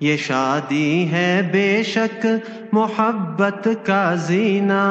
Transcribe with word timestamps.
یہ 0.00 0.16
شادی 0.16 1.08
ہے 1.10 1.40
بے 1.52 1.82
شک 1.82 2.26
محبت 2.72 3.68
کا 3.82 4.14
زینہ 4.26 4.82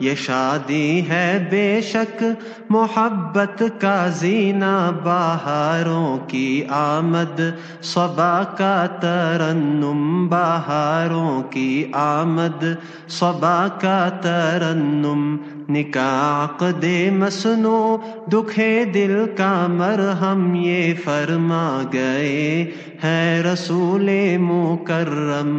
یہ 0.00 0.14
شادی 0.14 1.08
ہے 1.08 1.26
بے 1.50 1.80
شک 1.82 2.22
محبت 2.70 3.62
کا 3.80 3.96
زینہ 4.10 4.74
بہاروں 5.04 6.16
کی 6.28 6.62
آمد 6.70 7.40
صبا 7.84 8.42
کا 8.58 8.86
ترنم 9.00 10.28
بہاروں 10.28 11.42
کی 11.50 11.84
آمد 11.94 12.64
صبا 13.08 13.66
کا 13.80 14.08
ترنم 14.22 15.36
نکاح 15.68 16.44
عقد 16.44 16.84
مسنو 17.12 17.96
دکھے 18.32 18.84
دل 18.84 19.24
کا 19.36 19.66
مرہم 19.66 20.54
یہ 20.54 20.94
فرما 21.04 21.82
گئے 21.92 22.72
ہے 23.04 23.42
رسول 23.44 24.10
مکرم۔ 24.40 25.52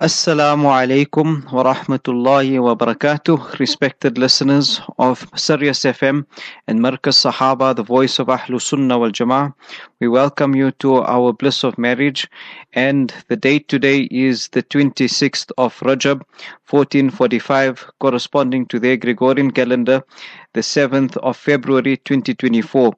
Assalamu 0.00 0.68
alaikum 0.70 1.50
wa 1.52 1.64
rahmatullahi 1.64 2.62
wa 2.62 2.76
barakatuh. 2.76 3.58
Respected 3.58 4.16
listeners 4.16 4.80
of 4.96 5.26
Sirius 5.34 5.80
FM 5.80 6.24
and 6.68 6.78
Markaz 6.78 7.18
Sahaba, 7.18 7.74
the 7.74 7.82
voice 7.82 8.20
of 8.20 8.28
Ahlus 8.28 8.62
Sunnah 8.62 8.96
wal 8.96 9.10
Jama'ah. 9.10 9.52
We 9.98 10.06
welcome 10.06 10.54
you 10.54 10.70
to 10.82 11.02
our 11.02 11.32
bliss 11.32 11.64
of 11.64 11.76
marriage. 11.78 12.28
And 12.74 13.12
the 13.26 13.36
date 13.36 13.66
today 13.66 14.02
is 14.02 14.46
the 14.50 14.62
26th 14.62 15.50
of 15.58 15.76
Rajab, 15.80 16.22
1445, 16.70 17.90
corresponding 17.98 18.66
to 18.66 18.78
the 18.78 18.96
Gregorian 18.96 19.50
calendar, 19.50 20.04
the 20.52 20.60
7th 20.60 21.16
of 21.16 21.36
February 21.36 21.96
2024. 21.96 22.92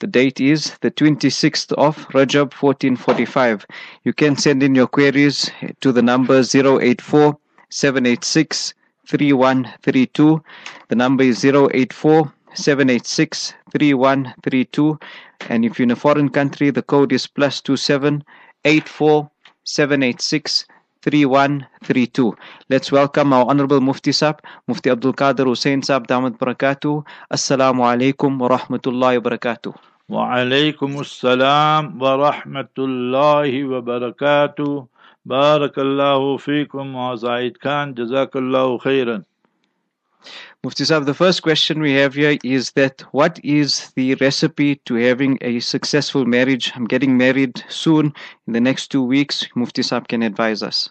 The 0.00 0.06
date 0.06 0.40
is 0.40 0.76
the 0.80 0.90
26th 0.90 1.72
of 1.74 1.96
Rajab 2.08 2.52
1445. 2.52 3.66
You 4.04 4.12
can 4.12 4.36
send 4.36 4.62
in 4.62 4.74
your 4.74 4.88
queries 4.88 5.50
to 5.80 5.92
the 5.92 6.02
number 6.02 6.40
084 6.40 7.38
786 7.70 8.74
3132. 9.06 10.42
The 10.88 10.94
number 10.94 11.22
is 11.22 11.44
084 11.44 12.32
786 12.54 13.54
3132. 13.70 14.98
And 15.48 15.64
if 15.64 15.78
you're 15.78 15.84
in 15.84 15.92
a 15.92 15.96
foreign 15.96 16.30
country, 16.30 16.70
the 16.70 16.82
code 16.82 17.12
is 17.12 17.26
plus 17.26 17.60
27 17.60 18.24
84 18.64 19.30
786 19.64 20.66
3132. 21.06 22.36
Let's 22.68 22.90
welcome 22.90 23.32
our 23.32 23.46
Honorable 23.46 23.80
Mufti 23.80 24.10
Sab, 24.10 24.42
Mufti 24.66 24.90
Abdul 24.90 25.14
Qadir 25.14 25.46
Hussein 25.46 25.80
Sab, 25.82 26.08
Damat 26.08 26.36
Barakatuh. 26.36 27.06
Assalamu 27.30 27.86
alaikum 27.86 28.40
wa 28.40 28.48
rahmatullahi 28.48 29.22
wa 29.22 29.30
barakatuh. 29.30 29.74
Wa 30.08 30.34
alaikum 30.34 30.98
assalam 30.98 31.96
wa 31.98 32.16
rahmatullahi 32.18 33.62
wa 33.70 33.80
barakatuh. 33.82 34.88
Barakallahu 35.24 36.40
feekum 36.42 36.94
wa 36.94 37.14
Zaid 37.14 37.60
Khan. 37.60 37.94
Jazakallahu 37.94 38.82
khairan. 38.82 39.24
Mufti 40.64 40.84
Sahib, 40.84 41.04
the 41.04 41.14
first 41.14 41.42
question 41.42 41.80
we 41.80 41.92
have 41.92 42.14
here 42.14 42.36
is 42.42 42.72
that 42.72 43.02
what 43.12 43.38
is 43.44 43.92
the 43.94 44.16
recipe 44.16 44.74
to 44.86 44.94
having 44.94 45.38
a 45.40 45.60
successful 45.60 46.24
marriage? 46.24 46.72
I'm 46.74 46.86
getting 46.86 47.16
married 47.16 47.62
soon 47.68 48.12
in 48.48 48.52
the 48.52 48.60
next 48.60 48.88
two 48.88 49.04
weeks. 49.04 49.46
Mufti 49.54 49.82
Sahib 49.82 50.08
can 50.08 50.24
advise 50.24 50.64
us. 50.64 50.90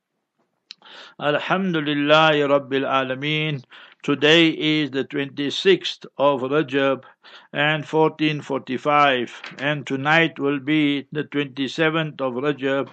Alhamdulillah 1.19 2.31
Rabbil 2.33 2.85
Alameen. 2.85 3.63
Today 4.03 4.49
is 4.49 4.91
the 4.91 5.03
26th 5.03 6.05
of 6.17 6.41
Rajab 6.41 7.03
and 7.53 7.85
1445 7.85 9.41
and 9.59 9.85
tonight 9.85 10.39
will 10.39 10.59
be 10.59 11.07
the 11.11 11.23
27th 11.23 12.19
of 12.21 12.33
Rajab. 12.33 12.89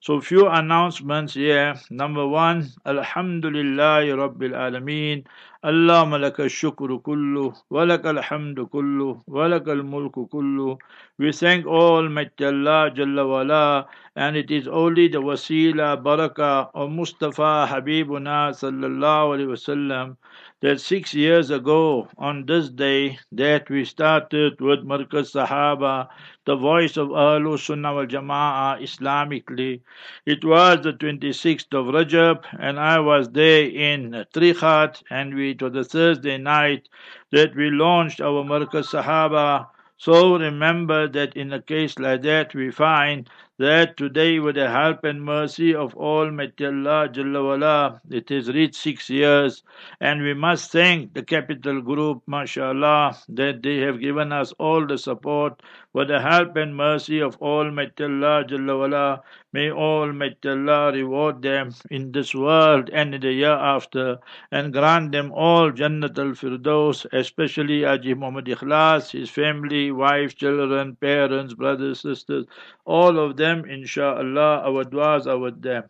So 0.00 0.20
few 0.20 0.46
announcements 0.48 1.34
here. 1.34 1.74
Number 1.90 2.26
one, 2.26 2.70
Alhamdulillah 2.84 4.02
Rabbil 4.04 4.52
Alameen. 4.52 5.24
اللهم 5.65 6.15
لك 6.15 6.39
الشكر 6.41 6.97
كله 6.97 7.53
ولك 7.69 8.05
الحمد 8.07 8.59
كله 8.59 9.23
ولك 9.27 9.67
الملك 9.69 10.19
كله 10.31 10.77
We 11.19 11.33
thank 11.33 11.65
Almighty 11.65 12.45
Allah 12.45 12.91
Jalla 12.95 13.27
wala, 13.27 13.87
and 14.15 14.37
it 14.37 14.49
is 14.51 14.69
only 14.69 15.09
the 15.09 15.21
wasila 15.21 16.01
barakah 16.01 16.69
of 16.73 16.89
Mustafa 16.91 17.67
Habibuna 17.69 18.51
sallallahu 18.55 19.35
alaihi 19.35 19.51
wasallam 19.51 20.15
that 20.61 20.79
six 20.81 21.13
years 21.13 21.49
ago 21.51 22.07
on 22.17 22.45
this 22.45 22.69
day 22.69 23.17
that 23.31 23.69
we 23.69 23.85
started 23.85 24.59
with 24.59 24.79
Markaz 24.85 25.31
Sahaba, 25.33 26.07
the 26.45 26.55
voice 26.55 26.97
of 26.97 27.09
Ahlul 27.09 27.57
Sunnah 27.57 27.93
wal 27.93 28.05
Jama'ah 28.07 28.81
Islamically. 28.81 29.81
It 30.25 30.43
was 30.43 30.81
the 30.81 30.93
26th 30.93 31.73
of 31.73 31.93
Rajab 31.93 32.43
and 32.59 32.79
I 32.79 32.99
was 32.99 33.29
there 33.29 33.63
in 33.69 34.25
Trikhat 34.33 35.01
and 35.09 35.33
we, 35.33 35.52
it 35.54 35.62
was 35.62 35.72
the 35.72 35.84
Thursday 35.84 36.36
night 36.38 36.88
that 37.30 37.54
we 37.54 37.70
launched 37.70 38.20
our 38.20 38.42
Markaz 38.44 38.88
Sahaba. 38.92 39.68
So 39.96 40.36
remember 40.36 41.06
that 41.08 41.36
in 41.36 41.52
a 41.52 41.62
case 41.62 41.98
like 41.98 42.22
that 42.22 42.54
we 42.54 42.70
find 42.70 43.30
that 43.58 43.96
today 43.96 44.40
with 44.40 44.56
the 44.56 44.68
help 44.68 45.04
and 45.04 45.22
mercy 45.24 45.74
of 45.74 45.94
Almighty 45.94 46.66
Allah 46.66 47.08
Jalla 47.08 48.00
it 48.10 48.28
has 48.28 48.48
reached 48.48 48.74
six 48.74 49.08
years 49.08 49.62
and 50.00 50.22
we 50.22 50.34
must 50.34 50.72
thank 50.72 51.14
the 51.14 51.22
Capital 51.22 51.80
Group, 51.80 52.22
mashallah, 52.26 53.16
that 53.28 53.62
they 53.62 53.76
have 53.78 54.00
given 54.00 54.32
us 54.32 54.52
all 54.58 54.84
the 54.86 54.98
support 54.98 55.62
with 55.92 56.08
the 56.08 56.20
help 56.20 56.56
and 56.56 56.76
mercy 56.76 57.20
of 57.20 57.36
Almighty 57.40 58.02
Allah 58.04 58.44
Jalla. 58.44 59.20
May 59.52 59.70
Almighty 59.70 60.48
Allah 60.48 60.92
reward 60.92 61.42
them 61.42 61.72
in 61.88 62.10
this 62.10 62.34
world 62.34 62.90
and 62.92 63.14
in 63.14 63.20
the 63.20 63.32
year 63.32 63.52
after 63.52 64.18
and 64.50 64.72
grant 64.72 65.12
them 65.12 65.30
all 65.32 65.70
Jannat 65.70 66.18
al-Firdaus, 66.18 67.06
especially 67.12 67.82
Aji 67.82 68.16
Muhammad 68.16 68.46
Ikhlas, 68.46 69.12
his 69.12 69.30
family, 69.30 69.92
wife, 69.92 70.34
children, 70.34 70.96
parents, 70.96 71.54
brothers, 71.54 72.00
sisters, 72.00 72.46
all 72.84 73.16
of 73.20 73.36
them, 73.36 73.43
inshallah, 73.68 74.62
our 74.64 74.84
du'as 74.84 75.26
are 75.26 75.38
with 75.38 75.60
them. 75.60 75.84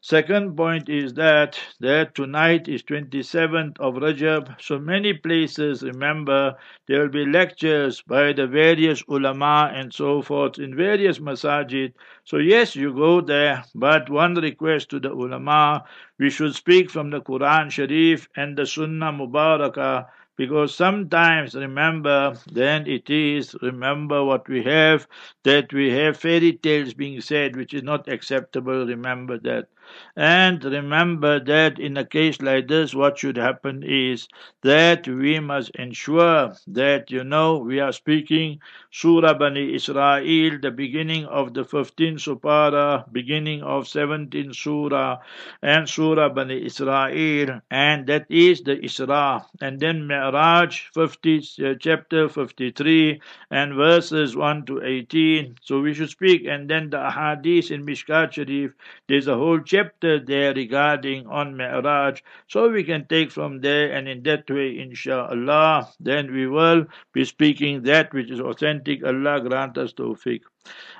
Second 0.00 0.56
point 0.56 0.88
is 0.88 1.14
that 1.14 1.58
that 1.80 2.14
tonight 2.14 2.68
is 2.68 2.82
27th 2.84 3.80
of 3.80 3.94
Rajab. 3.94 4.60
So 4.60 4.78
many 4.78 5.14
places, 5.14 5.82
remember, 5.82 6.54
there 6.86 7.00
will 7.00 7.08
be 7.08 7.26
lectures 7.26 8.02
by 8.02 8.32
the 8.32 8.46
various 8.46 9.02
ulama 9.08 9.72
and 9.74 9.92
so 9.92 10.22
forth 10.22 10.58
in 10.58 10.76
various 10.76 11.18
masajid. 11.18 11.94
So 12.24 12.36
yes, 12.36 12.76
you 12.76 12.94
go 12.94 13.20
there, 13.20 13.64
but 13.74 14.08
one 14.08 14.34
request 14.34 14.90
to 14.90 15.00
the 15.00 15.12
ulama, 15.12 15.84
we 16.18 16.30
should 16.30 16.54
speak 16.54 16.90
from 16.90 17.10
the 17.10 17.20
Quran 17.20 17.70
Sharif 17.70 18.28
and 18.36 18.56
the 18.56 18.66
Sunnah 18.66 19.12
Mubarakah 19.12 20.06
because 20.36 20.74
sometimes 20.74 21.54
remember 21.54 22.36
then 22.52 22.86
it 22.86 23.08
is 23.10 23.54
remember 23.62 24.24
what 24.24 24.48
we 24.48 24.62
have 24.62 25.06
that 25.44 25.72
we 25.72 25.90
have 25.90 26.16
fairy 26.16 26.52
tales 26.52 26.94
being 26.94 27.20
said 27.20 27.56
which 27.56 27.74
is 27.74 27.82
not 27.82 28.08
acceptable 28.08 28.86
remember 28.86 29.38
that 29.38 29.68
And 30.16 30.62
remember 30.64 31.40
that 31.40 31.78
in 31.78 31.96
a 31.96 32.04
case 32.04 32.40
like 32.40 32.68
this, 32.68 32.94
what 32.94 33.18
should 33.18 33.36
happen 33.36 33.82
is 33.82 34.28
that 34.62 35.06
we 35.06 35.40
must 35.40 35.70
ensure 35.76 36.54
that, 36.68 37.10
you 37.10 37.24
know, 37.24 37.58
we 37.58 37.80
are 37.80 37.92
speaking 37.92 38.60
Surah 38.90 39.34
Bani 39.34 39.74
Israel, 39.74 40.58
the 40.60 40.70
beginning 40.70 41.24
of 41.26 41.54
the 41.54 41.64
15th 41.64 42.20
Surah, 42.20 43.04
beginning 43.12 43.62
of 43.62 43.84
17th 43.84 44.54
Surah, 44.54 45.18
and 45.62 45.88
Surah 45.88 46.28
Bani 46.30 46.64
Israel, 46.64 47.60
and 47.70 48.06
that 48.06 48.26
is 48.30 48.62
the 48.62 48.76
Isra. 48.76 49.44
And 49.60 49.78
then 49.80 50.06
Mi'raj, 50.06 50.88
50, 50.94 51.38
uh, 51.64 51.74
chapter 51.78 52.28
53, 52.28 53.20
and 53.50 53.74
verses 53.74 54.34
1 54.36 54.64
to 54.66 54.82
18. 54.82 55.56
So 55.62 55.80
we 55.80 55.94
should 55.94 56.10
speak, 56.10 56.46
and 56.46 56.68
then 56.70 56.90
the 56.90 56.98
Ahadith 56.98 57.70
in 57.70 57.84
Mishkat 57.84 58.32
Sharif, 58.32 58.72
there's 59.08 59.28
a 59.28 59.34
whole 59.36 59.60
chapter 59.60 59.75
there 59.82 60.54
regarding 60.54 61.26
on 61.26 61.56
Mi'raj. 61.56 62.22
So 62.48 62.70
we 62.70 62.84
can 62.84 63.06
take 63.06 63.30
from 63.30 63.60
there, 63.60 63.92
and 63.92 64.08
in 64.08 64.22
that 64.22 64.48
way, 64.50 64.78
inshallah, 64.78 65.92
then 66.00 66.32
we 66.32 66.46
will 66.46 66.86
be 67.12 67.24
speaking 67.24 67.82
that 67.82 68.12
which 68.12 68.30
is 68.30 68.40
authentic 68.40 69.04
Allah 69.04 69.40
grant 69.40 69.78
us 69.78 69.92
tawfiq. 69.92 70.40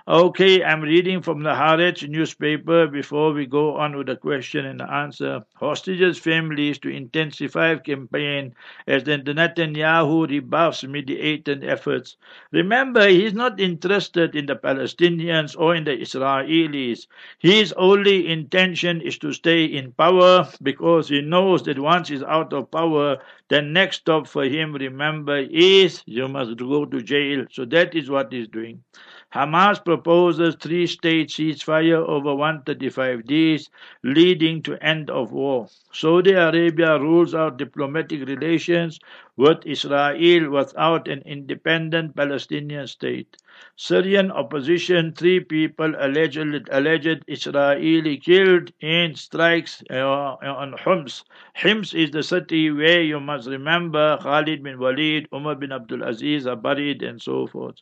Okay, 0.08 0.62
I'm 0.62 0.82
reading 0.82 1.20
from 1.20 1.42
the 1.42 1.50
Haaretz 1.50 2.08
newspaper 2.08 2.86
before 2.86 3.32
we 3.32 3.44
go 3.46 3.76
on 3.76 3.96
with 3.96 4.06
the 4.06 4.14
question 4.14 4.64
and 4.64 4.80
answer. 4.80 5.44
Hostages 5.56 6.16
families 6.16 6.78
to 6.80 6.88
intensify 6.88 7.74
campaign 7.76 8.54
as 8.86 9.02
the 9.02 9.18
Netanyahu 9.18 10.28
rebuffs 10.28 10.84
mediated 10.84 11.64
efforts. 11.64 12.16
Remember, 12.52 13.08
he's 13.08 13.34
not 13.34 13.58
interested 13.58 14.36
in 14.36 14.46
the 14.46 14.54
Palestinians 14.54 15.58
or 15.58 15.74
in 15.74 15.82
the 15.82 15.96
Israelis. 15.96 17.08
His 17.40 17.72
only 17.72 18.28
intention 18.28 19.00
is 19.00 19.18
to 19.18 19.32
stay 19.32 19.64
in 19.64 19.90
power 19.92 20.48
because 20.62 21.08
he 21.08 21.20
knows 21.20 21.64
that 21.64 21.80
once 21.80 22.08
he's 22.08 22.22
out 22.22 22.52
of 22.52 22.70
power, 22.70 23.18
the 23.48 23.60
next 23.60 23.96
stop 24.02 24.28
for 24.28 24.44
him, 24.44 24.72
remember, 24.72 25.38
is 25.38 26.02
you 26.06 26.28
must 26.28 26.56
go 26.58 26.84
to 26.84 27.02
jail. 27.02 27.44
So 27.50 27.64
that 27.66 27.94
is 27.96 28.08
what 28.08 28.32
he's 28.32 28.46
doing. 28.48 28.84
Hamas 29.32 29.84
proposes 29.84 30.56
three-state 30.56 31.28
ceasefire 31.28 32.04
over 32.08 32.34
135 32.34 33.24
days, 33.24 33.70
leading 34.02 34.62
to 34.62 34.76
end 34.84 35.10
of 35.10 35.30
war. 35.30 35.68
Saudi 35.92 36.32
Arabia 36.32 36.98
rules 36.98 37.32
out 37.34 37.56
diplomatic 37.56 38.26
relations 38.26 38.98
with 39.36 39.64
Israel 39.64 40.50
without 40.50 41.06
an 41.06 41.22
independent 41.24 42.16
Palestinian 42.16 42.86
state. 42.88 43.36
Syrian 43.76 44.30
opposition, 44.30 45.12
three 45.12 45.40
people 45.40 45.94
alleged, 45.98 46.68
alleged 46.70 47.24
Israeli 47.28 48.16
killed 48.16 48.72
in 48.80 49.14
strikes 49.14 49.82
uh, 49.90 49.96
on 49.96 50.74
Homs. 50.78 51.24
Homs 51.54 51.92
is 51.94 52.10
the 52.10 52.22
city 52.22 52.70
where 52.70 53.02
you 53.02 53.20
must 53.20 53.48
remember 53.48 54.18
Khalid 54.22 54.62
bin 54.62 54.78
Walid, 54.78 55.28
Umar 55.34 55.56
bin 55.56 55.72
Abdul 55.72 56.02
Aziz 56.02 56.46
are 56.46 56.56
buried 56.56 57.02
and 57.02 57.20
so 57.20 57.46
forth. 57.46 57.76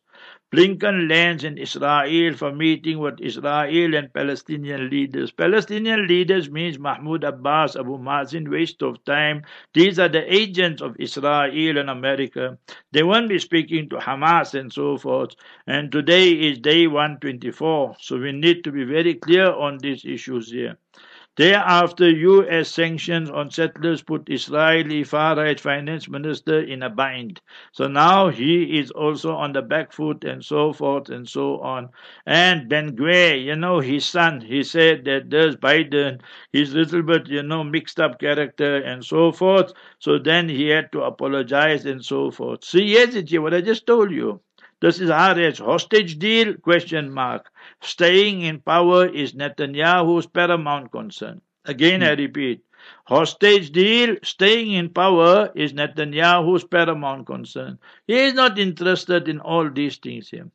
Blinken 0.55 1.09
lands 1.11 1.43
in 1.43 1.59
Israel 1.59 2.35
for 2.35 2.53
meeting 2.53 3.01
with 3.01 3.21
Israel 3.21 3.95
and 3.97 4.13
Palestinian 4.13 4.89
leaders. 4.89 5.33
Palestinian 5.33 6.07
leaders 6.07 6.49
means 6.49 6.79
Mahmoud 6.79 7.25
Abbas, 7.25 7.75
Abu 7.75 7.99
Mazen, 7.99 8.49
waste 8.49 8.81
of 8.83 9.05
time. 9.05 9.43
These 9.73 9.99
are 9.99 10.09
the 10.09 10.33
agents 10.33 10.81
of 10.81 10.95
Israel 11.01 11.77
and 11.77 11.91
America. 11.91 12.57
They 12.93 13.03
won't 13.03 13.29
be 13.29 13.41
speaking 13.41 13.89
to 13.89 13.97
Hamas 13.97 14.55
and 14.59 14.73
so 14.73 14.97
forth. 14.97 15.35
And 15.67 15.91
today 15.91 16.31
is 16.31 16.59
day 16.59 16.87
124. 16.87 17.97
So 17.99 18.19
we 18.19 18.33
need 18.33 18.65
to 18.65 18.73
be 18.73 18.85
very 18.85 19.15
clear 19.15 19.51
on 19.51 19.79
these 19.79 20.05
issues 20.05 20.51
here. 20.51 20.77
Thereafter, 21.37 22.11
U.S. 22.11 22.69
sanctions 22.69 23.29
on 23.29 23.51
settlers 23.51 24.03
put 24.03 24.29
Israeli 24.29 25.03
far-right 25.03 25.59
finance 25.59 26.09
minister 26.09 26.61
in 26.61 26.83
a 26.85 26.91
bind. 26.91 27.41
So 27.73 27.89
now 27.89 28.29
he 28.29 28.79
is 28.79 28.93
also 28.93 29.35
on 29.35 29.53
the 29.53 29.63
back 29.63 29.93
foot 29.93 30.23
and 30.23 30.45
so 30.45 30.73
forth 30.73 31.09
and 31.09 31.29
so 31.29 31.59
on. 31.61 31.89
And 32.25 32.69
Ben 32.69 32.95
Gvir, 32.95 33.43
you 33.43 33.57
know, 33.57 33.81
his 33.81 34.07
son, 34.07 34.43
he 34.43 34.63
said 34.63 35.07
that 35.07 35.31
there's 35.31 35.57
Biden, 35.57 36.21
he's 36.53 36.73
a 36.73 36.77
little 36.77 37.03
bit, 37.03 37.27
you 37.27 37.43
know, 37.43 37.65
mixed 37.65 37.99
up 37.99 38.21
character 38.21 38.77
and 38.77 39.05
so 39.05 39.33
forth. 39.33 39.73
So 39.99 40.19
then 40.19 40.49
he 40.49 40.69
had 40.69 40.93
to 40.93 41.03
apologize 41.03 41.85
and 41.85 42.05
so 42.05 42.31
forth. 42.31 42.63
See, 42.65 42.85
yes, 42.85 43.17
it's 43.17 43.33
what 43.33 43.55
I 43.55 43.61
just 43.61 43.89
told 43.89 44.13
you. 44.13 44.41
This 44.85 45.01
is 45.01 45.09
Haaretz 45.09 45.65
hostage 45.65 46.19
deal? 46.19 46.53
Question 46.59 47.11
mark. 47.11 47.51
Staying 47.81 48.43
in 48.43 48.61
power 48.61 49.07
is 49.07 49.33
Netanyahu's 49.33 50.27
paramount 50.27 50.93
concern. 50.93 51.41
Again, 51.65 52.03
hmm. 52.03 52.09
I 52.09 52.11
repeat. 52.11 52.61
Hostage 53.05 53.71
deal, 53.71 54.17
staying 54.23 54.73
in 54.73 54.91
power 54.91 55.51
is 55.55 55.73
Netanyahu's 55.73 56.65
paramount 56.65 57.27
concern. 57.27 57.79
He 58.07 58.19
is 58.19 58.35
not 58.35 58.59
interested 58.59 59.27
in 59.27 59.41
all 59.41 59.71
these 59.71 59.97
things 59.97 60.29
here. 60.29 60.51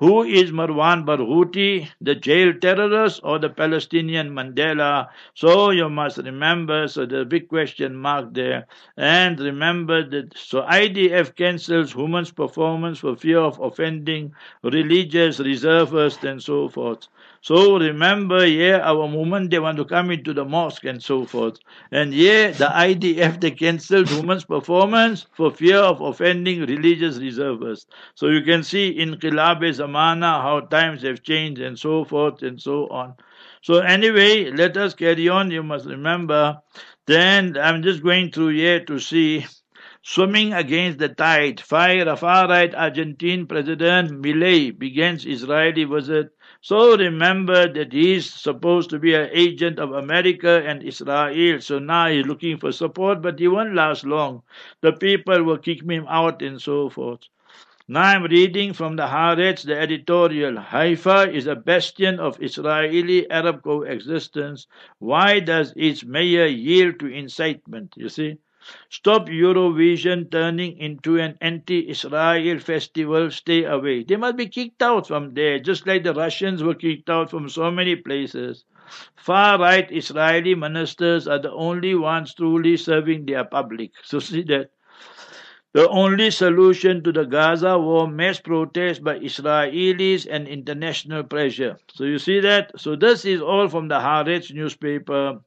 Who 0.00 0.24
is 0.24 0.50
Marwan 0.50 1.06
Barghouti, 1.06 1.88
the 2.00 2.16
jail 2.16 2.52
terrorist 2.54 3.20
or 3.22 3.38
the 3.38 3.50
Palestinian 3.50 4.30
Mandela? 4.30 5.10
So 5.34 5.70
you 5.70 5.88
must 5.88 6.18
remember, 6.18 6.88
so 6.88 7.06
the 7.06 7.24
big 7.24 7.48
question 7.48 7.94
mark 7.94 8.34
there. 8.34 8.66
And 8.96 9.38
remember 9.38 10.02
that, 10.08 10.36
so 10.36 10.62
IDF 10.62 11.36
cancels 11.36 11.94
women's 11.94 12.32
performance 12.32 12.98
for 12.98 13.14
fear 13.14 13.38
of 13.38 13.60
offending 13.60 14.34
religious 14.64 15.38
reservists 15.38 16.24
and 16.24 16.42
so 16.42 16.68
forth. 16.68 17.06
So 17.42 17.78
remember, 17.78 18.46
yeah, 18.46 18.80
our 18.80 19.06
women, 19.06 19.48
they 19.48 19.58
want 19.58 19.78
to 19.78 19.86
come 19.86 20.10
into 20.10 20.34
the 20.34 20.44
mosque 20.44 20.84
and 20.84 21.02
so 21.02 21.24
forth. 21.24 21.58
And 21.90 22.12
yeah, 22.12 22.50
the 22.50 22.66
IDF, 22.66 23.40
they 23.40 23.52
cancelled 23.52 24.10
women's 24.10 24.44
performance 24.44 25.26
for 25.34 25.50
fear 25.50 25.78
of 25.78 26.02
offending 26.02 26.60
religious 26.60 27.16
reservists. 27.16 27.86
So 28.14 28.28
you 28.28 28.42
can 28.42 28.62
see 28.62 28.88
in 28.90 29.14
Qilab 29.14 29.62
Zamana 29.62 30.42
how 30.42 30.60
times 30.60 31.02
have 31.02 31.22
changed 31.22 31.62
and 31.62 31.78
so 31.78 32.04
forth 32.04 32.42
and 32.42 32.60
so 32.60 32.88
on. 32.88 33.14
So 33.62 33.78
anyway, 33.78 34.50
let 34.50 34.76
us 34.76 34.94
carry 34.94 35.28
on. 35.30 35.50
You 35.50 35.62
must 35.62 35.86
remember. 35.86 36.60
Then 37.06 37.56
I'm 37.56 37.82
just 37.82 38.02
going 38.02 38.32
through 38.32 38.50
here 38.56 38.84
to 38.84 38.98
see 38.98 39.46
swimming 40.02 40.52
against 40.52 40.98
the 40.98 41.08
tide. 41.08 41.60
Fire, 41.60 42.16
far-right 42.16 42.74
Argentine 42.74 43.46
President 43.46 44.10
Milei 44.22 44.78
begins 44.78 45.24
Israeli 45.24 45.84
visit 45.84 46.32
so 46.62 46.96
remember 46.96 47.72
that 47.72 47.92
he 47.92 48.14
is 48.14 48.28
supposed 48.28 48.90
to 48.90 48.98
be 48.98 49.14
an 49.14 49.30
agent 49.32 49.78
of 49.78 49.92
America 49.92 50.62
and 50.66 50.82
Israel. 50.82 51.60
So 51.60 51.78
now 51.78 52.08
he's 52.08 52.26
looking 52.26 52.58
for 52.58 52.70
support, 52.70 53.22
but 53.22 53.38
he 53.38 53.48
won't 53.48 53.74
last 53.74 54.04
long. 54.04 54.42
The 54.82 54.92
people 54.92 55.42
will 55.42 55.58
kick 55.58 55.82
him 55.82 56.06
out 56.08 56.42
and 56.42 56.60
so 56.60 56.90
forth. 56.90 57.20
Now 57.88 58.02
I'm 58.02 58.24
reading 58.24 58.72
from 58.74 58.96
the 58.96 59.06
Haaretz, 59.06 59.64
the 59.64 59.76
editorial. 59.76 60.56
Haifa 60.58 61.32
is 61.32 61.46
a 61.46 61.56
bastion 61.56 62.20
of 62.20 62.40
Israeli 62.42 63.28
Arab 63.30 63.62
coexistence. 63.62 64.66
Why 64.98 65.40
does 65.40 65.72
its 65.76 66.04
mayor 66.04 66.46
yield 66.46 67.00
to 67.00 67.06
incitement? 67.06 67.94
You 67.96 68.08
see? 68.10 68.38
Stop 68.88 69.28
Eurovision 69.28 70.30
turning 70.30 70.76
into 70.78 71.18
an 71.18 71.38
anti-Israel 71.40 72.58
festival. 72.58 73.30
Stay 73.30 73.64
away. 73.64 74.04
They 74.04 74.16
must 74.16 74.36
be 74.36 74.48
kicked 74.48 74.82
out 74.82 75.06
from 75.06 75.34
there, 75.34 75.58
just 75.58 75.86
like 75.86 76.04
the 76.04 76.14
Russians 76.14 76.62
were 76.62 76.74
kicked 76.74 77.08
out 77.08 77.30
from 77.30 77.48
so 77.48 77.70
many 77.70 77.96
places. 77.96 78.64
Far-right 79.16 79.90
Israeli 79.92 80.54
ministers 80.54 81.28
are 81.28 81.38
the 81.38 81.52
only 81.52 81.94
ones 81.94 82.34
truly 82.34 82.76
serving 82.76 83.26
their 83.26 83.44
public. 83.44 83.92
So 84.02 84.18
see 84.18 84.42
that. 84.44 84.70
The 85.72 85.88
only 85.88 86.32
solution 86.32 87.04
to 87.04 87.12
the 87.12 87.24
Gaza 87.24 87.78
war, 87.78 88.08
mass 88.08 88.40
protest 88.40 89.04
by 89.04 89.20
Israelis 89.20 90.26
and 90.28 90.48
international 90.48 91.22
pressure. 91.22 91.78
So 91.94 92.02
you 92.02 92.18
see 92.18 92.40
that? 92.40 92.72
So 92.76 92.96
this 92.96 93.24
is 93.24 93.40
all 93.40 93.68
from 93.68 93.86
the 93.86 94.00
Haaretz 94.00 94.52
newspaper. 94.52 95.40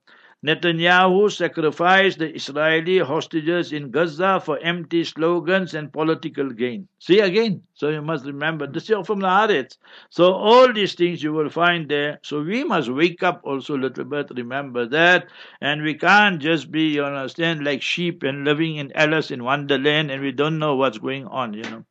Netanyahu 0.43 1.31
sacrificed 1.31 2.19
the 2.19 2.35
Israeli 2.35 2.99
hostages 2.99 3.71
in 3.71 3.91
Gaza 3.91 4.41
for 4.43 4.59
empty 4.59 5.05
slogans 5.05 5.73
and 5.73 5.93
political 5.93 6.49
gain. 6.49 6.89
See 6.99 7.19
again. 7.19 7.63
So 7.75 7.87
you 7.89 8.01
must 8.01 8.25
remember 8.25 8.67
this 8.67 8.89
is 8.89 9.07
from 9.07 9.21
the 9.21 9.27
Haaretz. 9.27 9.77
So 10.09 10.33
all 10.33 10.73
these 10.73 10.95
things 10.95 11.23
you 11.23 11.31
will 11.31 11.49
find 11.49 11.87
there. 11.87 12.19
So 12.23 12.41
we 12.41 12.65
must 12.65 12.89
wake 12.89 13.23
up 13.23 13.41
also 13.45 13.77
a 13.77 13.83
little 13.85 14.03
bit, 14.03 14.31
remember 14.35 14.85
that. 14.87 15.27
And 15.61 15.81
we 15.81 15.93
can't 15.93 16.41
just 16.41 16.71
be, 16.71 16.89
you 16.89 17.05
understand, 17.05 17.63
like 17.63 17.81
sheep 17.81 18.23
and 18.23 18.43
living 18.43 18.75
in 18.75 18.91
Alice 18.95 19.31
in 19.31 19.45
Wonderland 19.45 20.11
and 20.11 20.21
we 20.21 20.33
don't 20.33 20.59
know 20.59 20.75
what's 20.75 20.97
going 20.97 21.25
on, 21.27 21.53
you 21.53 21.63
know. 21.63 21.85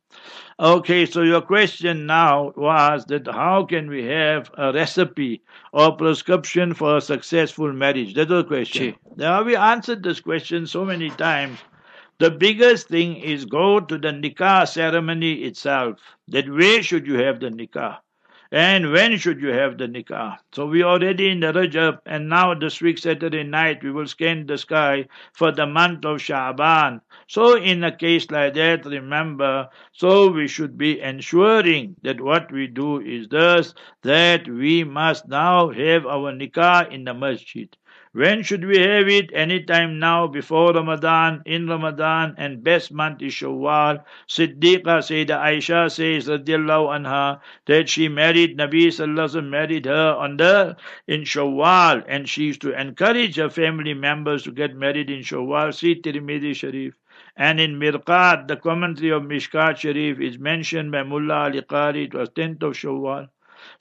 Okay, 0.59 1.05
so 1.05 1.21
your 1.21 1.41
question 1.41 2.05
now 2.05 2.53
was 2.55 3.05
that 3.05 3.27
how 3.27 3.65
can 3.65 3.89
we 3.89 4.03
have 4.05 4.49
a 4.57 4.71
recipe 4.73 5.43
or 5.71 5.95
prescription 5.95 6.73
for 6.73 6.97
a 6.97 7.01
successful 7.01 7.71
marriage? 7.73 8.13
That's 8.13 8.29
the 8.29 8.43
question. 8.43 8.95
Now 9.15 9.43
we 9.43 9.55
answered 9.55 10.03
this 10.03 10.19
question 10.19 10.65
so 10.67 10.85
many 10.85 11.09
times. 11.11 11.59
The 12.19 12.31
biggest 12.31 12.87
thing 12.87 13.17
is 13.17 13.45
go 13.45 13.79
to 13.79 13.97
the 13.97 14.09
nikah 14.09 14.67
ceremony 14.67 15.43
itself. 15.43 15.99
That 16.27 16.49
where 16.49 16.83
should 16.83 17.07
you 17.07 17.15
have 17.15 17.39
the 17.39 17.49
nikah? 17.49 17.97
And 18.53 18.91
when 18.91 19.17
should 19.17 19.41
you 19.41 19.49
have 19.49 19.79
the 19.79 19.87
nikah? 19.87 20.37
So 20.51 20.67
we 20.67 20.83
are 20.83 20.91
already 20.91 21.29
in 21.29 21.39
the 21.39 21.51
Rajab, 21.51 22.01
and 22.05 22.29
now 22.29 22.53
this 22.53 22.81
week 22.81 22.99
Saturday 22.99 23.41
night 23.41 23.83
we 23.83 23.91
will 23.91 24.05
scan 24.05 24.45
the 24.45 24.59
sky 24.59 25.07
for 25.33 25.51
the 25.51 25.65
month 25.65 26.05
of 26.05 26.19
Sha'ban. 26.19 27.01
So 27.27 27.57
in 27.57 27.83
a 27.83 27.91
case 27.91 28.29
like 28.29 28.53
that, 28.53 28.85
remember, 28.85 29.69
so 29.91 30.29
we 30.29 30.47
should 30.47 30.77
be 30.77 31.01
ensuring 31.01 31.95
that 32.03 32.21
what 32.21 32.51
we 32.51 32.67
do 32.67 33.01
is 33.01 33.27
this, 33.27 33.73
that 34.03 34.47
we 34.47 34.83
must 34.83 35.27
now 35.27 35.69
have 35.71 36.05
our 36.05 36.31
nikah 36.31 36.91
in 36.91 37.05
the 37.05 37.15
masjid. 37.15 37.75
When 38.15 38.43
should 38.43 38.63
we 38.63 38.77
have 38.77 39.07
it? 39.07 39.31
Anytime 39.33 39.97
now, 39.97 40.27
before 40.27 40.71
Ramadan, 40.71 41.41
in 41.47 41.67
Ramadan, 41.67 42.35
and 42.37 42.63
best 42.63 42.91
month 42.91 43.23
is 43.23 43.33
Shawwal. 43.33 44.03
Siddiqa 44.29 45.01
Sayyidah 45.01 45.41
Aisha 45.41 45.89
says, 45.89 46.27
radiallahu 46.27 46.93
anha, 46.95 47.39
that 47.65 47.89
she 47.89 48.09
married, 48.09 48.55
Nabi 48.55 48.89
sallallahu 48.89 49.49
married 49.49 49.85
her 49.85 50.13
on 50.13 50.37
the, 50.37 50.77
in 51.07 51.21
Shawwal, 51.21 52.03
and 52.07 52.29
she 52.29 52.43
used 52.43 52.61
to 52.61 52.79
encourage 52.79 53.37
her 53.37 53.49
family 53.49 53.95
members 53.95 54.43
to 54.43 54.51
get 54.51 54.75
married 54.75 55.09
in 55.09 55.21
Shawwal. 55.21 55.73
See 55.73 55.99
Tirmidhi 55.99 56.55
Sharif. 56.55 56.93
And 57.35 57.59
in 57.59 57.79
Mirqat, 57.79 58.47
the 58.47 58.57
commentary 58.57 59.09
of 59.09 59.23
Mishkat 59.23 59.77
Sharif 59.77 60.19
is 60.19 60.37
mentioned 60.37 60.91
by 60.91 61.01
Mullah 61.01 61.45
Ali 61.45 61.61
Qari, 61.61 62.05
it 62.05 62.13
was 62.13 62.29
10th 62.29 62.61
of 62.61 62.73
Shawwal. 62.73 63.29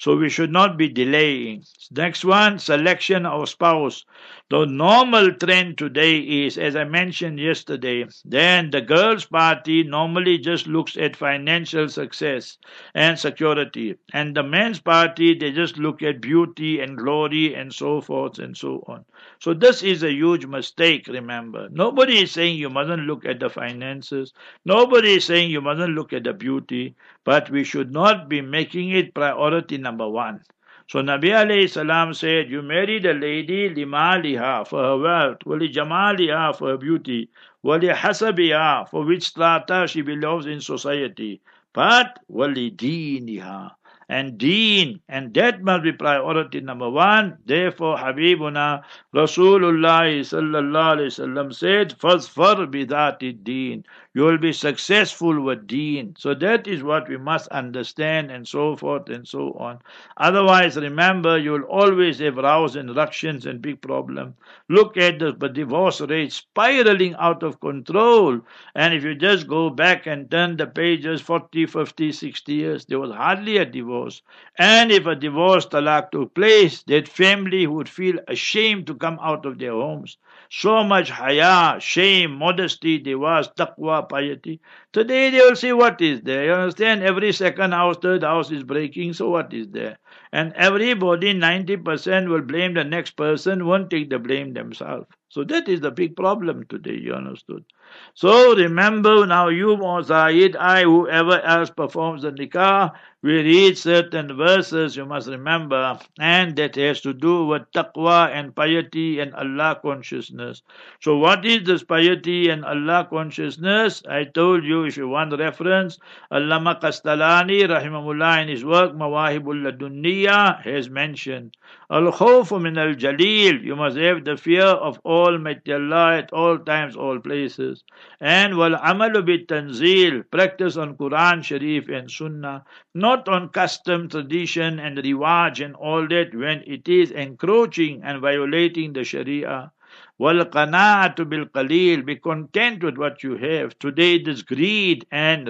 So 0.03 0.17
we 0.17 0.31
should 0.31 0.51
not 0.51 0.77
be 0.77 0.89
delaying. 0.89 1.63
Next 1.93 2.25
one, 2.25 2.59
selection 2.59 3.25
of 3.25 3.49
spouse. 3.49 4.05
The 4.51 4.65
normal 4.65 5.33
trend 5.35 5.79
today 5.79 6.19
is, 6.19 6.59
as 6.59 6.75
I 6.75 6.83
mentioned 6.83 7.39
yesterday, 7.39 8.07
then 8.25 8.73
the 8.73 8.81
girl's 8.81 9.27
party 9.27 9.85
normally 9.85 10.39
just 10.39 10.67
looks 10.67 10.97
at 10.97 11.15
financial 11.15 11.89
success 11.89 12.59
and 12.97 13.17
security. 13.17 13.95
And 14.13 14.37
the 14.37 14.43
men's 14.43 14.81
party, 14.81 15.35
they 15.39 15.53
just 15.53 15.79
look 15.79 16.03
at 16.03 16.21
beauty 16.21 16.81
and 16.81 16.99
glory 16.99 17.55
and 17.55 17.73
so 17.73 18.01
forth 18.01 18.41
and 18.41 18.57
so 18.57 18.83
on. 18.89 19.05
So 19.39 19.55
this 19.55 19.85
is 19.85 20.03
a 20.03 20.13
huge 20.13 20.47
mistake, 20.47 21.07
remember. 21.07 21.69
Nobody 21.71 22.23
is 22.25 22.33
saying 22.33 22.57
you 22.57 22.71
mustn't 22.71 23.05
look 23.07 23.25
at 23.25 23.39
the 23.39 23.49
finances. 23.49 24.33
Nobody 24.65 25.15
is 25.15 25.25
saying 25.25 25.53
you 25.53 25.61
mustn't 25.61 25.95
look 25.95 26.13
at 26.13 26.25
the 26.25 26.33
beauty. 26.33 26.97
But 27.25 27.51
we 27.51 27.65
should 27.65 27.93
not 27.93 28.29
be 28.29 28.41
making 28.41 28.91
it 28.91 29.15
priority 29.15 29.79
number 29.79 30.09
one. 30.09 30.43
So 30.89 31.01
Nabi 31.01 31.31
alayhi 31.31 31.71
salam 31.71 32.13
said, 32.13 32.51
you 32.51 32.61
married 32.63 33.07
a 33.07 33.15
lady 33.15 33.71
limaliha 33.71 34.67
for 34.67 34.83
her 34.83 34.99
wealth, 34.99 35.39
wali 35.47 35.73
jamaliha 35.73 36.57
for 36.57 36.71
her 36.71 36.77
beauty, 36.77 37.31
wali 37.63 37.89
hasabiha 37.89 38.89
for 38.89 39.05
which 39.05 39.29
strata 39.29 39.87
she 39.89 40.03
belongs 40.03 40.47
in 40.47 40.61
society, 40.61 41.41
but 41.73 42.19
wali 42.29 42.73
diniha 42.73 43.71
and 44.09 44.37
deen, 44.37 45.01
and 45.09 45.33
that 45.33 45.63
must 45.63 45.85
be 45.85 45.93
priority 45.93 46.61
number 46.61 46.91
one. 46.91 47.39
Therefore, 47.47 47.97
Habibuna 47.97 48.83
Rasulullah 49.15 50.05
sallallahu 50.21 50.97
alaihi 50.97 51.13
wasallam 51.15 51.55
said, 51.55 51.95
"Fasfar 51.99 52.67
bidati 52.71 53.43
deen." 53.43 53.85
You 54.15 54.23
will 54.25 54.39
be 54.39 54.53
successful 54.53 55.41
with 55.41 55.67
deen. 55.67 56.15
So 56.19 56.35
that 56.35 56.67
is 56.67 56.83
what 56.83 57.09
we 57.09 57.17
must 57.19 57.49
understand, 57.49 58.31
and 58.31 58.47
so 58.49 58.75
forth 58.77 59.09
and 59.11 59.27
so 59.29 59.53
on. 59.53 59.81
Otherwise, 60.17 60.77
remember, 60.77 61.37
you 61.37 61.53
will 61.53 61.63
always 61.65 62.19
have 62.21 62.37
rows 62.39 62.75
and 62.77 62.97
ructions 62.97 63.45
and 63.45 63.61
big 63.61 63.83
problem. 63.83 64.35
Look 64.69 64.97
at 64.97 65.19
the 65.19 65.33
divorce 65.33 66.01
rate 66.01 66.33
spiraling 66.33 67.15
out 67.17 67.43
of 67.43 67.61
control. 67.61 68.41
And 68.75 68.95
if 68.95 69.05
you 69.05 69.15
just 69.15 69.47
go 69.47 69.69
back 69.71 70.07
and 70.07 70.31
turn 70.31 70.57
the 70.57 70.67
pages 70.67 71.21
40, 71.21 71.67
50, 71.67 72.13
60 72.13 72.55
years, 72.55 72.87
there 72.87 72.99
was 72.99 73.11
hardly 73.13 73.59
a 73.59 73.65
divorce. 73.67 74.23
And 74.59 74.91
if 74.91 75.07
a 75.07 75.15
divorce 75.15 75.67
talak 75.67 76.11
took 76.11 76.35
place, 76.35 76.83
that 76.85 77.09
family 77.09 77.67
would 77.67 77.89
feel 77.89 78.19
ashamed 78.29 78.87
to 78.87 78.95
come 78.95 79.19
out 79.23 79.45
of 79.45 79.59
their 79.59 79.73
homes. 79.73 80.17
So 80.55 80.85
much 80.85 81.11
haya, 81.11 81.81
shame, 81.81 82.37
modesty 82.37 82.99
there 82.99 83.19
was, 83.19 83.49
taqwa, 83.55 84.09
piety. 84.09 84.61
Today 84.93 85.31
they 85.31 85.39
will 85.39 85.57
see 85.57 85.73
what 85.73 86.01
is 86.01 86.21
there. 86.21 86.45
You 86.45 86.53
understand? 86.53 87.03
Every 87.03 87.33
second 87.33 87.73
house, 87.73 87.97
third 87.97 88.23
house 88.23 88.53
is 88.53 88.63
breaking, 88.63 89.15
so 89.15 89.31
what 89.31 89.53
is 89.53 89.69
there? 89.71 89.99
And 90.31 90.53
everybody, 90.53 91.35
90% 91.35 92.29
will 92.29 92.43
blame 92.43 92.75
the 92.75 92.85
next 92.85 93.17
person, 93.17 93.67
won't 93.67 93.91
take 93.91 94.11
the 94.11 94.19
blame 94.19 94.53
themselves. 94.53 95.07
So 95.33 95.45
that 95.45 95.67
is 95.67 95.81
the 95.81 95.91
big 95.91 96.15
problem 96.15 96.67
today, 96.69 96.99
you 97.01 97.15
understood? 97.15 97.65
So 98.13 98.55
remember 98.55 99.27
now 99.27 99.49
you, 99.49 99.79
Mozaid, 99.79 100.57
I, 100.57 100.83
whoever 100.83 101.41
else 101.41 101.71
performs 101.71 102.21
the 102.21 102.33
nikah, 102.33 102.93
we 103.23 103.35
read 103.41 103.79
certain 103.79 104.37
verses, 104.37 104.97
you 104.97 105.07
must 105.07 105.29
remember, 105.29 105.99
and 106.19 106.57
that 106.57 106.75
has 106.75 107.01
to 107.03 107.15
do 107.15 107.47
with 107.47 107.63
taqwa 107.73 108.29
and 108.31 108.55
piety 108.55 109.21
and 109.21 109.33
Allah 109.35 109.79
consciousness. 109.81 110.61
So 111.01 111.17
what 111.17 111.47
is 111.47 111.63
this 111.63 111.85
piety 111.85 112.49
and 112.49 112.65
Allah 112.65 113.07
consciousness? 113.09 114.03
I 114.09 114.25
told 114.25 114.65
you, 114.65 114.85
if 114.85 114.97
you 114.97 115.09
want 115.09 115.39
reference, 115.39 115.99
Allama 116.33 116.81
Kastalani, 116.81 117.63
rahimahullah, 117.63 118.43
in 118.43 118.49
his 118.49 118.65
work, 118.65 118.93
Mawahibul 118.93 119.71
Ladunniya, 119.71 120.61
has 120.65 120.91
mentioned, 120.91 121.57
Al-Khawfu 121.91 122.61
min 122.61 122.77
al-Jalil, 122.77 123.63
you 123.63 123.77
must 123.77 123.97
have 123.97 124.25
the 124.25 124.37
fear 124.37 124.65
of 124.65 125.01
Almighty 125.22 125.74
Allah 125.74 126.18
at 126.18 126.34
all 126.34 126.58
times, 126.60 126.96
all 126.96 127.20
places. 127.20 127.84
And 128.20 128.58
wal-amalu 128.58 129.26
bit-tanzil, 129.26 130.30
practice 130.32 130.78
on 130.78 130.96
Quran, 130.96 131.44
Sharif 131.44 131.90
and 131.90 132.10
Sunnah, 132.10 132.66
not 132.94 133.28
on 133.28 133.50
custom, 133.50 134.10
tradition 134.10 134.80
and 134.80 134.98
riwaj 134.98 135.64
and 135.64 135.76
all 135.76 136.08
that 136.08 136.34
when 136.34 136.64
it 136.68 136.88
is 136.88 137.12
encroaching 137.12 138.02
and 138.04 138.22
violating 138.22 138.94
the 138.94 139.04
Sharia. 139.04 139.72
وَالْقَنَاعَةُ 140.20 141.16
بِالْقَلِيلِ 141.16 142.06
Be 142.06 142.16
content 142.16 142.84
with 142.84 142.98
what 142.98 143.24
you 143.24 143.38
have. 143.38 143.78
Today 143.80 144.22
this 144.22 144.42
greed 144.42 145.06
and 145.12 145.48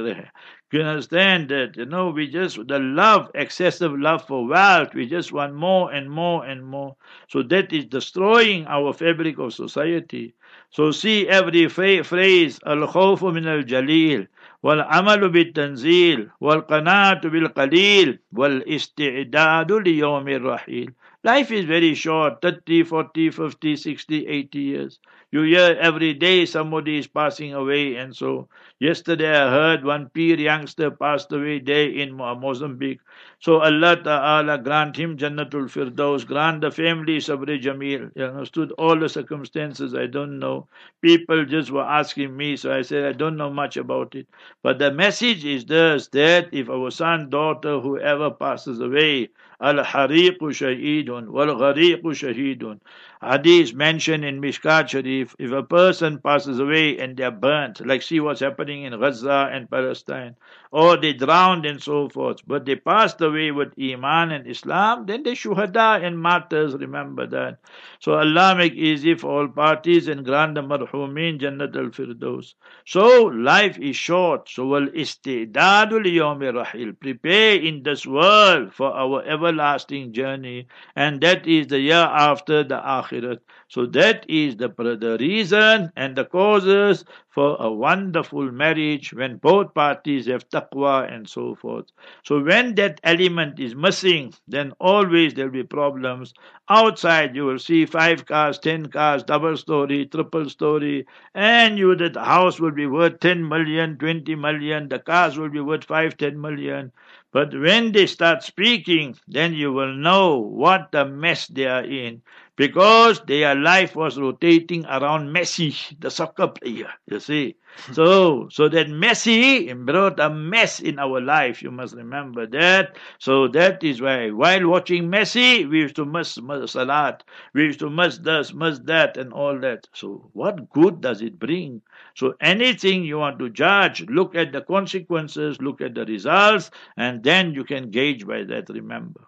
you 0.73 0.81
understand 0.81 1.51
that? 1.51 1.77
You 1.77 1.85
know, 1.85 2.09
we 2.09 2.27
just, 2.29 2.57
the 2.67 2.79
love, 2.79 3.31
excessive 3.35 3.93
love 3.93 4.27
for 4.27 4.47
wealth, 4.47 4.95
we 4.95 5.07
just 5.07 5.31
want 5.31 5.53
more 5.55 5.93
and 5.93 6.11
more 6.11 6.47
and 6.47 6.65
more. 6.65 6.97
So 7.29 7.43
that 7.43 7.75
is 7.75 7.85
destroying 7.85 8.67
our 8.67 8.95
fabric 8.95 9.39
of 9.39 9.53
society. 9.53 10.35
So 10.71 10.91
see 10.91 11.29
every 11.29 11.69
phrase, 11.69 12.59
al-khawfu 12.65 13.35
min 13.35 13.47
al-jalil, 13.47 14.27
wal-amalu 14.63 15.31
bit-tanzil, 15.31 16.31
wal-qanatu 16.41 17.31
bil-qalil, 17.31 18.19
wal-isti'dadu 18.33 19.85
li-yawmi 19.85 20.41
rahil 20.41 20.89
Life 21.25 21.51
is 21.51 21.65
very 21.65 21.95
short 21.95 22.41
30, 22.43 22.85
40, 22.85 23.31
50, 23.31 23.75
60, 23.77 24.27
80 24.27 24.59
years. 24.61 25.01
You 25.33 25.43
hear 25.43 25.77
every 25.81 26.15
day 26.15 26.45
somebody 26.47 26.99
is 26.99 27.07
passing 27.07 27.55
away, 27.55 27.97
and 27.97 28.15
so 28.15 28.49
yesterday 28.79 29.31
I 29.35 29.51
heard 29.51 29.85
one 29.85 30.11
peer 30.11 30.39
youngster 30.39 30.91
passed 30.91 31.33
away 31.33 31.59
there 31.61 31.89
in 31.89 32.13
Mozambique. 32.15 33.01
So 33.41 33.61
Allah 33.61 33.97
Ta'ala 33.97 34.59
grant 34.59 34.97
him 34.97 35.17
Jannatul 35.17 35.69
Firdaus, 35.71 36.27
grant 36.27 36.61
the 36.61 36.71
family 36.71 37.19
Sabri 37.19 37.61
Jamil. 37.61 38.11
You 38.15 38.25
understood 38.27 38.73
all 38.79 38.99
the 38.99 39.09
circumstances, 39.09 39.95
I 39.95 40.07
don't 40.07 40.39
know. 40.39 40.69
People 41.01 41.45
just 41.45 41.71
were 41.71 41.83
asking 41.83 42.37
me, 42.37 42.57
so 42.57 42.73
I 42.73 42.83
said 42.83 43.05
I 43.05 43.13
don't 43.13 43.37
know 43.37 43.51
much 43.51 43.77
about 43.77 44.15
it. 44.15 44.29
But 44.63 44.79
the 44.79 44.91
message 44.93 45.45
is 45.45 45.65
this 45.65 46.09
that 46.09 46.49
if 46.53 46.69
our 46.69 46.91
son, 46.91 47.31
daughter, 47.31 47.81
whoever 47.81 48.31
passes 48.31 48.81
away, 48.81 49.31
الحريق 49.65 50.51
شهيد 50.51 51.11
والغريق 51.11 52.13
شهيد 52.13 52.79
Hadith 53.25 53.73
mentioned 53.73 54.25
in 54.25 54.41
Mishkat 54.41 54.89
Sharif, 54.89 55.37
if 55.39 55.53
a 55.53 55.63
person 55.63 56.19
passes 56.19 56.59
away 56.59 56.99
and 56.99 57.17
they're 57.17 57.31
burnt, 57.31 57.87
like 57.87 58.03
see 58.03 58.19
what's 58.19 58.41
happening 58.41 58.83
in 58.83 58.99
Gaza 58.99 59.49
and 59.53 59.71
Palestine, 59.71 60.35
or 60.73 60.97
they 60.97 61.13
drowned 61.13 61.65
and 61.65 61.81
so 61.81 62.09
forth, 62.09 62.39
but 62.47 62.65
they 62.65 62.75
passed 62.75 63.21
away 63.21 63.53
with 63.53 63.75
Iman 63.81 64.33
and 64.33 64.49
Islam, 64.49 65.07
then 65.07 65.23
they 65.23 65.35
shuhada 65.35 66.05
and 66.05 66.19
martyrs, 66.19 66.75
remember 66.75 67.27
that. 67.29 67.59
So 68.01 68.15
Allah 68.15 68.57
make 68.57 68.73
easy 68.73 69.15
for 69.15 69.43
all 69.43 69.49
parties 69.49 70.09
and 70.09 70.25
grant 70.25 70.57
the 70.57 70.63
marhumin 70.63 71.39
Jannat 71.39 71.77
al-Firdaus. 71.77 72.55
So 72.87 73.27
life 73.27 73.79
is 73.79 73.95
short, 73.95 74.49
so 74.49 74.67
wal 74.67 74.87
istidadu 74.89 76.03
liyawmi 76.03 76.65
rahil. 76.65 76.99
Prepare 76.99 77.57
in 77.57 77.85
this 77.85 78.05
world 78.05 78.75
for 78.75 78.93
our 78.93 79.23
everlasting 79.25 80.13
journey, 80.13 80.67
and 80.97 81.21
that 81.21 81.47
is 81.47 81.69
the 81.69 81.79
year 81.79 81.95
after 81.95 82.65
the 82.65 82.77
akhir 82.77 83.12
akhirat. 83.13 83.39
So 83.69 83.87
that 83.87 84.25
is 84.29 84.57
the, 84.57 84.69
the 84.69 85.17
reason 85.21 85.93
and 85.97 86.17
the 86.17 86.25
causes 86.25 87.05
for 87.31 87.57
a 87.61 87.71
wonderful 87.73 88.51
marriage 88.53 89.13
when 89.13 89.37
both 89.37 89.75
parties 89.75 90.27
have 90.27 90.49
taqwa 90.51 91.11
and 91.13 91.29
so 91.29 91.55
forth. 91.55 91.87
So 92.25 92.43
when 92.43 92.75
that 92.77 93.01
element 93.05 93.59
is 93.59 93.75
missing, 93.75 94.35
then 94.47 94.73
always 94.79 95.35
there 95.35 95.47
will 95.47 95.53
be 95.53 95.63
problems. 95.63 96.35
Outside 96.69 97.35
you 97.35 97.45
will 97.45 97.59
see 97.59 97.87
five 97.87 98.27
cars, 98.27 98.59
ten 98.59 98.87
cars, 98.87 99.23
double 99.23 99.57
story, 99.57 100.07
triple 100.07 100.49
story, 100.49 101.07
and 101.35 101.79
you 101.79 101.95
that 101.97 102.15
the 102.15 102.25
house 102.25 102.61
will 102.61 102.71
be 102.71 102.87
worth 102.87 103.21
10 103.21 103.49
million, 103.49 103.97
20 103.99 104.35
million, 104.35 104.89
the 104.89 104.99
cars 104.99 105.39
will 105.39 105.49
be 105.51 105.61
worth 105.61 105.85
five, 105.85 106.17
ten 106.17 106.41
million. 106.41 106.93
But 107.33 107.59
when 107.59 107.93
they 107.93 108.07
start 108.07 108.43
speaking, 108.43 109.17
then 109.27 109.55
you 109.55 109.73
will 109.73 109.95
know 109.95 110.37
what 110.37 110.93
the 110.93 111.07
mess 111.07 111.47
they 111.47 111.67
are 111.67 111.83
in 111.85 112.21
because 112.57 113.21
their 113.27 113.55
life 113.55 113.97
was 113.97 114.19
rotating 114.19 114.85
around 114.87 115.35
Messi, 115.35 115.99
the 116.01 116.11
soccer 116.11 116.49
player, 116.49 116.91
you 117.07 117.19
see. 117.19 117.57
so, 117.93 118.49
so 118.51 118.69
that 118.69 118.89
Messi 118.89 119.75
brought 119.87 120.21
a 120.21 120.29
mess 120.29 120.81
in 120.81 120.99
our 120.99 121.21
life, 121.21 121.63
you 121.63 121.71
must 121.71 121.95
remember 121.95 122.47
that. 122.47 122.97
So 123.19 123.49
that 123.49 123.83
is 123.83 124.03
why, 124.03 124.31
while 124.31 124.69
watching 124.69 125.05
Messi, 125.11 125.69
we 125.69 125.79
used 125.81 125.97
to 125.97 126.05
miss, 126.05 126.41
miss 126.41 126.73
Salat, 126.73 127.25
we 127.55 127.65
used 127.65 127.81
to 127.81 127.89
miss 127.91 128.19
this, 128.19 128.53
miss 128.53 128.79
that, 128.81 129.17
and 129.17 129.33
all 129.33 129.59
that. 129.61 129.89
So, 129.95 130.31
what 130.35 130.69
good 130.71 131.01
does 131.01 131.23
it 131.23 131.39
bring? 131.39 131.81
So, 132.15 132.35
anything 132.41 133.05
you 133.05 133.19
want 133.19 133.39
to 133.39 133.49
judge, 133.49 134.03
look 134.09 134.35
at 134.35 134.53
the 134.53 134.61
consequences, 134.61 135.61
look 135.63 135.81
at 135.81 135.95
the 135.95 136.05
results, 136.05 136.71
and 136.97 137.23
then 137.23 137.55
you 137.55 137.65
can 137.65 137.91
gauge 137.91 138.27
by 138.27 138.45
that, 138.45 138.69
remember. 138.69 139.23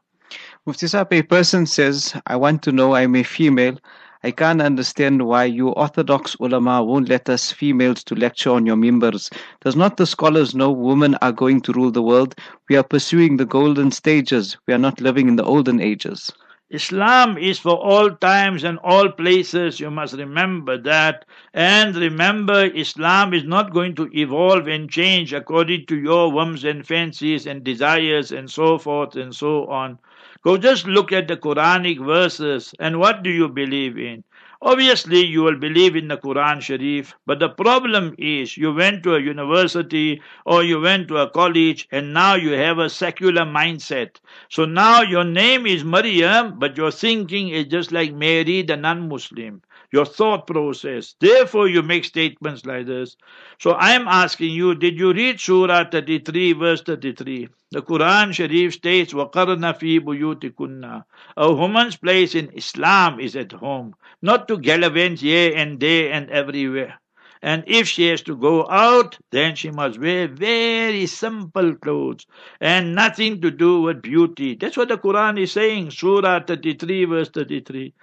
Mufti 0.66 0.86
a 0.96 1.22
person 1.22 1.66
says, 1.66 2.14
I 2.26 2.36
want 2.36 2.62
to 2.62 2.72
know 2.72 2.94
I'm 2.94 3.14
a 3.16 3.22
female. 3.22 3.76
I 4.22 4.30
can't 4.30 4.62
understand 4.62 5.26
why 5.26 5.44
you 5.44 5.68
orthodox 5.68 6.36
ulama 6.40 6.82
won't 6.82 7.10
let 7.10 7.28
us 7.28 7.52
females 7.52 8.02
to 8.04 8.14
lecture 8.14 8.48
on 8.50 8.64
your 8.64 8.76
mimbars. 8.76 9.30
Does 9.60 9.76
not 9.76 9.98
the 9.98 10.06
scholars 10.06 10.54
know 10.54 10.70
women 10.72 11.16
are 11.20 11.32
going 11.32 11.60
to 11.60 11.72
rule 11.74 11.90
the 11.90 12.00
world? 12.02 12.34
We 12.70 12.76
are 12.76 12.82
pursuing 12.82 13.36
the 13.36 13.44
golden 13.44 13.90
stages. 13.90 14.56
We 14.66 14.72
are 14.72 14.78
not 14.78 15.02
living 15.02 15.28
in 15.28 15.36
the 15.36 15.44
olden 15.44 15.82
ages. 15.82 16.32
Islam 16.70 17.36
is 17.36 17.58
for 17.58 17.76
all 17.76 18.10
times 18.12 18.64
and 18.64 18.78
all 18.78 19.10
places. 19.10 19.80
You 19.80 19.90
must 19.90 20.14
remember 20.14 20.78
that. 20.78 21.26
And 21.52 21.94
remember, 21.94 22.64
Islam 22.74 23.34
is 23.34 23.44
not 23.44 23.74
going 23.74 23.96
to 23.96 24.08
evolve 24.18 24.66
and 24.66 24.88
change 24.88 25.34
according 25.34 25.84
to 25.88 25.96
your 25.96 26.32
whims 26.32 26.64
and 26.64 26.86
fancies 26.86 27.46
and 27.46 27.62
desires 27.62 28.32
and 28.32 28.50
so 28.50 28.78
forth 28.78 29.14
and 29.14 29.34
so 29.34 29.66
on. 29.66 29.98
Go 30.44 30.58
just 30.58 30.86
look 30.86 31.10
at 31.10 31.26
the 31.26 31.36
Quranic 31.38 32.04
verses 32.04 32.74
and 32.78 33.00
what 33.00 33.22
do 33.22 33.30
you 33.30 33.48
believe 33.48 33.98
in? 33.98 34.22
Obviously, 34.60 35.24
you 35.24 35.42
will 35.42 35.56
believe 35.56 35.96
in 35.96 36.08
the 36.08 36.18
Quran 36.18 36.60
Sharif, 36.60 37.14
but 37.26 37.38
the 37.38 37.48
problem 37.48 38.14
is 38.18 38.56
you 38.56 38.72
went 38.72 39.02
to 39.04 39.14
a 39.14 39.20
university 39.20 40.20
or 40.44 40.62
you 40.62 40.80
went 40.80 41.08
to 41.08 41.16
a 41.16 41.30
college 41.30 41.88
and 41.90 42.12
now 42.14 42.34
you 42.34 42.52
have 42.52 42.78
a 42.78 42.90
secular 42.90 43.42
mindset. 43.42 44.16
So 44.48 44.64
now 44.66 45.02
your 45.02 45.24
name 45.24 45.66
is 45.66 45.82
Maryam, 45.82 46.58
but 46.58 46.76
your 46.76 46.90
thinking 46.90 47.48
is 47.48 47.66
just 47.66 47.90
like 47.90 48.12
Mary, 48.12 48.62
the 48.62 48.76
non 48.76 49.08
Muslim 49.08 49.62
your 49.93 50.05
thought 50.05 50.47
process. 50.47 51.15
Therefore, 51.19 51.67
you 51.67 51.81
make 51.81 52.05
statements 52.05 52.65
like 52.65 52.85
this. 52.85 53.15
So 53.59 53.71
I 53.71 53.91
am 53.91 54.07
asking 54.07 54.51
you, 54.51 54.75
did 54.75 54.99
you 54.99 55.13
read 55.13 55.39
Surah 55.39 55.89
33, 55.89 56.53
verse 56.53 56.81
33? 56.81 57.49
The 57.71 57.81
Quran 57.81 58.33
Sharif 58.33 58.73
states, 58.73 59.13
وَقَرْنَ 59.13 59.61
فِي 59.79 59.99
بُيُوتِكُنَّ 59.99 61.03
A 61.37 61.53
woman's 61.53 61.97
place 61.97 62.35
in 62.35 62.49
Islam 62.53 63.19
is 63.19 63.35
at 63.35 63.51
home, 63.51 63.95
not 64.21 64.47
to 64.47 64.57
gallivant 64.57 65.19
here 65.19 65.53
and 65.55 65.79
there 65.79 66.11
and 66.11 66.29
everywhere. 66.29 66.99
And 67.43 67.63
if 67.67 67.87
she 67.87 68.07
has 68.07 68.21
to 68.23 68.35
go 68.35 68.67
out, 68.69 69.17
then 69.31 69.55
she 69.55 69.71
must 69.71 69.97
wear 69.97 70.27
very 70.27 71.05
simple 71.05 71.73
clothes 71.75 72.25
and 72.59 72.93
nothing 72.93 73.39
to 73.41 73.49
do 73.49 73.81
with 73.81 74.01
beauty. 74.01 74.55
That's 74.55 74.75
what 74.75 74.89
the 74.89 74.97
Quran 74.97 75.39
is 75.41 75.53
saying, 75.53 75.91
Surah 75.91 76.41
33, 76.41 77.05
verse 77.05 77.29
33. 77.29 77.93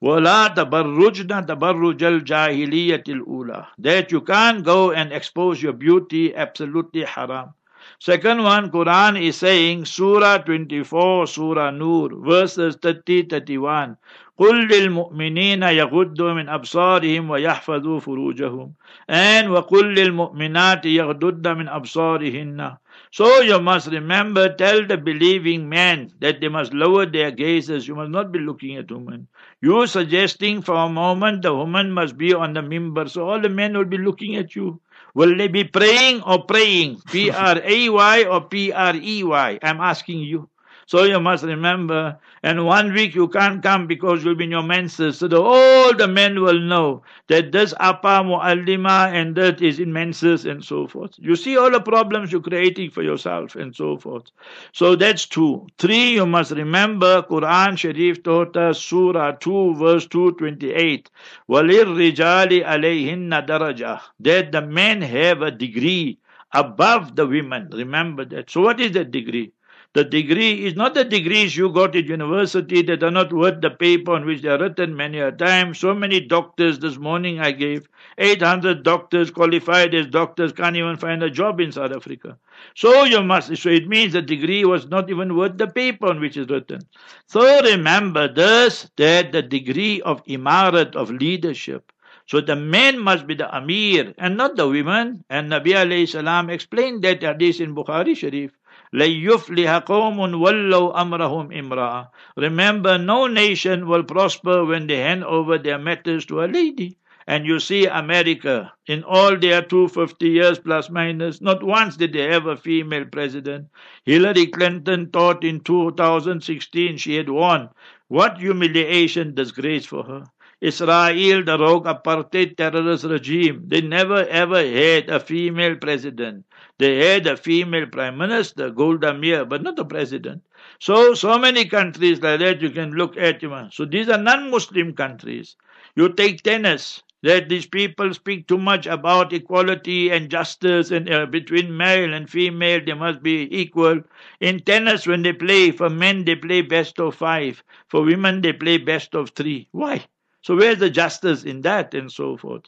وَلَا 0.00 0.54
تَبَرُّجْنَ 0.54 1.46
تَبَرُّجَ 1.46 1.98
الْجَاهِلِيَّةِ 1.98 3.04
الْأُولَى 3.04 3.66
That 3.78 4.12
you 4.12 4.20
can't 4.20 4.64
go 4.64 4.92
and 4.92 5.12
expose 5.12 5.60
your 5.60 5.72
beauty, 5.72 6.34
absolutely 6.34 7.02
haram. 7.02 7.54
Second 7.98 8.42
one, 8.42 8.70
Quran 8.70 9.20
is 9.20 9.36
saying, 9.36 9.86
Surah 9.86 10.38
24, 10.38 11.26
Surah 11.26 11.70
Nur, 11.70 12.10
verses 12.14 12.76
30, 12.76 13.24
31. 13.24 13.96
قل 14.38 14.68
للمؤمنين 14.68 15.62
يغضوا 15.62 16.32
من 16.32 16.48
أبصارهم 16.48 17.30
ويحفظوا 17.30 18.00
فروجهم 18.00 18.72
and 19.10 19.48
وقل 19.48 19.94
للمؤمنات 19.94 20.86
يغضضن 20.86 21.56
من 21.58 21.68
أبصارهن 21.68 22.76
So 23.10 23.40
you 23.42 23.60
must 23.60 23.88
remember, 23.88 24.52
tell 24.54 24.84
the 24.86 24.96
believing 24.96 25.68
men 25.68 26.12
that 26.20 26.40
they 26.40 26.48
must 26.48 26.74
lower 26.74 27.06
their 27.06 27.30
gazes. 27.30 27.86
You 27.86 27.94
must 27.94 28.10
not 28.10 28.32
be 28.32 28.40
looking 28.40 28.76
at 28.76 28.90
women. 28.90 29.28
You 29.62 29.86
suggesting 29.86 30.62
for 30.62 30.74
a 30.74 30.88
moment 30.88 31.42
the 31.42 31.54
woman 31.54 31.92
must 31.92 32.16
be 32.18 32.34
on 32.34 32.54
the 32.54 32.60
mimbar, 32.60 33.08
so 33.08 33.28
all 33.28 33.40
the 33.40 33.48
men 33.48 33.76
will 33.76 33.84
be 33.84 33.98
looking 33.98 34.36
at 34.36 34.56
you. 34.56 34.80
Will 35.14 35.36
they 35.36 35.48
be 35.48 35.64
praying 35.64 36.22
or 36.22 36.44
praying? 36.44 37.00
P 37.10 37.30
R 37.30 37.60
A 37.62 37.88
Y 37.88 38.24
or 38.24 38.40
P 38.48 38.72
R 38.72 38.96
E 38.96 39.22
Y? 39.24 39.58
I'm 39.62 39.80
asking 39.80 40.20
you. 40.20 40.48
So 40.86 41.04
you 41.04 41.20
must 41.20 41.44
remember, 41.44 42.18
and 42.42 42.66
one 42.66 42.92
week 42.92 43.14
you 43.14 43.28
can't 43.28 43.62
come 43.62 43.86
because 43.86 44.24
you'll 44.24 44.34
be 44.34 44.44
in 44.44 44.50
your 44.50 44.62
menses. 44.62 45.18
So 45.18 45.28
the, 45.28 45.40
all 45.40 45.94
the 45.94 46.08
men 46.08 46.40
will 46.40 46.60
know 46.60 47.02
that 47.28 47.52
this 47.52 47.72
Apa 47.80 48.22
Muallima 48.24 49.12
and 49.12 49.34
that 49.36 49.62
is 49.62 49.80
in 49.80 49.92
menses 49.92 50.44
and 50.44 50.64
so 50.64 50.86
forth. 50.86 51.12
You 51.16 51.36
see 51.36 51.56
all 51.56 51.70
the 51.70 51.80
problems 51.80 52.32
you're 52.32 52.40
creating 52.40 52.90
for 52.90 53.02
yourself 53.02 53.56
and 53.56 53.74
so 53.74 53.96
forth. 53.96 54.24
So 54.72 54.94
that's 54.96 55.26
two. 55.26 55.66
Three, 55.78 56.14
you 56.14 56.26
must 56.26 56.50
remember 56.50 57.22
Quran 57.22 57.78
Sharif 57.78 58.22
taught 58.22 58.56
us 58.56 58.80
Surah 58.80 59.32
2 59.32 59.74
verse 59.76 60.06
228. 60.06 61.10
وَلِلرِّجَالِ 61.48 62.64
عَلَيْهِنَّ 62.64 63.46
دَرَجَةً 63.46 64.00
That 64.20 64.52
the 64.52 64.62
men 64.62 65.02
have 65.02 65.42
a 65.42 65.50
degree 65.50 66.18
above 66.52 67.16
the 67.16 67.26
women. 67.26 67.68
Remember 67.72 68.24
that. 68.26 68.50
So 68.50 68.60
what 68.60 68.80
is 68.80 68.92
that 68.92 69.10
degree? 69.10 69.52
The 69.99 70.05
degree 70.05 70.65
is 70.65 70.77
not 70.77 70.93
the 70.93 71.03
degrees 71.03 71.57
you 71.57 71.69
got 71.73 71.93
at 71.93 72.05
university 72.05 72.81
that 72.83 73.03
are 73.03 73.11
not 73.11 73.33
worth 73.33 73.59
the 73.59 73.69
paper 73.69 74.13
on 74.13 74.25
which 74.25 74.41
they 74.41 74.47
are 74.47 74.57
written 74.57 74.95
many 74.95 75.19
a 75.19 75.29
time. 75.29 75.73
So 75.73 75.93
many 75.93 76.21
doctors 76.21 76.79
this 76.79 76.97
morning 76.97 77.41
I 77.41 77.51
gave. 77.51 77.89
800 78.17 78.83
doctors 78.83 79.29
qualified 79.29 79.93
as 79.93 80.07
doctors 80.07 80.53
can't 80.53 80.77
even 80.77 80.95
find 80.95 81.21
a 81.21 81.29
job 81.29 81.59
in 81.59 81.73
South 81.73 81.91
Africa. 81.91 82.37
So 82.75 83.03
you 83.03 83.21
must, 83.21 83.57
so 83.57 83.67
it 83.67 83.89
means 83.89 84.13
the 84.13 84.21
degree 84.21 84.63
was 84.63 84.87
not 84.87 85.09
even 85.09 85.35
worth 85.35 85.57
the 85.57 85.67
paper 85.67 86.07
on 86.07 86.21
which 86.21 86.37
it's 86.37 86.49
written. 86.49 86.79
So 87.25 87.61
remember 87.61 88.33
this, 88.33 88.89
that 88.95 89.33
the 89.33 89.41
degree 89.41 89.99
of 89.99 90.23
imarat, 90.23 90.95
of 90.95 91.11
leadership, 91.11 91.91
so 92.25 92.39
the 92.39 92.55
men 92.55 92.99
must 92.99 93.25
be 93.25 93.33
the 93.33 93.53
Amir 93.53 94.13
and 94.19 94.37
not 94.37 94.55
the 94.55 94.67
women. 94.67 95.25
And 95.31 95.51
Nabi 95.51 95.73
alayhi 95.73 96.07
salam 96.07 96.51
explained 96.51 97.03
that 97.03 97.23
hadith 97.23 97.59
in 97.59 97.73
Bukhari 97.73 98.15
Sharif. 98.15 98.51
لَيُفْلِحَ 98.94 99.84
قَوْمٌ 99.84 100.16
وَلَّوْا 100.16 100.96
أَمْرَهُمْ 100.96 101.52
إِمْرَأً 101.52 102.08
Remember, 102.36 102.96
no 102.96 103.26
nation 103.26 103.86
will 103.86 104.04
prosper 104.04 104.64
when 104.64 104.86
they 104.86 104.96
hand 104.96 105.22
over 105.24 105.58
their 105.58 105.78
matters 105.78 106.24
to 106.24 106.42
a 106.42 106.46
lady. 106.46 106.96
And 107.26 107.44
you 107.44 107.58
see 107.58 107.86
America, 107.86 108.72
in 108.86 109.02
all 109.02 109.36
their 109.36 109.60
250 109.62 110.28
years 110.28 110.58
plus 110.58 110.88
minus, 110.88 111.40
not 111.40 111.62
once 111.62 111.96
did 111.96 112.12
they 112.12 112.30
have 112.30 112.46
a 112.46 112.56
female 112.56 113.04
president. 113.04 113.68
Hillary 114.04 114.46
Clinton 114.46 115.10
thought 115.10 115.44
in 115.44 115.60
2016 115.60 116.96
she 116.96 117.16
had 117.16 117.28
won. 117.28 117.68
What 118.08 118.38
humiliation, 118.38 119.34
disgrace 119.34 119.84
for 119.84 120.04
her. 120.04 120.24
Israel, 120.60 121.44
the 121.44 121.58
rogue 121.58 121.84
apartheid 121.84 122.56
terrorist 122.56 123.04
regime, 123.04 123.64
they 123.66 123.82
never 123.82 124.24
ever 124.28 124.64
had 124.66 125.10
a 125.10 125.20
female 125.20 125.76
president. 125.76 126.46
They 126.79 127.13
had 127.13 127.27
a 127.27 127.37
female 127.37 127.87
prime 127.87 128.17
minister, 128.17 128.71
Golda 128.71 129.13
Meir, 129.13 129.45
but 129.45 129.63
not 129.63 129.79
a 129.79 129.85
president. 129.85 130.43
So, 130.79 131.13
so 131.15 131.37
many 131.39 131.65
countries 131.65 132.21
like 132.21 132.39
that 132.41 132.61
you 132.61 132.71
can 132.71 132.91
look 132.93 133.17
at. 133.17 133.41
So 133.73 133.85
these 133.85 134.09
are 134.09 134.17
non-Muslim 134.17 134.95
countries. 134.95 135.57
You 135.95 136.13
take 136.13 136.43
tennis, 136.43 137.03
that 137.23 137.49
these 137.49 137.67
people 137.67 138.13
speak 138.13 138.47
too 138.47 138.57
much 138.57 138.87
about 138.87 139.33
equality 139.33 140.09
and 140.11 140.29
justice 140.31 140.91
and 140.91 141.11
uh, 141.11 141.25
between 141.25 141.75
male 141.75 142.13
and 142.13 142.29
female 142.29 142.81
they 142.85 142.93
must 142.93 143.21
be 143.21 143.47
equal. 143.55 144.01
In 144.39 144.61
tennis 144.61 145.05
when 145.05 145.23
they 145.23 145.33
play 145.33 145.71
for 145.71 145.89
men 145.89 146.25
they 146.25 146.35
play 146.35 146.61
best 146.61 146.99
of 146.99 147.15
five. 147.15 147.61
For 147.89 148.03
women 148.03 148.41
they 148.41 148.53
play 148.53 148.77
best 148.77 149.15
of 149.15 149.31
three. 149.31 149.67
Why? 149.71 150.05
So 150.43 150.55
where's 150.55 150.79
the 150.79 150.89
justice 150.89 151.43
in 151.43 151.61
that 151.63 151.93
and 151.93 152.11
so 152.11 152.37
forth? 152.37 152.63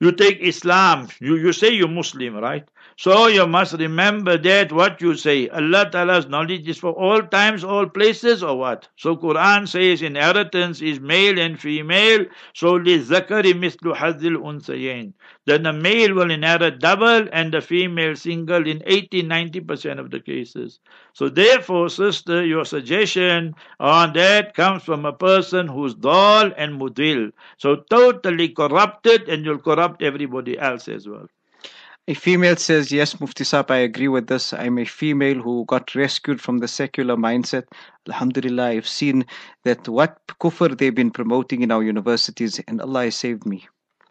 You 0.00 0.12
take 0.12 0.40
islam. 0.40 1.08
You, 1.20 1.36
you 1.36 1.52
say 1.52 1.70
you're 1.72 1.88
muslim 1.88 2.36
right 2.36 2.66
So 3.02 3.26
you 3.26 3.48
must 3.48 3.72
remember 3.72 4.38
that 4.38 4.70
what 4.70 5.00
you 5.00 5.16
say, 5.16 5.48
Allah 5.48 5.90
Ta'ala's 5.90 6.28
knowledge 6.28 6.68
is 6.68 6.78
for 6.78 6.92
all 6.92 7.20
times, 7.20 7.64
all 7.64 7.88
places, 7.88 8.44
or 8.44 8.56
what? 8.56 8.86
So 8.96 9.16
Quran 9.16 9.66
says 9.66 10.02
inheritance 10.02 10.80
is 10.80 11.00
male 11.00 11.40
and 11.40 11.58
female, 11.58 12.26
so 12.54 12.74
li 12.74 13.00
zakari 13.00 13.54
mislu 13.54 13.96
hazil 13.96 14.36
unsayin. 14.36 15.14
Then 15.46 15.64
the 15.64 15.72
male 15.72 16.14
will 16.14 16.30
inherit 16.30 16.78
double 16.78 17.26
and 17.32 17.52
the 17.52 17.60
female 17.60 18.14
single 18.14 18.68
in 18.68 18.78
80-90% 18.86 19.98
of 19.98 20.12
the 20.12 20.20
cases. 20.20 20.78
So 21.12 21.28
therefore, 21.28 21.88
sister, 21.88 22.46
your 22.46 22.64
suggestion 22.64 23.56
on 23.80 24.12
that 24.12 24.54
comes 24.54 24.84
from 24.84 25.06
a 25.06 25.12
person 25.12 25.66
who's 25.66 25.96
dull 25.96 26.52
and 26.56 26.80
mudil. 26.80 27.32
So 27.58 27.82
totally 27.90 28.50
corrupted 28.50 29.28
and 29.28 29.44
you'll 29.44 29.58
corrupt 29.58 30.04
everybody 30.04 30.56
else 30.56 30.86
as 30.86 31.08
well. 31.08 31.26
A 32.08 32.14
female 32.14 32.56
says, 32.56 32.90
Yes, 32.90 33.20
Mufti 33.20 33.44
Saab, 33.44 33.70
I 33.70 33.76
agree 33.76 34.08
with 34.08 34.26
this. 34.26 34.52
I'm 34.52 34.76
a 34.78 34.84
female 34.84 35.40
who 35.40 35.64
got 35.66 35.94
rescued 35.94 36.40
from 36.40 36.58
the 36.58 36.66
secular 36.66 37.14
mindset. 37.14 37.66
Alhamdulillah, 38.08 38.70
I've 38.70 38.88
seen 38.88 39.24
that 39.62 39.88
what 39.88 40.18
kufr 40.40 40.76
they've 40.76 40.92
been 40.92 41.12
promoting 41.12 41.62
in 41.62 41.70
our 41.70 41.84
universities, 41.84 42.60
and 42.66 42.80
Allah 42.80 43.04
has 43.04 43.14
saved 43.14 43.46
me. 43.46 43.68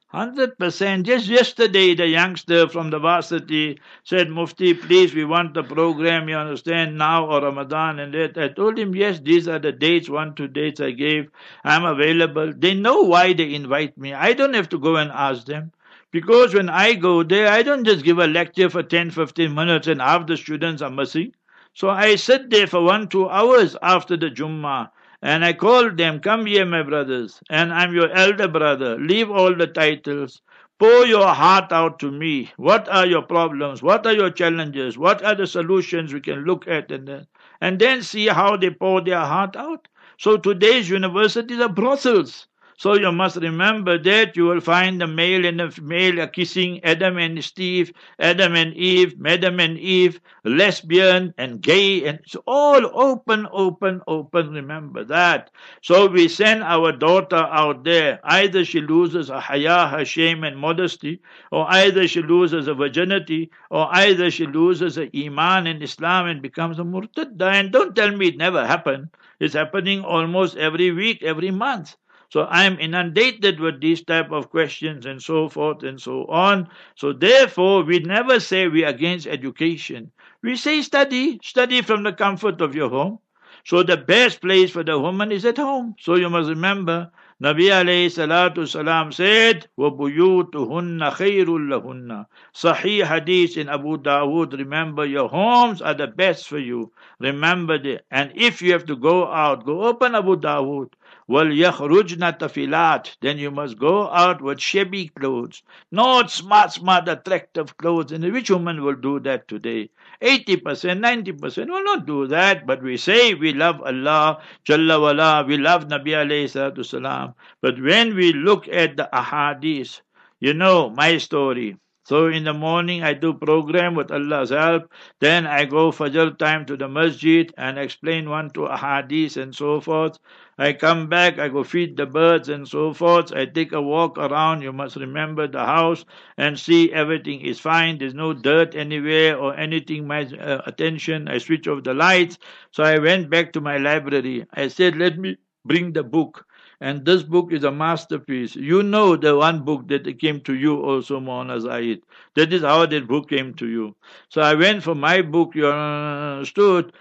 Hundred 0.07 0.57
percent. 0.57 1.05
Just 1.05 1.27
yesterday, 1.27 1.93
the 1.93 2.07
youngster 2.07 2.69
from 2.69 2.91
the 2.91 2.99
varsity 2.99 3.81
said, 4.05 4.29
Mufti, 4.29 4.73
please, 4.73 5.13
we 5.13 5.25
want 5.25 5.53
the 5.53 5.63
program, 5.63 6.29
you 6.29 6.37
understand, 6.37 6.97
now 6.97 7.25
or 7.25 7.41
Ramadan 7.41 7.99
and 7.99 8.13
that. 8.13 8.37
I 8.37 8.47
told 8.47 8.79
him, 8.79 8.95
yes, 8.95 9.19
these 9.19 9.49
are 9.49 9.59
the 9.59 9.73
dates, 9.73 10.09
one, 10.09 10.33
two 10.35 10.47
dates 10.47 10.79
I 10.79 10.91
gave. 10.91 11.29
I'm 11.65 11.83
available. 11.83 12.53
They 12.55 12.73
know 12.73 13.01
why 13.01 13.33
they 13.33 13.53
invite 13.53 13.97
me. 13.97 14.13
I 14.13 14.31
don't 14.31 14.53
have 14.53 14.69
to 14.69 14.79
go 14.79 14.95
and 14.95 15.11
ask 15.11 15.45
them. 15.45 15.73
Because 16.11 16.53
when 16.53 16.69
I 16.69 16.93
go 16.93 17.23
there, 17.23 17.47
I 17.47 17.63
don't 17.63 17.85
just 17.85 18.03
give 18.03 18.19
a 18.19 18.27
lecture 18.27 18.69
for 18.69 18.83
10, 18.83 19.11
15 19.11 19.53
minutes 19.55 19.87
and 19.87 20.01
half 20.01 20.27
the 20.27 20.37
students 20.37 20.81
are 20.81 20.89
missing. 20.89 21.33
So 21.73 21.89
I 21.89 22.15
sit 22.15 22.49
there 22.49 22.67
for 22.67 22.83
one, 22.83 23.07
two 23.07 23.29
hours 23.29 23.77
after 23.81 24.17
the 24.17 24.29
Jummah 24.29 24.89
and 25.21 25.45
I 25.45 25.53
call 25.53 25.91
them, 25.91 26.19
come 26.19 26.45
here, 26.47 26.65
my 26.65 26.83
brothers, 26.83 27.41
and 27.49 27.71
I'm 27.71 27.93
your 27.93 28.09
elder 28.11 28.47
brother. 28.47 28.97
Leave 28.97 29.29
all 29.29 29.55
the 29.55 29.67
titles. 29.67 30.41
Pour 30.79 31.05
your 31.05 31.27
heart 31.27 31.71
out 31.71 31.99
to 31.99 32.11
me. 32.11 32.51
What 32.57 32.89
are 32.89 33.05
your 33.05 33.21
problems? 33.21 33.83
What 33.83 34.05
are 34.07 34.13
your 34.13 34.31
challenges? 34.31 34.97
What 34.97 35.23
are 35.23 35.35
the 35.35 35.45
solutions 35.45 36.11
we 36.11 36.21
can 36.21 36.43
look 36.43 36.67
at 36.67 36.91
and 36.91 37.07
then, 37.07 37.27
and 37.61 37.77
then 37.79 38.01
see 38.01 38.27
how 38.27 38.57
they 38.57 38.71
pour 38.71 38.99
their 39.01 39.19
heart 39.19 39.55
out? 39.55 39.87
So 40.17 40.37
today's 40.37 40.89
universities 40.89 41.59
are 41.59 41.69
brothels. 41.69 42.47
So 42.81 42.95
you 42.95 43.11
must 43.11 43.35
remember 43.35 43.99
that 43.99 44.35
you 44.35 44.45
will 44.45 44.59
find 44.59 44.99
the 44.99 45.05
male 45.05 45.45
and 45.45 45.59
the 45.59 45.69
female 45.69 46.25
kissing 46.27 46.83
Adam 46.83 47.19
and 47.19 47.43
Steve, 47.43 47.93
Adam 48.17 48.55
and 48.55 48.73
Eve, 48.73 49.19
Madam 49.19 49.59
and 49.59 49.77
Eve, 49.77 50.19
lesbian 50.45 51.31
and 51.37 51.61
gay, 51.61 52.03
and 52.07 52.17
it's 52.23 52.35
all 52.47 52.83
open, 52.99 53.47
open, 53.51 54.01
open. 54.07 54.51
Remember 54.53 55.03
that. 55.03 55.51
So 55.83 56.07
we 56.07 56.27
send 56.27 56.63
our 56.63 56.91
daughter 56.91 57.35
out 57.35 57.83
there. 57.83 58.19
Either 58.23 58.65
she 58.65 58.81
loses 58.81 59.27
her 59.27 59.39
haya, 59.39 59.87
her 59.87 60.03
shame 60.03 60.43
and 60.43 60.57
modesty, 60.57 61.21
or 61.51 61.67
either 61.69 62.07
she 62.07 62.23
loses 62.23 62.65
her 62.65 62.73
virginity, 62.73 63.51
or 63.69 63.89
either 63.95 64.31
she 64.31 64.47
loses 64.47 64.95
her 64.95 65.07
iman 65.15 65.67
and 65.67 65.83
Islam 65.83 66.25
and 66.25 66.41
becomes 66.41 66.79
a 66.79 66.83
murtadda. 66.83 67.43
And 67.43 67.71
don't 67.71 67.95
tell 67.95 68.09
me 68.17 68.29
it 68.29 68.37
never 68.37 68.65
happened. 68.65 69.09
It's 69.39 69.53
happening 69.53 70.03
almost 70.03 70.57
every 70.57 70.89
week, 70.89 71.21
every 71.21 71.51
month. 71.51 71.95
So 72.30 72.42
I 72.42 72.64
am 72.64 72.78
inundated 72.78 73.60
with 73.60 73.80
these 73.80 74.02
type 74.02 74.32
of 74.32 74.50
questions 74.50 75.06
and 75.06 75.22
so 75.22 75.48
forth 75.48 75.82
and 75.82 76.00
so 76.00 76.26
on. 76.26 76.68
So 76.96 77.12
therefore, 77.12 77.82
we 77.82 78.00
never 78.00 78.40
say 78.40 78.68
we 78.68 78.84
are 78.84 78.88
against 78.88 79.26
education. 79.26 80.10
We 80.42 80.56
say 80.56 80.82
study, 80.82 81.38
study 81.42 81.82
from 81.82 82.02
the 82.02 82.12
comfort 82.12 82.60
of 82.60 82.74
your 82.74 82.90
home. 82.90 83.20
So 83.64 83.82
the 83.82 83.96
best 83.96 84.40
place 84.40 84.70
for 84.70 84.84
the 84.84 84.98
woman 84.98 85.32
is 85.32 85.44
at 85.44 85.56
home. 85.56 85.96
So 85.98 86.14
you 86.14 86.30
must 86.30 86.48
remember, 86.48 87.10
Nabi 87.42 87.68
alayhi 87.68 88.06
salatu 88.06 88.66
salam 88.68 89.10
said, 89.12 89.66
وَبُيُوتُهُنَّ 89.78 91.00
خَيْرٌ 91.12 91.46
لَهُنَّ 91.46 92.26
Sahih 92.54 93.04
hadith 93.04 93.56
in 93.56 93.68
Abu 93.68 93.98
Dawood, 93.98 94.56
remember 94.56 95.04
your 95.04 95.28
homes 95.28 95.82
are 95.82 95.94
the 95.94 96.06
best 96.06 96.48
for 96.48 96.58
you. 96.58 96.92
Remember 97.18 97.76
that. 97.78 98.04
And 98.10 98.32
if 98.36 98.62
you 98.62 98.72
have 98.72 98.86
to 98.86 98.96
go 98.96 99.26
out, 99.26 99.66
go 99.66 99.82
open 99.82 100.14
Abu 100.14 100.36
Dawood. 100.36 100.92
وَلْيَخْرُجْنَ 101.30 102.38
تَفِلَاتٍ 102.38 103.16
Then 103.20 103.38
you 103.38 103.50
must 103.50 103.78
go 103.78 104.08
out 104.10 104.40
with 104.40 104.60
shabby 104.60 105.08
clothes, 105.08 105.62
not 105.90 106.30
smart, 106.30 106.72
smart, 106.72 107.08
attractive 107.08 107.76
clothes. 107.76 108.12
And 108.12 108.32
which 108.32 108.50
woman 108.50 108.84
will 108.84 108.94
do 108.94 109.18
that 109.20 109.48
today? 109.48 109.90
80%, 110.22 111.00
90% 111.00 111.68
will 111.68 111.82
not 111.84 112.06
do 112.06 112.26
that. 112.28 112.66
But 112.66 112.82
we 112.82 112.96
say 112.96 113.34
we 113.34 113.52
love 113.52 113.80
Allah, 113.82 114.40
Jalla 114.64 115.00
wala, 115.00 115.44
we 115.44 115.56
love 115.56 115.88
Nabi 115.88 116.12
alayhi 116.14 116.44
salatu 116.44 116.84
salam. 116.84 117.34
But 117.60 117.80
when 117.82 118.14
we 118.14 118.32
look 118.32 118.68
at 118.68 118.96
the 118.96 119.08
ahadith, 119.12 120.00
you 120.38 120.54
know 120.54 120.90
my 120.90 121.18
story. 121.18 121.76
So 122.06 122.28
in 122.28 122.44
the 122.44 122.54
morning 122.54 123.02
I 123.02 123.14
do 123.14 123.34
program 123.34 123.96
with 123.96 124.12
Allah's 124.12 124.50
help. 124.50 124.92
Then 125.18 125.44
I 125.44 125.64
go 125.64 125.90
Fajr 125.90 126.38
time 126.38 126.64
to 126.66 126.76
the 126.76 126.86
masjid 126.86 127.52
and 127.58 127.80
explain 127.80 128.30
one 128.30 128.50
to 128.50 128.60
ahadith 128.60 129.36
and 129.36 129.52
so 129.52 129.80
forth. 129.80 130.16
I 130.61 130.73
come 130.73 131.07
back, 131.09 131.39
I 131.39 131.49
go 131.49 131.63
feed 131.63 131.97
the 131.97 132.05
birds 132.05 132.47
and 132.49 132.67
so 132.67 132.93
forth. 132.93 133.33
I 133.33 133.45
take 133.45 133.71
a 133.73 133.81
walk 133.81 134.17
around. 134.17 134.61
You 134.61 134.71
must 134.73 134.95
remember 134.95 135.47
the 135.47 135.65
house 135.65 136.05
and 136.37 136.59
see 136.59 136.91
everything 136.93 137.41
is 137.41 137.59
fine. 137.59 137.97
There's 137.97 138.13
no 138.13 138.33
dirt 138.33 138.75
anywhere 138.75 139.37
or 139.37 139.55
anything 139.57 140.07
my 140.07 140.23
uh, 140.25 140.61
attention. 140.65 141.27
I 141.27 141.39
switch 141.39 141.67
off 141.67 141.83
the 141.83 141.93
lights. 141.93 142.37
So 142.71 142.83
I 142.83 142.99
went 142.99 143.29
back 143.29 143.53
to 143.53 143.61
my 143.61 143.77
library. 143.77 144.45
I 144.53 144.67
said, 144.67 144.97
let 144.97 145.17
me 145.17 145.37
bring 145.65 145.93
the 145.93 146.03
book. 146.03 146.45
And 146.79 147.05
this 147.05 147.23
book 147.23 147.51
is 147.53 147.63
a 147.63 147.71
masterpiece. 147.71 148.55
You 148.55 148.83
know 148.83 149.15
the 149.15 149.35
one 149.37 149.63
book 149.63 149.87
that 149.89 150.19
came 150.19 150.41
to 150.41 150.55
you 150.55 150.81
also, 150.81 151.19
Mohammad 151.19 151.61
Zahid. 151.61 152.01
That 152.35 152.51
is 152.53 152.61
how 152.63 152.85
that 152.87 153.07
book 153.07 153.29
came 153.29 153.53
to 153.55 153.67
you. 153.67 153.95
So 154.29 154.41
I 154.41 154.55
went 154.55 154.83
for 154.83 154.95
my 154.95 155.21
book, 155.21 155.53
you 155.55 155.67
understood, 155.67 156.93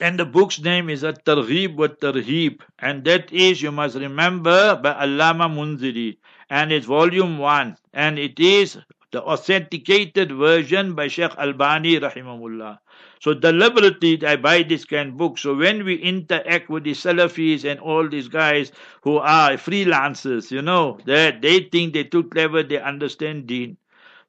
and 0.00 0.18
the 0.18 0.26
book's 0.26 0.60
name 0.60 0.90
is 0.90 1.04
At 1.04 1.24
Targhib 1.24 1.76
wa 1.76 1.88
Tarheeb. 1.88 2.60
And 2.78 3.04
that 3.04 3.32
is, 3.32 3.62
you 3.62 3.72
must 3.72 3.96
remember, 3.96 4.76
by 4.76 4.92
Allama 4.92 5.48
Munziri. 5.48 6.18
And 6.50 6.70
it's 6.72 6.86
volume 6.86 7.38
one. 7.38 7.76
And 7.94 8.18
it 8.18 8.38
is 8.38 8.78
the 9.10 9.22
authenticated 9.22 10.32
version 10.32 10.94
by 10.94 11.08
Sheikh 11.08 11.36
Albani, 11.38 11.98
rahimahullah. 11.98 12.78
So 13.20 13.32
deliberately 13.32 14.22
I 14.26 14.36
buy 14.36 14.62
this 14.62 14.84
kind 14.84 15.10
of 15.10 15.16
book. 15.16 15.38
So 15.38 15.56
when 15.56 15.84
we 15.84 15.94
interact 15.96 16.68
with 16.68 16.84
the 16.84 16.92
Salafis 16.92 17.64
and 17.64 17.80
all 17.80 18.06
these 18.08 18.28
guys 18.28 18.72
who 19.02 19.16
are 19.16 19.52
freelancers, 19.52 20.50
you 20.50 20.60
know, 20.60 20.98
that 21.06 21.40
they 21.40 21.60
think 21.60 21.94
they're 21.94 22.04
too 22.04 22.24
clever, 22.24 22.62
they 22.62 22.78
understand 22.78 23.46
deen. 23.46 23.78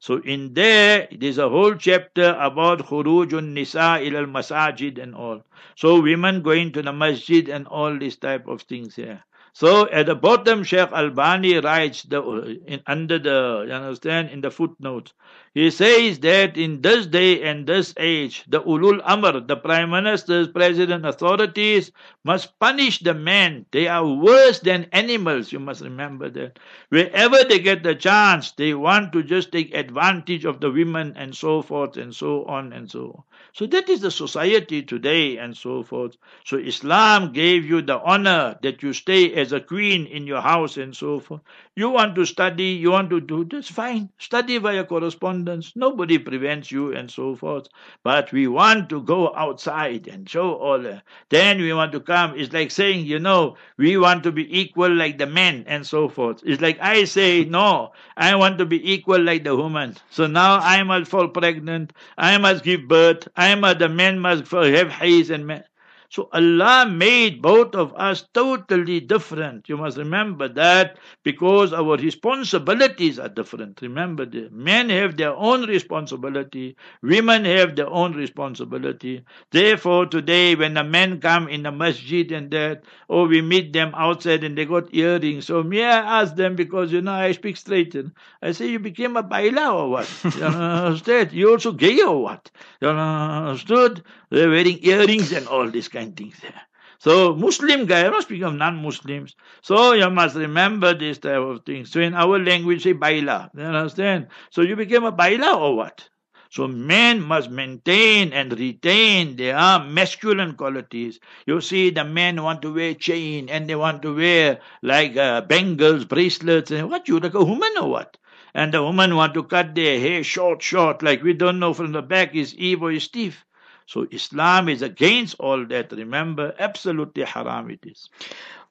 So 0.00 0.18
in 0.18 0.54
there, 0.54 1.08
there's 1.10 1.38
a 1.38 1.48
whole 1.48 1.74
chapter 1.74 2.36
about 2.38 2.86
khurujun 2.86 3.52
nisa 3.52 3.98
ilal 4.00 4.26
masajid 4.30 5.02
and 5.02 5.14
all. 5.14 5.42
So 5.76 6.00
women 6.00 6.42
going 6.42 6.72
to 6.72 6.82
the 6.82 6.92
masjid 6.92 7.48
and 7.48 7.66
all 7.66 7.98
these 7.98 8.16
type 8.16 8.46
of 8.46 8.62
things 8.62 8.96
here. 8.96 9.24
So 9.58 9.90
at 9.90 10.06
the 10.06 10.14
bottom, 10.14 10.62
Sheikh 10.62 10.92
Albani 10.92 11.58
writes 11.58 12.04
the, 12.04 12.22
in, 12.68 12.80
under 12.86 13.18
the, 13.18 13.64
you 13.66 13.72
understand, 13.72 14.30
in 14.30 14.40
the 14.40 14.52
footnotes. 14.52 15.14
He 15.52 15.72
says 15.72 16.20
that 16.20 16.56
in 16.56 16.80
this 16.80 17.06
day 17.06 17.42
and 17.42 17.66
this 17.66 17.92
age, 17.96 18.44
the 18.46 18.60
ulul 18.60 19.00
amr, 19.04 19.40
the 19.40 19.56
prime 19.56 19.90
ministers, 19.90 20.46
president, 20.46 21.04
authorities 21.04 21.90
must 22.22 22.56
punish 22.60 23.00
the 23.00 23.14
men. 23.14 23.66
They 23.72 23.88
are 23.88 24.06
worse 24.06 24.60
than 24.60 24.86
animals. 24.92 25.50
You 25.50 25.58
must 25.58 25.80
remember 25.80 26.30
that. 26.30 26.60
Wherever 26.90 27.42
they 27.42 27.58
get 27.58 27.82
the 27.82 27.96
chance, 27.96 28.52
they 28.52 28.74
want 28.74 29.12
to 29.14 29.24
just 29.24 29.50
take 29.50 29.74
advantage 29.74 30.44
of 30.44 30.60
the 30.60 30.70
women 30.70 31.14
and 31.16 31.34
so 31.34 31.62
forth 31.62 31.96
and 31.96 32.14
so 32.14 32.44
on 32.44 32.72
and 32.72 32.88
so 32.88 33.10
on. 33.10 33.24
So 33.58 33.66
that 33.66 33.88
is 33.88 34.02
the 34.02 34.12
society 34.12 34.84
today 34.84 35.36
and 35.36 35.56
so 35.56 35.82
forth. 35.82 36.16
So 36.44 36.58
Islam 36.58 37.32
gave 37.32 37.64
you 37.64 37.82
the 37.82 37.98
honor 37.98 38.56
that 38.62 38.84
you 38.84 38.92
stay 38.92 39.34
as 39.34 39.50
a 39.52 39.58
queen 39.58 40.06
in 40.06 40.28
your 40.28 40.40
house 40.40 40.76
and 40.76 40.94
so 40.94 41.18
forth. 41.18 41.40
You 41.74 41.90
want 41.90 42.14
to 42.14 42.24
study, 42.24 42.78
you 42.78 42.92
want 42.92 43.10
to 43.10 43.20
do, 43.20 43.44
this, 43.44 43.68
fine. 43.68 44.10
Study 44.18 44.58
via 44.58 44.84
correspondence. 44.84 45.72
Nobody 45.74 46.18
prevents 46.18 46.70
you 46.70 46.94
and 46.94 47.10
so 47.10 47.34
forth. 47.34 47.66
But 48.04 48.30
we 48.30 48.46
want 48.46 48.88
to 48.90 49.02
go 49.02 49.34
outside 49.34 50.06
and 50.06 50.28
show 50.30 50.54
all 50.54 50.78
that. 50.82 51.02
Then 51.28 51.58
we 51.58 51.72
want 51.72 51.90
to 51.92 52.00
come. 52.00 52.38
It's 52.38 52.52
like 52.52 52.70
saying, 52.70 53.06
you 53.06 53.18
know, 53.18 53.56
we 53.76 53.96
want 53.96 54.22
to 54.22 54.30
be 54.30 54.46
equal 54.56 54.94
like 54.94 55.18
the 55.18 55.26
men 55.26 55.64
and 55.66 55.84
so 55.84 56.08
forth. 56.08 56.42
It's 56.46 56.62
like 56.62 56.78
I 56.80 57.04
say, 57.04 57.44
no, 57.44 57.92
I 58.16 58.36
want 58.36 58.58
to 58.58 58.66
be 58.66 58.92
equal 58.92 59.20
like 59.20 59.42
the 59.42 59.56
woman. 59.56 59.96
So 60.10 60.28
now 60.28 60.58
I 60.58 60.82
must 60.84 61.10
fall 61.10 61.26
pregnant. 61.28 61.92
I 62.16 62.38
must 62.38 62.62
give 62.64 62.86
birth. 62.86 63.26
I 63.36 63.47
the 63.74 63.88
men 63.88 64.18
must 64.20 64.50
have 64.52 64.90
haze 64.90 65.30
and 65.30 65.46
men. 65.46 65.64
So 66.10 66.28
Allah 66.32 66.86
made 66.90 67.42
both 67.42 67.74
of 67.74 67.92
us 67.94 68.26
totally 68.32 69.00
different. 69.00 69.68
You 69.68 69.76
must 69.76 69.98
remember 69.98 70.48
that 70.48 70.98
because 71.22 71.72
our 71.72 71.96
responsibilities 71.96 73.18
are 73.18 73.28
different. 73.28 73.80
Remember, 73.82 74.24
the 74.24 74.48
men 74.50 74.88
have 74.90 75.16
their 75.16 75.34
own 75.34 75.66
responsibility, 75.66 76.76
women 77.02 77.44
have 77.44 77.76
their 77.76 77.88
own 77.90 78.14
responsibility. 78.14 79.22
Therefore, 79.50 80.06
today 80.06 80.54
when 80.54 80.74
the 80.74 80.84
men 80.84 81.20
come 81.20 81.48
in 81.48 81.62
the 81.62 81.72
masjid 81.72 82.30
and 82.32 82.50
that, 82.52 82.84
or 83.08 83.26
we 83.26 83.42
meet 83.42 83.72
them 83.72 83.92
outside 83.94 84.44
and 84.44 84.56
they 84.56 84.64
got 84.64 84.94
earrings, 84.94 85.46
so 85.46 85.62
me 85.62 85.82
I 85.82 86.22
ask 86.22 86.34
them 86.34 86.56
because 86.56 86.92
you 86.92 87.02
know 87.02 87.12
I 87.12 87.32
speak 87.32 87.56
straight. 87.58 87.94
And 87.94 88.12
I 88.42 88.52
say, 88.52 88.68
you 88.68 88.78
became 88.78 89.16
a 89.16 89.22
baila 89.22 89.74
or 89.74 89.90
what? 89.90 90.10
you 90.34 90.42
understand? 90.44 91.32
You 91.32 91.50
also 91.50 91.72
gay 91.72 92.00
or 92.02 92.22
what? 92.22 92.50
You 92.80 92.88
understood? 92.88 94.02
They're 94.30 94.50
wearing 94.50 94.78
earrings 94.82 95.32
and 95.32 95.46
all 95.48 95.70
these 95.70 95.88
kind 95.88 96.08
of 96.10 96.16
things 96.16 96.38
there. 96.40 96.60
So 97.00 97.34
Muslim 97.34 97.86
guy, 97.86 98.04
I'm 98.04 98.12
not 98.12 98.24
speaking 98.24 98.44
of 98.44 98.54
non-Muslims. 98.54 99.36
So 99.62 99.92
you 99.92 100.10
must 100.10 100.34
remember 100.36 100.94
this 100.94 101.18
type 101.18 101.38
of 101.38 101.64
thing. 101.64 101.84
So 101.84 102.00
in 102.00 102.14
our 102.14 102.38
language, 102.38 102.82
say 102.82 102.92
baila. 102.92 103.50
You 103.54 103.62
understand? 103.62 104.28
So 104.50 104.62
you 104.62 104.74
became 104.76 105.04
a 105.04 105.12
baila 105.12 105.56
or 105.58 105.76
what? 105.76 106.08
So 106.50 106.66
men 106.66 107.20
must 107.20 107.50
maintain 107.50 108.32
and 108.32 108.58
retain 108.58 109.36
their 109.36 109.54
masculine 109.80 110.54
qualities. 110.54 111.20
You 111.46 111.60
see, 111.60 111.90
the 111.90 112.04
men 112.04 112.42
want 112.42 112.62
to 112.62 112.74
wear 112.74 112.94
chain 112.94 113.48
and 113.48 113.68
they 113.68 113.76
want 113.76 114.02
to 114.02 114.16
wear 114.16 114.60
like 114.82 115.16
uh, 115.16 115.42
bangles, 115.42 116.04
bracelets, 116.06 116.70
and 116.70 116.90
what 116.90 117.06
you 117.06 117.20
like 117.20 117.34
a 117.34 117.44
woman 117.44 117.72
or 117.80 117.90
what? 117.90 118.16
And 118.54 118.72
the 118.74 118.82
woman 118.82 119.14
want 119.14 119.34
to 119.34 119.44
cut 119.44 119.74
their 119.74 120.00
hair 120.00 120.24
short, 120.24 120.62
short, 120.62 121.02
like 121.02 121.22
we 121.22 121.34
don't 121.34 121.60
know 121.60 121.74
from 121.74 121.92
the 121.92 122.02
back 122.02 122.34
is 122.34 122.54
Eve 122.56 122.82
or 122.82 122.92
is 122.92 123.04
Steve. 123.04 123.44
So 123.88 124.06
Islam 124.10 124.68
is 124.68 124.82
against 124.82 125.36
all 125.40 125.64
that. 125.68 125.90
Remember, 125.92 126.54
absolutely 126.58 127.24
haram 127.24 127.70
it 127.70 127.80
is. 127.84 128.10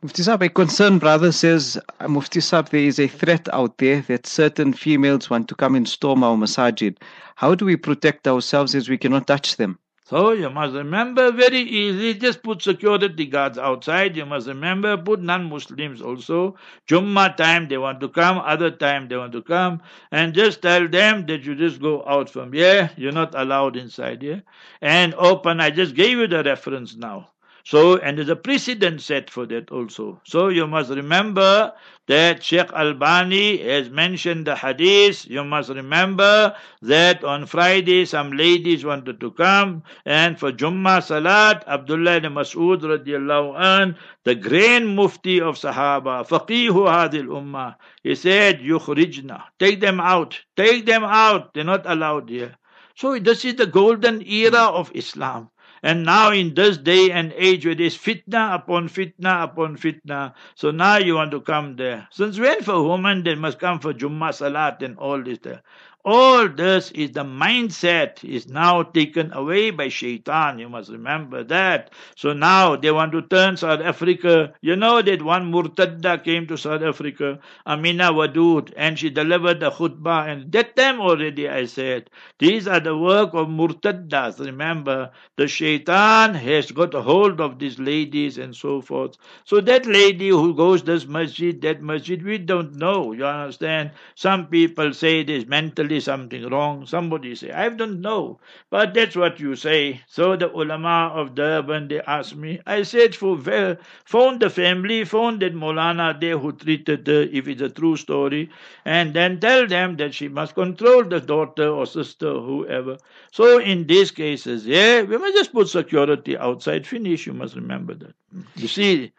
Mufti 0.04 0.22
Saab, 0.22 0.44
a 0.44 0.50
concerned 0.50 1.00
brother 1.00 1.32
says, 1.32 1.80
uh, 2.00 2.08
Mufti 2.08 2.40
Saab, 2.40 2.70
there 2.70 2.82
is 2.82 3.00
a 3.00 3.08
threat 3.08 3.52
out 3.52 3.80
there 3.80 4.02
that 4.02 4.28
certain 4.28 4.74
females 4.74 5.28
want 5.28 5.48
to 5.50 5.56
come 5.56 5.74
and 5.74 5.90
storm 5.90 6.24
our 6.24 6.38
masajid. 6.38 6.98
How 7.36 7.56
do 7.56 7.66
we 7.66 7.76
protect 7.76 8.28
ourselves 8.28 8.76
as 8.76 8.90
we 8.90 9.00
cannot 9.00 9.26
touch 9.26 9.56
them? 9.56 9.80
So 10.10 10.32
you 10.32 10.50
must 10.50 10.74
remember 10.74 11.34
very 11.34 11.60
easy, 11.60 12.14
just 12.14 12.42
put 12.42 12.62
security 12.62 13.26
guards 13.26 13.58
outside. 13.58 14.16
You 14.16 14.26
must 14.26 14.48
remember, 14.48 14.96
put 14.96 15.22
non-Muslims 15.22 16.02
also. 16.02 16.56
Jummah 16.88 17.36
time 17.36 17.68
they 17.68 17.78
want 17.78 18.00
to 18.00 18.08
come, 18.08 18.38
other 18.38 18.72
time 18.72 19.10
they 19.10 19.18
want 19.18 19.34
to 19.34 19.42
come, 19.42 19.82
and 20.10 20.34
just 20.34 20.62
tell 20.62 20.88
them 20.88 21.26
that 21.26 21.44
you 21.44 21.56
just 21.56 21.82
go 21.82 22.06
out 22.08 22.30
from 22.30 22.54
here. 22.54 22.90
You're 22.96 23.12
not 23.12 23.36
allowed 23.36 23.76
inside 23.76 24.22
here. 24.22 24.44
And 24.80 25.14
open, 25.16 25.60
I 25.60 25.72
just 25.72 25.94
gave 25.94 26.18
you 26.18 26.28
the 26.28 26.42
reference 26.42 26.96
now. 26.96 27.32
So, 27.68 27.98
and 27.98 28.18
there's 28.18 28.30
a 28.30 28.38
precedent 28.38 29.02
set 29.02 29.30
for 29.30 29.46
that 29.48 29.72
also. 29.72 30.22
So 30.24 30.48
you 30.48 30.68
must 30.68 30.90
remember 30.90 31.74
that 32.06 32.42
Sheikh 32.42 32.72
Albani 32.72 33.58
has 33.58 33.90
mentioned 33.90 34.48
the 34.48 34.56
hadith. 34.56 35.28
You 35.28 35.44
must 35.44 35.68
remember 35.72 36.56
that 36.82 37.26
on 37.26 37.46
Friday 37.46 38.06
some 38.06 38.32
ladies 38.32 38.86
wanted 38.86 39.20
to 39.20 39.32
come 39.32 39.84
and 40.06 40.40
for 40.40 40.54
Jummah 40.54 41.04
Salat, 41.04 41.66
Abdullah 41.68 42.16
ibn 42.16 42.36
Mas'ud 42.36 42.80
radiallahu 42.80 43.60
an, 43.60 43.98
the 44.24 44.36
grand 44.36 44.96
mufti 44.96 45.42
of 45.42 45.58
Sahaba, 45.58 46.26
faqihu 46.26 46.88
hadil 46.88 47.26
ummah, 47.26 47.76
he 48.02 48.16
said, 48.16 48.62
yukhrijna, 48.62 49.44
take 49.60 49.82
them 49.82 50.00
out, 50.00 50.40
take 50.56 50.86
them 50.86 51.04
out, 51.04 51.54
they're 51.54 51.66
not 51.66 51.86
allowed 51.86 52.30
here. 52.30 52.56
So 52.96 53.20
this 53.20 53.44
is 53.44 53.56
the 53.56 53.68
golden 53.68 54.26
era 54.26 54.72
of 54.72 54.90
Islam. 54.96 55.50
And 55.84 56.04
now 56.06 56.32
in 56.32 56.54
this 56.56 56.78
day 56.78 57.12
and 57.12 57.34
age 57.36 57.66
where 57.66 57.76
there's 57.76 57.98
fitna 57.98 58.56
upon 58.56 58.90
fitna 58.90 59.44
upon 59.44 59.78
fitna, 59.78 60.34
so 60.56 60.72
now 60.72 60.98
you 60.98 61.16
want 61.16 61.32
to 61.32 61.42
come 61.42 61.76
there. 61.76 62.08
Since 62.12 62.40
when 62.40 62.62
for 62.64 62.88
women 62.88 63.24
they 63.24 63.36
must 63.36 63.60
come 63.60 63.80
for 63.80 63.94
Jummah 63.94 64.34
Salat 64.34 64.82
and 64.84 64.98
all 64.98 65.22
this 65.24 65.40
there. 65.40 65.62
All 66.10 66.48
this 66.48 66.90
is 66.92 67.12
the 67.12 67.26
mindset 67.26 68.24
is 68.24 68.48
now 68.48 68.82
taken 68.82 69.34
away 69.34 69.72
by 69.72 69.90
shaitan. 69.90 70.58
You 70.58 70.70
must 70.70 70.90
remember 70.90 71.44
that. 71.44 71.92
So 72.16 72.32
now 72.32 72.78
they 72.78 72.92
want 72.92 73.12
to 73.12 73.24
turn 73.24 73.58
South 73.58 73.82
Africa. 73.82 74.54
You 74.62 74.78
know 74.78 75.02
that 75.02 75.22
one 75.22 75.52
murtadda 75.52 76.24
came 76.24 76.48
to 76.48 76.58
South 76.58 76.82
Africa, 76.82 77.40
Amina 77.66 78.14
Wadud, 78.14 78.72
and 78.78 78.98
she 78.98 79.10
delivered 79.10 79.60
the 79.60 79.70
khutbah. 79.70 80.32
And 80.32 80.50
that 80.54 80.78
time 80.78 81.02
already 81.02 81.50
I 81.50 81.66
said, 81.66 82.10
these 82.40 82.70
are 82.70 82.80
the 82.80 82.98
work 82.98 83.34
of 83.34 83.50
murtaddas. 83.50 84.40
Remember, 84.40 85.12
the 85.36 85.50
shaitan 85.50 86.36
has 86.36 86.72
got 86.72 86.94
a 86.94 87.02
hold 87.02 87.42
of 87.42 87.60
these 87.60 87.80
ladies 87.80 88.38
and 88.38 88.56
so 88.56 88.80
forth. 88.80 89.18
So 89.44 89.60
that 89.60 89.86
lady 89.86 90.30
who 90.30 90.56
goes 90.56 90.84
this 90.84 91.06
masjid, 91.06 91.60
that 91.64 91.82
masjid, 91.82 92.24
we 92.24 92.38
don't 92.38 92.76
know. 92.76 93.12
You 93.12 93.26
understand? 93.26 93.92
Some 94.16 94.48
people 94.48 94.94
say 94.94 95.20
it 95.20 95.30
is 95.30 95.46
mentally 95.46 95.97
something 96.00 96.50
wrong. 96.50 96.86
Somebody 96.86 97.36
say, 97.36 97.52
I 97.52 97.70
don't 97.70 98.02
know. 98.02 98.40
But 98.70 98.94
that's 98.94 99.16
what 99.16 99.40
you 99.40 99.56
say. 99.56 100.02
So 100.08 100.36
the 100.36 100.50
ulama 100.52 101.12
of 101.14 101.36
Durban, 101.36 101.88
they 101.88 102.02
asked 102.02 102.36
me. 102.36 102.60
I 102.66 102.84
said, 102.84 103.16
for 103.16 103.36
well, 103.36 103.78
phone 104.06 104.40
the 104.40 104.50
family, 104.50 105.04
phone 105.06 105.40
that 105.40 105.54
Molana 105.56 106.20
there 106.20 106.38
who 106.38 106.52
treated 106.54 107.08
her, 107.08 107.22
if 107.24 107.48
it's 107.48 107.62
a 107.62 107.70
true 107.70 107.98
story, 107.98 108.50
and 108.86 109.14
then 109.14 109.40
tell 109.40 109.68
them 109.68 109.98
that 109.98 110.14
she 110.14 110.28
must 110.28 110.56
control 110.56 111.04
the 111.04 111.20
daughter 111.20 111.70
or 111.70 111.86
sister, 111.86 112.34
whoever. 112.40 112.98
So 113.32 113.60
in 113.60 113.88
these 113.88 114.12
cases, 114.12 114.66
yeah, 114.66 115.02
we 115.04 115.18
must 115.18 115.36
just 115.36 115.54
put 115.54 115.70
security 115.70 116.38
outside. 116.38 116.86
Finish. 116.88 117.28
You 117.28 117.34
must 117.34 117.56
remember 117.56 117.94
that. 117.96 118.14
You 118.56 118.68
see, 118.68 119.12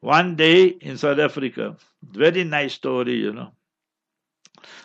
one 0.00 0.36
day 0.36 0.66
in 0.66 0.98
South 0.98 1.18
Africa, 1.18 1.76
very 2.02 2.44
nice 2.44 2.74
story, 2.74 3.14
you 3.16 3.32
know. 3.32 3.52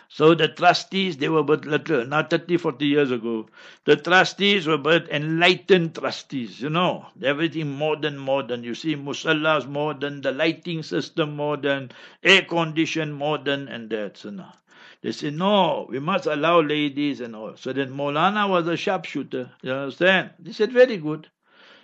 So 0.08 0.34
the 0.34 0.48
trustees, 0.48 1.16
they 1.16 1.28
were 1.28 1.42
but 1.42 1.64
little, 1.64 2.04
not 2.06 2.30
30, 2.30 2.56
40 2.58 2.86
years 2.86 3.10
ago. 3.10 3.48
The 3.84 3.96
trustees 3.96 4.66
were 4.66 4.78
but 4.78 5.08
enlightened 5.10 5.94
trustees, 5.94 6.60
you 6.60 6.70
know. 6.70 7.06
Everything 7.22 7.76
modern, 7.78 8.18
modern. 8.18 8.64
You 8.64 8.74
see, 8.74 8.96
musallas 8.96 9.66
modern, 9.68 10.20
the 10.22 10.32
lighting 10.32 10.82
system 10.82 11.36
modern, 11.36 11.92
air 12.22 12.42
condition 12.42 13.12
modern, 13.12 13.68
and 13.68 13.90
that, 13.90 14.22
you 14.24 14.32
know. 14.32 14.48
They 15.02 15.12
said, 15.12 15.34
no, 15.34 15.86
we 15.90 15.98
must 15.98 16.26
allow 16.26 16.60
ladies 16.60 17.20
and 17.20 17.34
all. 17.34 17.56
So 17.56 17.72
then 17.72 17.90
Molana 17.90 18.48
was 18.48 18.68
a 18.68 18.76
sharpshooter, 18.76 19.50
you 19.62 19.72
understand? 19.72 20.30
They 20.38 20.52
said, 20.52 20.72
very 20.72 20.96
good. 20.98 21.28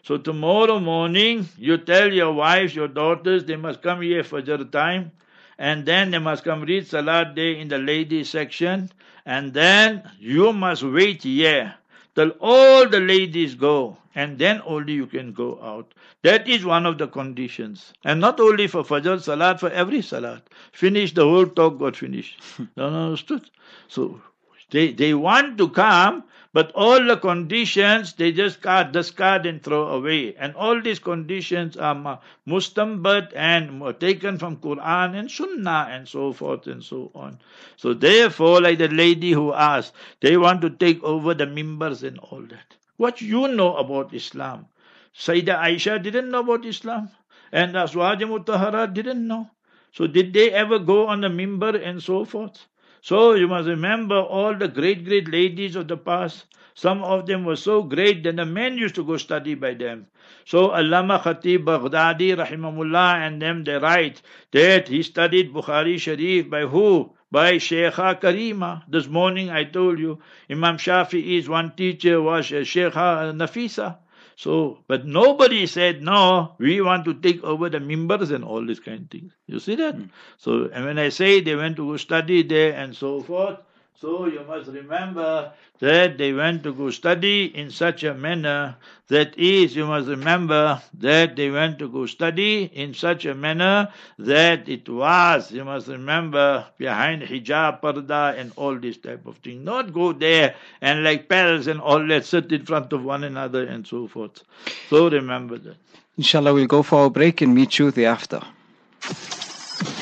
So 0.05 0.19
tomorrow 0.19 0.79
morning, 0.81 1.49
you 1.59 1.79
tell 1.79 2.13
your 2.13 2.33
wives, 2.33 2.75
your 2.77 2.89
daughters, 2.89 3.45
they 3.45 3.57
must 3.57 3.83
come 3.83 4.03
here 4.03 4.25
for 4.25 4.41
their 4.43 4.59
time 4.65 5.13
and 5.59 5.85
then 5.85 6.11
they 6.11 6.19
must 6.19 6.45
come 6.45 6.63
read 6.63 6.87
Salat 6.87 7.35
Day 7.35 7.59
in 7.59 7.69
the 7.69 7.79
ladies 7.79 8.31
section, 8.31 8.91
and 9.27 9.53
then 9.53 10.09
you 10.19 10.53
must 10.53 10.83
wait 10.83 11.23
here 11.25 11.75
till 12.15 12.31
all 12.41 12.89
the 12.89 13.01
ladies 13.01 13.55
go, 13.55 13.97
and 14.15 14.39
then 14.39 14.63
only 14.67 14.93
you 14.95 15.07
can 15.07 15.33
go 15.33 15.61
out. 15.63 15.93
That 16.23 16.49
is 16.49 16.65
one 16.65 16.87
of 16.87 16.99
the 16.99 17.07
conditions. 17.09 17.93
And 18.05 18.21
not 18.21 18.41
only 18.41 18.67
for 18.67 18.83
Fajr 18.83 19.21
Salat, 19.21 19.61
for 19.61 19.71
every 19.71 20.03
Salat. 20.03 20.43
Finish, 20.73 21.15
the 21.15 21.25
whole 21.25 21.47
talk 21.47 21.79
got 21.79 21.97
finished. 21.97 22.41
understood? 22.77 23.51
So 23.89 24.21
they, 24.71 24.93
they 24.93 25.15
want 25.15 25.59
to 25.59 25.69
come, 25.71 26.25
but 26.59 26.73
all 26.75 27.05
the 27.07 27.17
conditions, 27.17 28.15
they 28.15 28.33
just 28.33 28.61
card, 28.63 28.91
discard 28.91 29.47
and 29.47 29.63
throw 29.63 29.91
away. 29.91 30.35
And 30.35 30.57
all 30.57 30.83
these 30.83 30.99
conditions 30.99 31.77
are 31.77 32.19
mustambat 32.49 33.31
and 33.37 34.01
taken 34.01 34.39
from 34.39 34.57
Quran 34.57 35.17
and 35.17 35.31
Sunnah 35.31 35.87
and 35.89 36.09
so 36.09 36.33
forth 36.33 36.67
and 36.67 36.83
so 36.83 37.13
on. 37.15 37.39
So 37.77 37.95
therefore, 37.95 38.61
like 38.61 38.79
the 38.79 38.89
lady 38.89 39.31
who 39.31 39.53
asked, 39.53 39.93
they 40.19 40.37
want 40.37 40.61
to 40.63 40.71
take 40.71 41.01
over 41.05 41.33
the 41.33 41.47
mimbars 41.47 42.03
and 42.03 42.19
all 42.19 42.43
that. 42.43 42.75
What 42.97 43.23
you 43.23 43.47
know 43.47 43.77
about 43.77 44.13
Islam? 44.13 44.67
Sayyidah 45.17 45.61
Aisha 45.61 46.03
didn't 46.03 46.29
know 46.29 46.41
about 46.41 46.65
Islam. 46.65 47.09
And 47.53 47.77
Aswaj 47.77 48.19
Mutahara 48.23 48.93
didn't 48.93 49.25
know. 49.25 49.49
So 49.93 50.09
did 50.09 50.33
they 50.33 50.51
ever 50.51 50.81
go 50.81 51.07
on 51.07 51.21
the 51.21 51.29
mimbar 51.29 51.81
and 51.81 52.03
so 52.03 52.25
forth? 52.25 52.67
So 53.09 53.33
you 53.33 53.49
must 53.49 53.67
remember 53.67 54.17
all 54.17 54.55
the 54.55 54.69
great, 54.69 55.07
great 55.07 55.31
ladies 55.31 55.77
of 55.77 55.89
the 55.89 55.97
past. 55.97 56.45
Some 56.75 57.03
of 57.03 57.25
them 57.25 57.47
were 57.47 57.57
so 57.57 57.83
great 57.83 58.23
that 58.25 58.37
the 58.37 58.45
men 58.45 58.77
used 58.77 58.97
to 58.97 59.03
go 59.03 59.17
study 59.17 59.55
by 59.55 59.73
them. 59.73 60.09
So 60.45 60.69
Allama 60.69 61.19
Khatib 61.19 61.65
Baghdadi, 61.65 62.37
rahimahullah, 62.37 63.15
and 63.27 63.41
them 63.41 63.65
they 63.65 63.79
write 63.79 64.21
that 64.51 64.89
he 64.89 65.03
studied 65.03 65.55
Bukhari 65.55 65.99
Sharif 65.99 66.51
by 66.51 66.67
who? 66.67 67.15
By 67.33 67.53
Sheikha 67.53 68.21
Karima. 68.21 68.83
This 68.87 69.09
morning 69.09 69.49
I 69.49 69.65
told 69.65 69.99
you 69.99 70.19
Imam 70.51 70.77
Shafi'i's 70.77 71.49
one 71.49 71.73
teacher 71.77 72.21
was 72.21 72.51
Sheikha 72.51 73.33
Nafisa. 73.33 73.97
So, 74.39 74.85
but 74.87 75.05
nobody 75.05 75.67
said, 75.67 76.01
no, 76.01 76.55
we 76.59 76.81
want 76.81 77.05
to 77.07 77.15
take 77.15 77.43
over 77.43 77.69
the 77.69 77.81
mimbars 77.81 78.31
and 78.31 78.45
all 78.45 78.65
these 78.65 78.79
kind 78.79 79.03
of 79.03 79.11
things. 79.11 79.33
You 79.49 79.59
see 79.59 79.75
that? 79.75 79.97
Mm. 79.97 80.11
So, 80.37 80.71
and 80.73 80.85
when 80.85 80.97
I 80.97 81.09
say 81.09 81.41
they 81.41 81.57
went 81.57 81.75
to 81.79 81.99
study 81.99 82.45
there 82.45 82.73
and 82.73 82.95
so 82.95 83.21
forth, 83.21 83.59
So 84.01 84.27
you 84.27 84.45
must 84.47 84.71
remember 84.71 85.53
that 85.81 86.19
they 86.19 86.33
went 86.33 86.63
to 86.63 86.73
go 86.73 86.91
study 86.91 87.47
in 87.47 87.73
such 87.73 88.05
a 88.05 88.15
manner. 88.15 88.77
That 89.09 89.37
is, 89.37 89.75
you 89.75 89.87
must 89.87 90.07
remember 90.07 90.81
that 91.01 91.35
they 91.35 91.51
went 91.51 91.81
to 91.81 91.89
go 91.89 92.07
study 92.07 92.71
in 92.73 92.95
such 92.95 93.25
a 93.25 93.35
manner 93.35 93.93
that 94.21 94.69
it 94.69 94.89
was, 94.89 95.51
you 95.51 95.65
must 95.65 95.89
remember, 95.89 96.65
behind 96.79 97.23
hijab, 97.23 97.81
parda, 97.81 98.39
and 98.39 98.53
all 98.55 98.79
this 98.79 98.99
type 98.99 99.27
of 99.27 99.39
thing. 99.39 99.65
Not 99.65 99.93
go 99.93 100.13
there 100.13 100.55
and 100.81 101.03
like 101.03 101.29
parents 101.29 101.67
and 101.67 101.81
all 101.81 102.07
that 102.07 102.25
sit 102.25 102.53
in 102.53 102.67
front 102.67 102.93
of 102.93 103.03
one 103.03 103.25
another 103.25 103.65
and 103.67 103.85
so 103.85 104.07
forth. 104.07 104.45
So 104.91 105.11
remember 105.11 105.59
that. 105.59 105.77
Inshallah, 106.17 106.55
we'll 106.55 106.69
go 106.69 106.85
for 106.85 107.07
a 107.07 107.11
break 107.11 107.41
and 107.41 107.53
meet 107.53 107.81
you 107.81 107.91
thereafter. 107.91 108.43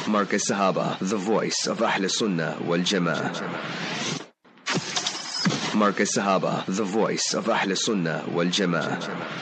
Markaz 0.07 0.51
Sahaba, 0.51 0.99
the 1.01 1.17
voice 1.17 1.67
of 1.67 1.83
Ahl 1.83 2.09
Sunnah 2.09 2.59
wal 2.65 2.79
Jama'ah. 2.79 3.33
Markaz 5.73 6.17
Sahaba, 6.17 6.65
the 6.67 6.85
voice 6.85 7.35
of 7.35 7.49
Ahl 7.49 7.77
Sunnah 7.77 8.25
wal 8.29 8.47
Jama'ah. 8.47 9.37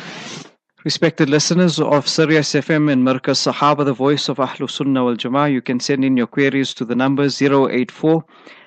Respected 0.85 1.31
listeners 1.31 1.81
of 1.81 2.07
Sirius 2.07 2.53
FM 2.53 2.93
and 2.93 3.07
Markaz 3.07 3.41
Sahaba, 3.51 3.87
the 3.87 3.95
voice 3.95 4.29
of 4.29 4.37
Ahlul 4.37 4.71
Sunnah 4.71 5.03
wal 5.03 5.17
Jama'ah, 5.17 5.51
you 5.51 5.63
can 5.63 5.81
send 5.81 6.05
in 6.05 6.15
your 6.15 6.27
queries 6.27 6.75
to 6.75 6.85
the 6.85 6.95
number 6.95 7.25
084 7.25 8.23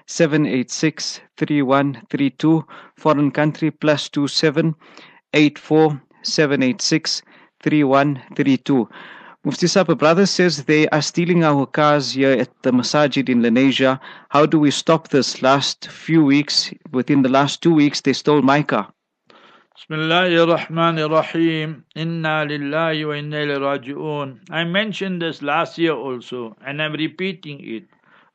786 0.08 1.22
3132, 1.38 2.66
foreign 2.96 3.30
country 3.30 3.70
plus 3.70 4.10
27 4.10 4.74
84 5.34 6.02
786 6.24 7.22
3132. 7.62 8.90
Mufti 9.48 9.66
Sahib, 9.66 9.98
brother 9.98 10.26
says 10.26 10.66
they 10.66 10.90
are 10.90 11.02
stealing 11.02 11.46
our 11.46 11.66
cars 11.66 12.12
here 12.12 12.34
at 12.34 12.50
the 12.64 12.72
Masajid 12.72 13.30
in 13.30 13.42
Lenasia. 13.42 13.98
How 14.28 14.46
do 14.46 14.60
we 14.60 14.72
stop 14.72 15.08
this? 15.08 15.42
Last 15.42 15.88
few 15.88 16.22
weeks, 16.22 16.74
within 16.92 17.22
the 17.22 17.30
last 17.30 17.64
two 17.64 17.74
weeks, 17.74 18.02
they 18.02 18.12
stole 18.12 18.42
my 18.42 18.62
car. 18.62 18.92
Bismillahir 19.78 20.48
Rahmanir 20.54 21.10
Rahim. 21.10 21.86
Inna 21.96 22.44
inna 22.44 22.92
raji'un. 22.92 24.40
I 24.50 24.66
mentioned 24.66 25.22
this 25.22 25.42
last 25.42 25.78
year 25.78 25.94
also, 25.94 26.58
and 26.66 26.82
I'm 26.82 26.92
repeating 26.92 27.62
it. 27.64 27.86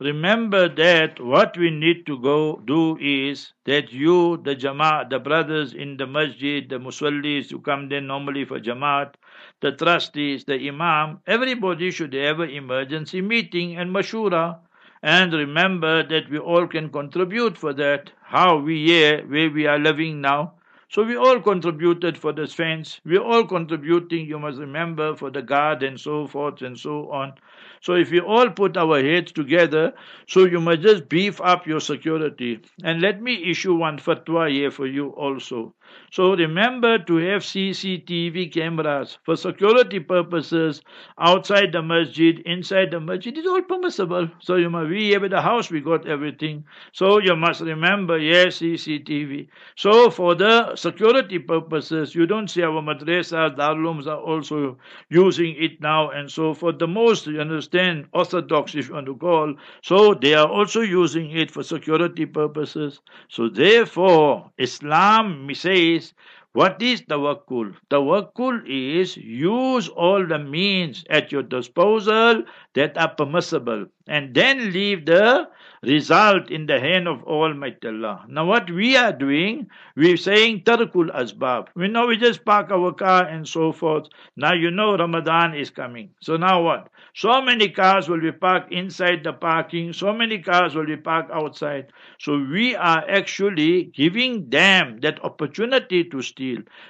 Remember 0.00 0.66
that 0.66 1.20
what 1.20 1.58
we 1.58 1.68
need 1.70 2.06
to 2.06 2.18
go 2.20 2.62
do 2.64 2.96
is 2.98 3.52
that 3.66 3.92
you, 3.92 4.38
the 4.38 4.56
Jamaat, 4.56 5.10
the 5.10 5.18
brothers 5.18 5.74
in 5.74 5.98
the 5.98 6.06
masjid, 6.06 6.66
the 6.66 6.78
musallis 6.78 7.50
who 7.50 7.60
come 7.60 7.90
there 7.90 8.00
normally 8.00 8.46
for 8.46 8.58
Jamaat, 8.58 9.14
the 9.62 9.72
trustees, 9.72 10.44
the 10.44 10.68
imam, 10.68 11.20
everybody 11.26 11.90
should 11.90 12.12
have 12.12 12.40
an 12.40 12.50
emergency 12.50 13.22
meeting 13.22 13.76
and 13.78 13.90
mashura. 13.90 14.58
And 15.02 15.32
remember 15.32 16.02
that 16.08 16.28
we 16.28 16.38
all 16.38 16.66
can 16.66 16.90
contribute 16.90 17.56
for 17.56 17.72
that. 17.72 18.10
How 18.22 18.58
we 18.58 18.84
here, 18.86 19.24
where 19.26 19.50
we 19.50 19.66
are 19.66 19.78
living 19.78 20.20
now. 20.20 20.54
So 20.88 21.04
we 21.04 21.16
all 21.16 21.40
contributed 21.40 22.18
for 22.18 22.32
the 22.32 22.46
fence. 22.46 23.00
We're 23.04 23.22
all 23.22 23.46
contributing, 23.46 24.26
you 24.26 24.38
must 24.38 24.58
remember, 24.58 25.16
for 25.16 25.30
the 25.30 25.40
guard 25.40 25.82
and 25.82 25.98
so 25.98 26.26
forth 26.26 26.60
and 26.60 26.78
so 26.78 27.10
on. 27.10 27.32
So 27.80 27.94
if 27.94 28.10
we 28.10 28.20
all 28.20 28.50
put 28.50 28.76
our 28.76 29.02
heads 29.02 29.32
together, 29.32 29.94
so 30.28 30.44
you 30.44 30.60
must 30.60 30.82
just 30.82 31.08
beef 31.08 31.40
up 31.40 31.66
your 31.66 31.80
security. 31.80 32.60
And 32.84 33.00
let 33.00 33.22
me 33.22 33.50
issue 33.50 33.74
one 33.74 33.98
fatwa 33.98 34.50
here 34.50 34.70
for 34.70 34.86
you 34.86 35.08
also. 35.10 35.72
So 36.12 36.34
remember 36.34 36.98
to 36.98 37.16
have 37.16 37.42
CCTV 37.42 38.52
cameras 38.52 39.18
for 39.24 39.34
security 39.36 39.98
purposes 39.98 40.82
outside 41.18 41.72
the 41.72 41.82
masjid, 41.82 42.38
inside 42.40 42.90
the 42.90 43.00
masjid. 43.00 43.36
It's 43.36 43.46
all 43.46 43.62
permissible. 43.62 44.28
So 44.40 44.56
you 44.56 44.68
must 44.68 44.90
we 44.90 45.10
have 45.10 45.24
at 45.24 45.30
the 45.30 45.40
house 45.40 45.70
we 45.70 45.80
got 45.80 46.06
everything. 46.06 46.64
So 46.92 47.18
you 47.18 47.34
must 47.34 47.62
remember, 47.62 48.18
yes, 48.18 48.58
CCTV. 48.58 49.48
So 49.76 50.10
for 50.10 50.34
the 50.34 50.76
security 50.76 51.38
purposes, 51.38 52.14
you 52.14 52.26
don't 52.26 52.48
see 52.48 52.62
our 52.62 52.82
madrasas, 52.82 53.56
darulums 53.56 54.06
are 54.06 54.20
also 54.20 54.78
using 55.08 55.56
it 55.58 55.80
now 55.80 56.10
and 56.10 56.30
so 56.30 56.54
for 56.54 56.72
the 56.72 56.86
most 56.86 57.26
you 57.26 57.40
understand 57.40 58.06
orthodox 58.12 58.74
if 58.74 58.88
you 58.88 58.94
want 58.94 59.06
to 59.06 59.16
call. 59.16 59.54
So 59.82 60.14
they 60.14 60.34
are 60.34 60.48
also 60.48 60.80
using 60.80 61.30
it 61.30 61.50
for 61.50 61.62
security 61.62 62.26
purposes. 62.26 63.00
So 63.28 63.48
therefore 63.48 64.50
Islam 64.58 65.48
says 65.54 65.81
please 65.82 66.14
what 66.52 66.82
is 66.82 67.00
tawakkul? 67.02 67.74
Tawakkul 67.90 68.62
is 68.66 69.16
use 69.16 69.88
all 69.88 70.26
the 70.26 70.38
means 70.38 71.02
at 71.08 71.32
your 71.32 71.42
disposal 71.42 72.42
that 72.74 72.98
are 72.98 73.14
permissible 73.14 73.86
and 74.06 74.34
then 74.34 74.72
leave 74.72 75.06
the 75.06 75.48
result 75.82 76.50
in 76.50 76.66
the 76.66 76.78
hand 76.78 77.08
of 77.08 77.22
Almighty 77.24 77.88
Allah. 77.88 78.24
Now 78.28 78.44
what 78.46 78.70
we 78.70 78.96
are 78.96 79.12
doing, 79.12 79.66
we're 79.96 80.16
saying 80.18 80.62
tarkul 80.64 81.10
asbab. 81.14 81.68
We 81.74 81.88
know 81.88 82.06
we 82.06 82.16
just 82.18 82.44
park 82.44 82.70
our 82.70 82.92
car 82.92 83.24
and 83.26 83.48
so 83.48 83.72
forth. 83.72 84.08
Now 84.36 84.52
you 84.52 84.70
know 84.70 84.96
Ramadan 84.96 85.54
is 85.54 85.70
coming. 85.70 86.10
So 86.20 86.36
now 86.36 86.62
what? 86.62 86.88
So 87.14 87.40
many 87.42 87.68
cars 87.70 88.08
will 88.08 88.20
be 88.20 88.32
parked 88.32 88.72
inside 88.72 89.24
the 89.24 89.32
parking, 89.32 89.92
so 89.92 90.12
many 90.12 90.38
cars 90.38 90.74
will 90.74 90.86
be 90.86 90.96
parked 90.96 91.30
outside. 91.30 91.92
So 92.18 92.38
we 92.38 92.74
are 92.76 93.04
actually 93.08 93.84
giving 93.94 94.50
them 94.50 94.98
that 95.00 95.22
opportunity 95.24 96.04
to 96.04 96.22
steal. 96.22 96.41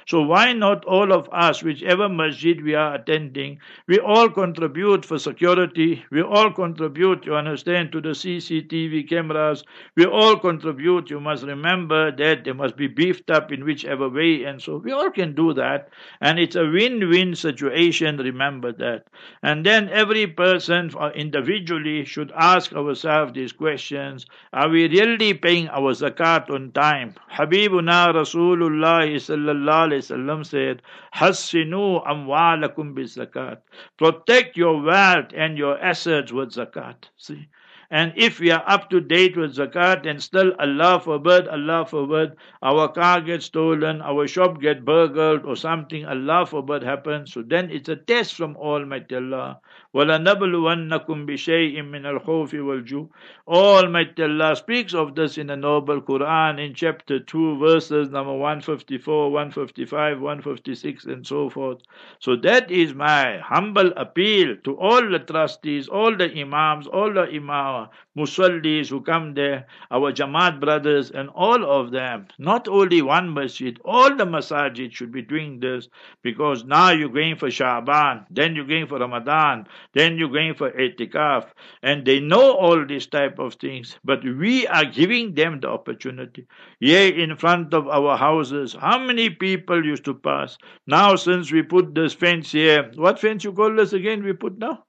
So 0.06 0.22
why 0.22 0.52
not 0.52 0.84
all 0.84 1.12
of 1.12 1.28
us, 1.32 1.62
whichever 1.62 2.08
masjid 2.08 2.62
we 2.62 2.74
are 2.74 2.94
attending, 2.94 3.58
we 3.86 3.98
all 3.98 4.28
contribute 4.28 5.04
for 5.04 5.18
security, 5.18 6.04
we 6.10 6.22
all 6.22 6.50
contribute, 6.52 7.26
you 7.26 7.34
understand, 7.34 7.92
to 7.92 8.00
the 8.00 8.10
CCTV 8.10 9.08
cameras, 9.08 9.64
we 9.96 10.04
all 10.04 10.36
contribute, 10.38 11.10
you 11.10 11.20
must 11.20 11.44
remember 11.44 12.10
that 12.10 12.44
they 12.44 12.52
must 12.52 12.76
be 12.76 12.86
beefed 12.86 13.30
up 13.30 13.52
in 13.52 13.64
whichever 13.64 14.08
way, 14.08 14.44
and 14.44 14.60
so 14.60 14.76
we 14.78 14.92
all 14.92 15.10
can 15.10 15.34
do 15.34 15.52
that. 15.54 15.88
And 16.20 16.38
it's 16.38 16.56
a 16.56 16.66
win-win 16.66 17.34
situation, 17.34 18.16
remember 18.16 18.72
that. 18.72 19.06
And 19.42 19.64
then 19.66 19.88
every 19.88 20.26
person 20.26 20.90
uh, 20.98 21.10
individually 21.14 22.04
should 22.04 22.32
ask 22.36 22.72
ourselves 22.72 23.32
these 23.34 23.52
questions. 23.52 24.26
Are 24.52 24.68
we 24.68 24.88
really 24.88 25.34
paying 25.34 25.68
our 25.68 25.92
zakat 25.92 26.50
on 26.50 26.72
time? 26.72 27.14
Habibuna 27.30 28.12
Rasulullah 28.14 29.08
wasallam 29.46 30.44
said, 30.46 30.82
Hassinu 31.14 32.04
amwalakum 32.06 32.94
bi 32.94 33.02
zakat. 33.02 33.58
Protect 33.98 34.56
your 34.56 34.82
wealth 34.82 35.32
and 35.36 35.58
your 35.58 35.78
assets 35.78 36.32
with 36.32 36.50
zakat. 36.50 36.96
See? 37.16 37.48
And 37.91 38.11
if 38.17 38.41
we 38.41 38.51
are 38.51 38.63
up 38.67 38.89
to 38.89 38.99
date 38.99 39.37
with 39.37 39.55
zakat 39.55 40.05
and 40.05 40.21
still 40.21 40.51
Allah 40.59 40.99
forbid, 40.99 41.47
Allah 41.47 41.85
forbid, 41.85 42.35
our 42.61 42.89
car 42.89 43.21
gets 43.21 43.45
stolen, 43.45 44.01
our 44.01 44.27
shop 44.27 44.59
get 44.59 44.83
burgled 44.83 45.45
or 45.45 45.55
something, 45.55 46.05
Allah 46.05 46.45
forbid 46.45 46.83
happens, 46.83 47.31
so 47.31 47.41
then 47.41 47.71
it's 47.71 47.87
a 47.87 47.95
test 47.95 48.33
from 48.33 48.57
Almighty 48.57 49.15
Allah. 49.15 49.61
وَلَنَبْلُوَنَّكُمْ 49.95 51.25
بِشَيْءٍ 51.25 51.77
مِّنَ 51.81 52.03
الْخَوْفِ 52.03 52.51
وَالْجُوعِ 52.51 53.09
Almighty 53.47 54.23
Allah 54.23 54.55
speaks 54.57 54.93
of 54.93 55.15
this 55.15 55.37
in 55.37 55.47
the 55.47 55.55
Noble 55.55 56.01
Quran 56.01 56.59
in 56.63 56.73
chapter 56.73 57.19
2 57.19 57.57
verses 57.57 58.09
number 58.09 58.33
154, 58.33 59.31
155, 59.31 60.19
156 60.19 61.05
and 61.05 61.25
so 61.25 61.49
forth. 61.49 61.79
So 62.19 62.35
that 62.35 62.69
is 62.69 62.93
my 62.93 63.37
humble 63.39 63.93
appeal 63.95 64.57
to 64.65 64.77
all 64.77 65.09
the 65.09 65.19
trustees, 65.19 65.87
all 65.87 66.15
the 66.15 66.29
imams, 66.37 66.87
all 66.87 67.13
the 67.13 67.27
imams, 67.33 67.80
musallis 68.16 68.88
who 68.88 69.00
come 69.00 69.34
there, 69.34 69.66
our 69.90 70.12
Jamaat 70.12 70.60
brothers 70.60 71.10
and 71.10 71.28
all 71.30 71.64
of 71.64 71.90
them. 71.90 72.26
Not 72.38 72.68
only 72.68 73.02
one 73.02 73.32
masjid, 73.32 73.78
all 73.84 74.14
the 74.14 74.24
masajid 74.24 74.92
should 74.92 75.12
be 75.12 75.22
doing 75.22 75.60
this 75.60 75.88
because 76.22 76.64
now 76.64 76.90
you're 76.90 77.08
going 77.08 77.36
for 77.36 77.48
Sha'ban, 77.48 78.26
then 78.30 78.54
you're 78.54 78.66
going 78.66 78.86
for 78.86 78.98
Ramadan, 78.98 79.66
then 79.94 80.18
you're 80.18 80.28
going 80.28 80.54
for 80.54 80.70
itikaf, 80.70 81.46
and 81.82 82.04
they 82.04 82.20
know 82.20 82.52
all 82.52 82.84
these 82.86 83.06
type 83.06 83.38
of 83.38 83.54
things, 83.54 83.98
but 84.04 84.22
we 84.24 84.66
are 84.66 84.84
giving 84.84 85.34
them 85.34 85.60
the 85.60 85.68
opportunity. 85.68 86.46
Here 86.80 87.12
in 87.14 87.36
front 87.36 87.74
of 87.74 87.88
our 87.88 88.16
houses, 88.16 88.74
how 88.78 88.98
many 88.98 89.30
people 89.30 89.84
used 89.84 90.04
to 90.04 90.14
pass? 90.14 90.58
Now 90.86 91.16
since 91.16 91.52
we 91.52 91.62
put 91.62 91.94
this 91.94 92.14
fence 92.14 92.52
here, 92.52 92.90
what 92.94 93.20
fence 93.20 93.44
you 93.44 93.52
call 93.52 93.74
this 93.74 93.92
again 93.92 94.22
we 94.22 94.32
put 94.32 94.58
now? 94.58 94.84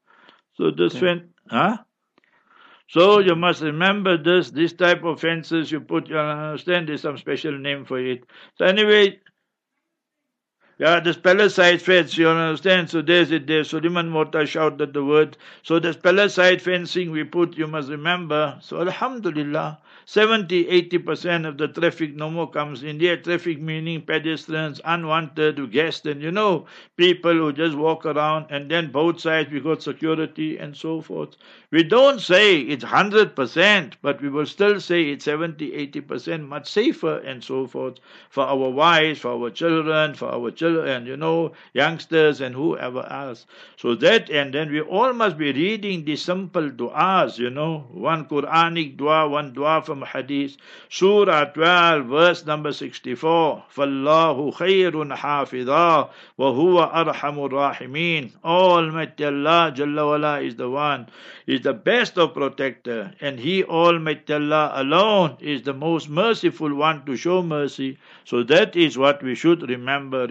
So 0.56 0.72
this 0.72 0.96
fence, 0.98 1.24
huh? 1.50 1.78
So 2.88 3.20
you 3.20 3.36
must 3.36 3.62
remember 3.62 4.18
this, 4.18 4.52
this 4.52 4.74
type 4.74 5.04
of 5.04 5.20
fences 5.20 5.72
you 5.72 5.82
put, 5.82 6.06
uh, 6.12 6.14
you 6.14 6.18
understand 6.20 6.88
there's 6.88 7.02
some 7.02 7.18
special 7.18 7.58
name 7.58 7.86
for 7.86 8.00
it. 8.00 8.24
So 8.58 8.66
anyway, 8.66 9.20
Yeah, 10.80 11.00
the 11.00 11.14
speller-side 11.14 11.82
fence, 11.82 12.18
you 12.18 12.28
understand? 12.28 12.90
So 12.90 13.02
there's 13.02 13.32
it 13.32 13.46
there. 13.48 13.64
Suleiman 13.64 14.10
Morta 14.10 14.46
shouted 14.46 14.94
the 14.94 15.06
word. 15.06 15.38
So 15.62 15.80
the 15.80 15.94
speller-side 15.94 16.62
fencing 16.62 17.12
we 17.12 17.24
put, 17.24 17.56
you 17.58 17.68
must 17.68 17.90
remember. 17.90 18.58
So 18.62 18.82
Alhamdulillah, 18.82 19.80
70 20.06 20.66
80% 20.66 21.48
of 21.48 21.58
the 21.58 21.68
traffic 21.68 22.16
no 22.16 22.30
more 22.30 22.50
comes 22.50 22.84
in 22.84 23.00
here. 23.00 23.18
Traffic 23.18 23.62
meaning 23.62 24.02
pedestrians, 24.02 24.82
unwanted 24.84 25.72
guests, 25.72 26.06
and 26.06 26.22
you 26.22 26.32
know, 26.32 26.66
people 26.98 27.34
who 27.34 27.54
just 27.54 27.78
walk 27.78 28.06
around, 28.06 28.48
and 28.50 28.70
then 28.70 28.92
both 28.92 29.22
sides 29.22 29.52
we 29.52 29.60
got 29.62 29.82
security 29.82 30.58
and 30.58 30.76
so 30.76 31.02
forth. 31.02 31.36
We 31.72 31.84
don't 31.84 32.20
say 32.20 32.60
it's 32.60 32.84
100%, 32.84 33.94
but 34.02 34.22
we 34.22 34.30
will 34.30 34.46
still 34.46 34.80
say 34.80 35.04
it's 35.04 35.26
70 35.26 35.72
80% 35.88 36.48
much 36.48 36.70
safer 36.70 37.20
and 37.20 37.44
so 37.44 37.68
forth 37.68 38.00
for 38.30 38.44
our 38.44 38.70
wives, 38.70 39.20
for 39.20 39.30
our 39.32 39.50
children, 39.50 40.16
for 40.16 40.30
our 40.30 40.52
children, 40.52 40.63
you 40.63 41.17
know, 41.17 41.53
youngsters 41.73 42.41
and 42.41 42.55
whoever 42.55 43.07
else. 43.11 43.47
So 43.77 43.95
that, 43.97 44.31
and 44.31 44.55
then 44.55 44.71
we 44.71 44.81
all 44.81 45.13
must 45.13 45.39
be 45.39 45.53
reading 45.53 46.05
the 46.05 46.17
simple 46.17 46.71
du'as, 46.71 47.39
you 47.39 47.51
know, 47.51 47.87
one 47.91 48.27
Quranic 48.27 48.97
dua, 48.97 49.29
one 49.29 49.53
dua 49.53 49.83
from 49.83 50.03
Hadith, 50.03 50.57
Surah 50.89 51.47
12, 51.47 52.07
verse 52.07 52.47
number 52.47 52.73
64. 52.73 53.65
فَاللَّهُ 53.75 54.55
خَيْرٌ 54.55 55.17
حَافِظًا 55.17 56.11
وَهُوَ 56.39 56.93
أَرْحَمُ 56.93 57.49
الرَّاحِمِينَ 57.51 58.33
Almighty 58.45 59.25
Allah 59.25 59.73
Jalla 59.75 60.07
wala 60.07 60.41
is 60.41 60.57
the 60.57 60.69
one, 60.69 61.09
is 61.47 61.63
the 61.63 61.73
best 61.73 62.19
of 62.19 62.35
protector, 62.35 63.13
and 63.21 63.41
He 63.41 63.65
Almighty 63.65 64.35
Allah 64.35 64.73
alone 64.75 65.37
is 65.41 65.63
the 65.63 65.75
most 65.75 66.09
merciful 66.09 66.75
one 66.75 67.05
to 67.07 67.17
show 67.17 67.43
mercy. 67.43 67.99
So 68.25 68.43
that 68.45 68.77
is 68.77 68.99
what 68.99 69.23
we 69.23 69.35
should 69.35 69.69
remember. 69.69 70.27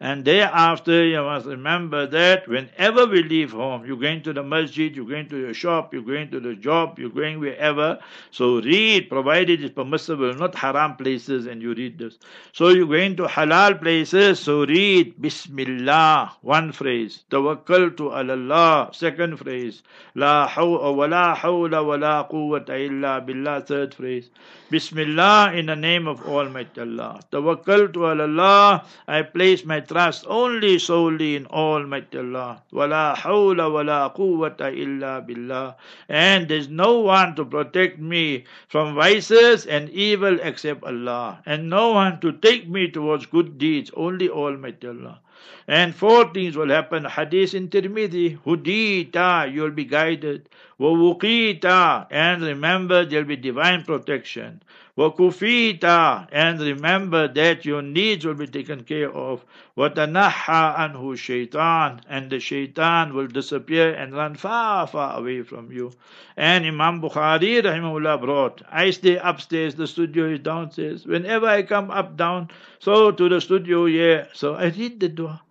And 0.00 0.24
thereafter, 0.24 1.04
you 1.04 1.20
must 1.22 1.46
remember 1.46 2.06
that 2.06 2.46
whenever 2.46 3.06
we 3.06 3.24
leave 3.24 3.50
home, 3.50 3.84
you're 3.84 3.96
going 3.96 4.22
to 4.22 4.32
the 4.32 4.44
masjid, 4.44 4.94
you're 4.94 5.08
going 5.08 5.28
to 5.28 5.36
your 5.36 5.54
shop, 5.54 5.92
you're 5.92 6.02
going 6.02 6.30
to 6.30 6.38
the 6.38 6.54
job, 6.54 7.00
you're 7.00 7.10
going 7.10 7.40
wherever. 7.40 7.98
So 8.30 8.60
read, 8.60 9.08
provided 9.08 9.64
it's 9.64 9.74
permissible, 9.74 10.32
not 10.34 10.54
haram 10.54 10.94
places, 10.96 11.46
and 11.46 11.60
you 11.60 11.74
read 11.74 11.98
this. 11.98 12.16
So 12.52 12.68
you're 12.68 12.86
going 12.86 13.16
to 13.16 13.24
halal 13.24 13.80
places, 13.80 14.38
so 14.38 14.64
read 14.66 15.20
Bismillah, 15.20 16.36
one 16.42 16.70
phrase. 16.70 17.24
Tawakkal 17.30 17.96
to 17.96 18.10
Allah, 18.10 18.90
second 18.92 19.38
phrase. 19.38 19.82
La 20.14 20.48
hawla 20.48 20.94
wa 20.94 21.06
la 21.06 21.34
hawla 21.34 21.84
wa 21.84 21.96
la 21.96 22.28
quwwata 22.28 22.78
illa 22.78 23.20
billah, 23.20 23.66
third 23.66 23.94
phrase. 23.94 24.30
Bismillah 24.70 25.54
in 25.54 25.66
the 25.66 25.74
name 25.74 26.06
of 26.06 26.20
Almighty 26.28 26.82
Allah. 26.82 27.20
Tawakkal 27.32 27.92
to 27.94 28.04
Allah. 28.04 28.84
I 29.08 29.22
place 29.22 29.64
my 29.64 29.80
trust 29.88 30.24
only 30.28 30.78
solely 30.78 31.34
in 31.36 31.46
Almighty 31.46 32.18
Allah. 32.18 32.62
Wala 32.70 33.14
hawla 33.16 33.72
wala 33.72 34.12
quwwata 34.14 34.70
illa 34.76 35.20
billah. 35.26 35.74
And 36.08 36.46
there's 36.48 36.68
no 36.68 37.00
one 37.00 37.34
to 37.36 37.44
protect 37.44 37.98
me 37.98 38.44
from 38.68 38.94
vices 38.94 39.66
and 39.66 39.90
evil 39.90 40.38
except 40.42 40.84
Allah. 40.84 41.42
And 41.46 41.68
no 41.70 41.92
one 41.92 42.20
to 42.20 42.32
take 42.32 42.68
me 42.68 42.90
towards 42.90 43.26
good 43.26 43.58
deeds, 43.58 43.90
only 43.96 44.28
Almighty 44.28 44.88
Allah. 44.88 45.20
And 45.68 45.94
four 45.94 46.32
things 46.32 46.56
will 46.56 46.70
happen. 46.70 47.04
Hadith 47.04 47.52
in 47.52 47.68
Tirmidhi, 47.68 48.38
Hudita, 48.38 49.52
you'll 49.52 49.70
be 49.70 49.84
guided. 49.84 50.48
Wawukita, 50.80 52.06
and 52.10 52.42
remember 52.42 53.04
there'll 53.04 53.26
be 53.26 53.36
divine 53.36 53.84
protection. 53.84 54.62
Wakufita, 54.96 56.26
and 56.32 56.58
remember 56.58 57.28
that 57.28 57.64
your 57.64 57.82
needs 57.82 58.24
will 58.24 58.34
be 58.34 58.46
taken 58.46 58.82
care 58.82 59.12
of. 59.12 59.44
Watanaha 59.76 60.76
anhu 60.76 61.16
shaitan, 61.16 62.00
and 62.08 62.30
the 62.30 62.40
shaitan 62.40 63.14
will 63.14 63.26
disappear 63.26 63.92
and 63.92 64.14
run 64.14 64.34
far, 64.36 64.86
far 64.86 65.18
away 65.18 65.42
from 65.42 65.70
you. 65.70 65.92
And 66.36 66.64
Imam 66.64 67.02
Bukhari, 67.02 67.62
rahimahullah, 67.62 68.20
brought, 68.20 68.62
I 68.72 68.90
stay 68.90 69.18
upstairs, 69.18 69.74
the 69.74 69.86
studio 69.86 70.30
is 70.30 70.40
downstairs. 70.40 71.06
Whenever 71.06 71.46
I 71.46 71.62
come 71.62 71.90
up, 71.90 72.16
down, 72.16 72.50
so 72.78 73.10
to 73.10 73.28
the 73.28 73.40
studio, 73.40 73.84
yeah, 73.84 74.26
so 74.32 74.54
I 74.54 74.66
read 74.68 74.98
the 74.98 75.08
dua. 75.10 75.42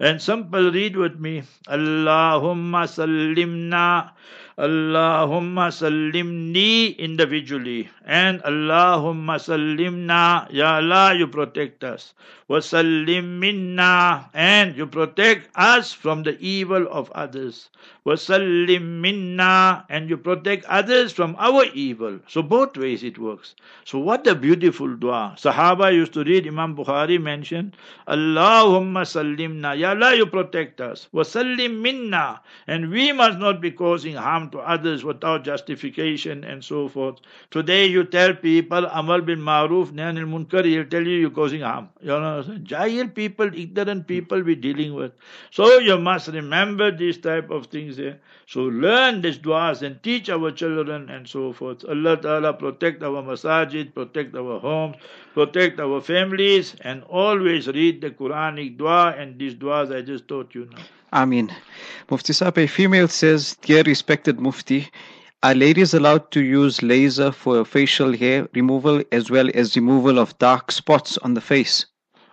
And 0.00 0.20
simple 0.20 0.72
read 0.72 0.96
with 0.96 1.18
me. 1.18 1.44
Allahumma 1.68 2.84
sallimna. 2.86 4.10
Allahumma 4.56 5.70
sallimni 5.74 6.96
individually. 6.96 7.88
And 8.04 8.40
Allahumma 8.42 9.38
sallimna. 9.38 10.46
Ya 10.52 10.76
Allah, 10.76 11.14
you 11.14 11.26
protect 11.26 11.82
us. 11.82 12.14
Wasallim 12.48 13.40
minna. 13.40 14.30
And 14.34 14.76
you 14.76 14.86
protect 14.86 15.48
us 15.56 15.92
from 15.92 16.22
the 16.22 16.38
evil 16.38 16.86
of 16.90 17.10
others. 17.12 17.70
Wasallim 18.06 19.00
minna. 19.00 19.86
And 19.88 20.08
you 20.08 20.18
protect 20.18 20.64
others 20.66 21.12
from 21.12 21.34
our 21.38 21.64
evil. 21.74 22.20
So 22.28 22.42
both 22.42 22.76
ways 22.76 23.02
it 23.02 23.18
works. 23.18 23.54
So 23.84 23.98
what 23.98 24.26
a 24.26 24.34
beautiful 24.34 24.94
dua. 24.94 25.34
Sahaba 25.36 25.92
used 25.92 26.12
to 26.12 26.22
read, 26.22 26.46
Imam 26.46 26.76
Bukhari 26.76 27.20
mentioned, 27.20 27.76
Allahumma 28.06 29.02
sallimna. 29.02 29.76
Ya 29.84 29.90
Allah, 29.90 30.14
you 30.16 30.24
protect 30.24 30.80
us. 30.80 31.08
Wasallim 31.12 31.82
minna. 31.82 32.40
And 32.66 32.88
we 32.90 33.12
must 33.12 33.38
not 33.38 33.60
be 33.60 33.70
causing 33.70 34.14
harm 34.14 34.48
to 34.52 34.60
others 34.60 35.04
without 35.04 35.44
justification 35.44 36.42
and 36.42 36.64
so 36.64 36.88
forth. 36.88 37.18
Today 37.50 37.84
you 37.84 38.04
tell 38.04 38.32
people, 38.32 38.86
Amal 38.86 39.20
bin 39.20 39.40
Maruf, 39.40 39.92
Nahan 39.92 40.18
al 40.18 40.30
Munkar, 40.34 40.64
he'll 40.64 40.86
tell 40.86 41.06
you 41.06 41.18
you're 41.18 41.30
causing 41.42 41.60
harm. 41.60 41.90
You 42.00 42.18
know, 42.24 42.42
Jahil 42.72 43.14
people, 43.14 43.52
ignorant 43.52 44.06
people 44.06 44.42
we're 44.42 44.56
dealing 44.56 44.94
with. 44.94 45.12
So 45.50 45.78
you 45.80 45.98
must 45.98 46.28
remember 46.28 46.90
these 46.90 47.18
type 47.18 47.50
of 47.50 47.66
things 47.66 47.98
here. 47.98 48.18
So 48.46 48.62
learn 48.62 49.20
these 49.20 49.38
du'as 49.38 49.82
and 49.82 50.02
teach 50.02 50.30
our 50.30 50.50
children 50.50 51.10
and 51.10 51.28
so 51.28 51.52
forth. 51.52 51.84
Allah 51.88 52.16
Ta'ala 52.16 52.54
protect 52.54 53.02
our 53.02 53.22
masajid, 53.22 53.94
protect 53.94 54.34
our 54.34 54.58
homes, 54.60 54.96
protect 55.34 55.80
our 55.80 56.00
families, 56.00 56.74
and 56.80 57.02
always 57.04 57.68
read 57.68 58.00
the 58.00 58.10
Quranic 58.10 58.76
dua 58.76 59.14
and 59.18 59.38
these 59.38 59.54
du'as 59.74 59.94
I 59.94 60.02
just 60.02 60.28
taught 60.28 60.54
you 60.54 60.68
now. 60.70 60.82
Ameen. 61.12 61.50
Mufti 62.10 62.32
Saab, 62.32 62.58
a 62.58 62.66
female 62.66 63.08
says, 63.08 63.56
Dear 63.62 63.82
respected 63.82 64.40
Mufti, 64.40 64.88
are 65.42 65.54
ladies 65.54 65.94
allowed 65.94 66.30
to 66.32 66.42
use 66.42 66.82
laser 66.82 67.30
for 67.32 67.64
facial 67.64 68.16
hair 68.16 68.48
removal 68.54 69.02
as 69.12 69.30
well 69.30 69.50
as 69.54 69.76
removal 69.76 70.18
of 70.18 70.38
dark 70.38 70.72
spots 70.72 71.18
on 71.18 71.34
the 71.34 71.40
face? 71.40 71.86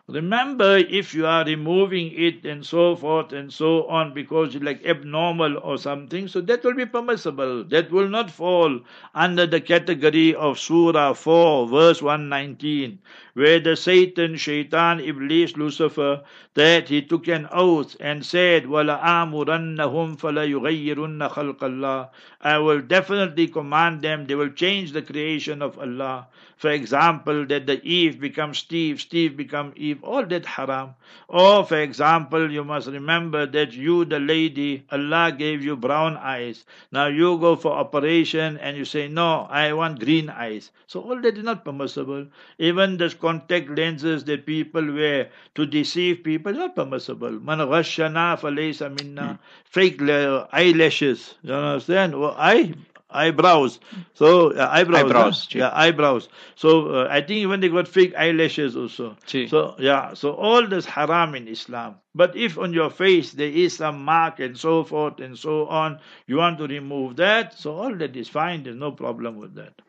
Remember, 0.07 0.77
if 0.77 1.13
you 1.13 1.25
are 1.25 1.45
removing 1.45 2.11
it 2.13 2.45
and 2.45 2.65
so 2.65 2.95
forth 2.95 3.31
and 3.31 3.53
so 3.53 3.87
on 3.87 4.13
because 4.13 4.53
you're 4.53 4.63
like 4.63 4.85
abnormal 4.85 5.57
or 5.59 5.77
something, 5.77 6.27
so 6.27 6.41
that 6.41 6.63
will 6.63 6.73
be 6.73 6.85
permissible. 6.85 7.63
That 7.63 7.91
will 7.91 8.09
not 8.09 8.29
fall 8.29 8.81
under 9.15 9.45
the 9.45 9.61
category 9.61 10.35
of 10.35 10.59
Surah 10.59 11.13
4, 11.13 11.67
verse 11.67 12.01
119, 12.01 12.99
where 13.34 13.60
the 13.60 13.76
Satan, 13.76 14.36
Shaitan, 14.36 15.00
Iblis, 15.00 15.56
Lucifer, 15.56 16.22
that 16.54 16.88
he 16.88 17.02
took 17.02 17.28
an 17.28 17.48
oath 17.52 17.96
and 18.00 18.24
said, 18.24 18.64
وَلَآمُرَنَّهُمْ 18.64 20.18
فَلَيُغَيِّرُنَّ 20.18 21.30
خَلْقَ 21.30 21.58
اللَّهِ 21.58 22.08
I 22.40 22.58
will 22.58 22.80
definitely 22.80 23.48
command 23.48 24.02
them, 24.02 24.26
they 24.26 24.34
will 24.34 24.50
change 24.50 24.92
the 24.92 25.02
creation 25.02 25.62
of 25.62 25.78
Allah. 25.78 26.28
For 26.56 26.70
example, 26.70 27.44
that 27.46 27.66
the 27.66 27.84
Eve 27.84 28.18
becomes 28.18 28.58
Steve, 28.58 29.02
Steve 29.02 29.36
become 29.36 29.74
Eve, 29.76 30.02
all 30.02 30.24
that 30.24 30.46
haram. 30.46 30.94
Or 31.28 31.66
for 31.66 31.76
example, 31.76 32.50
you 32.50 32.64
must 32.64 32.88
remember 32.88 33.44
that 33.44 33.74
you, 33.74 34.06
the 34.06 34.18
lady, 34.18 34.84
Allah 34.90 35.32
gave 35.36 35.62
you 35.62 35.76
brown 35.76 36.16
eyes. 36.16 36.64
Now 36.90 37.08
you 37.08 37.36
go 37.38 37.56
for 37.56 37.72
operation 37.72 38.56
and 38.56 38.76
you 38.76 38.86
say, 38.86 39.06
no, 39.06 39.46
I 39.50 39.74
want 39.74 40.00
green 40.00 40.30
eyes. 40.30 40.70
So 40.86 41.02
all 41.02 41.20
that 41.20 41.36
is 41.36 41.44
not 41.44 41.64
permissible. 41.64 42.26
Even 42.58 42.96
the 42.96 43.10
contact 43.21 43.69
lenses 43.69 44.25
that 44.25 44.45
people 44.45 44.93
wear 44.93 45.29
to 45.55 45.65
deceive 45.65 46.23
people 46.23 46.53
not 46.53 46.75
permissible. 46.75 47.31
Man 47.31 47.59
ghashana 47.59 48.39
falaysa 48.39 48.89
minna. 48.99 49.39
Fake 49.65 50.01
eyelashes. 50.01 51.35
You 51.43 51.53
understand? 51.53 52.19
Well, 52.19 52.35
I 52.37 52.73
eyebrows. 53.11 53.79
So 54.13 54.51
uh, 54.53 54.67
eyebrows, 54.71 55.03
Eyebrows, 55.05 55.47
huh? 55.51 55.59
yeah, 55.59 55.71
eyebrows. 55.73 56.29
So 56.55 56.87
uh, 57.01 57.07
I 57.09 57.19
think 57.21 57.31
even 57.31 57.59
they 57.59 57.69
got 57.69 57.87
fake 57.87 58.13
eyelashes 58.17 58.75
also. 58.75 59.17
Gee. 59.25 59.47
So 59.47 59.75
yeah, 59.79 60.13
so 60.13 60.33
all 60.33 60.67
this 60.67 60.85
haram 60.85 61.35
in 61.35 61.47
Islam. 61.47 61.95
But 62.15 62.35
if 62.35 62.57
on 62.57 62.73
your 62.73 62.89
face 62.89 63.31
there 63.31 63.49
is 63.49 63.75
some 63.77 64.03
mark 64.03 64.39
and 64.39 64.57
so 64.57 64.83
forth 64.83 65.19
and 65.19 65.37
so 65.37 65.67
on, 65.67 65.99
you 66.27 66.37
want 66.37 66.57
to 66.59 66.67
remove 66.67 67.15
that, 67.17 67.57
so 67.57 67.75
all 67.75 67.95
that 67.95 68.15
is 68.15 68.29
fine. 68.29 68.63
There's 68.63 68.75
no 68.77 68.91
problem 68.91 69.37
with 69.37 69.55
that. 69.55 69.81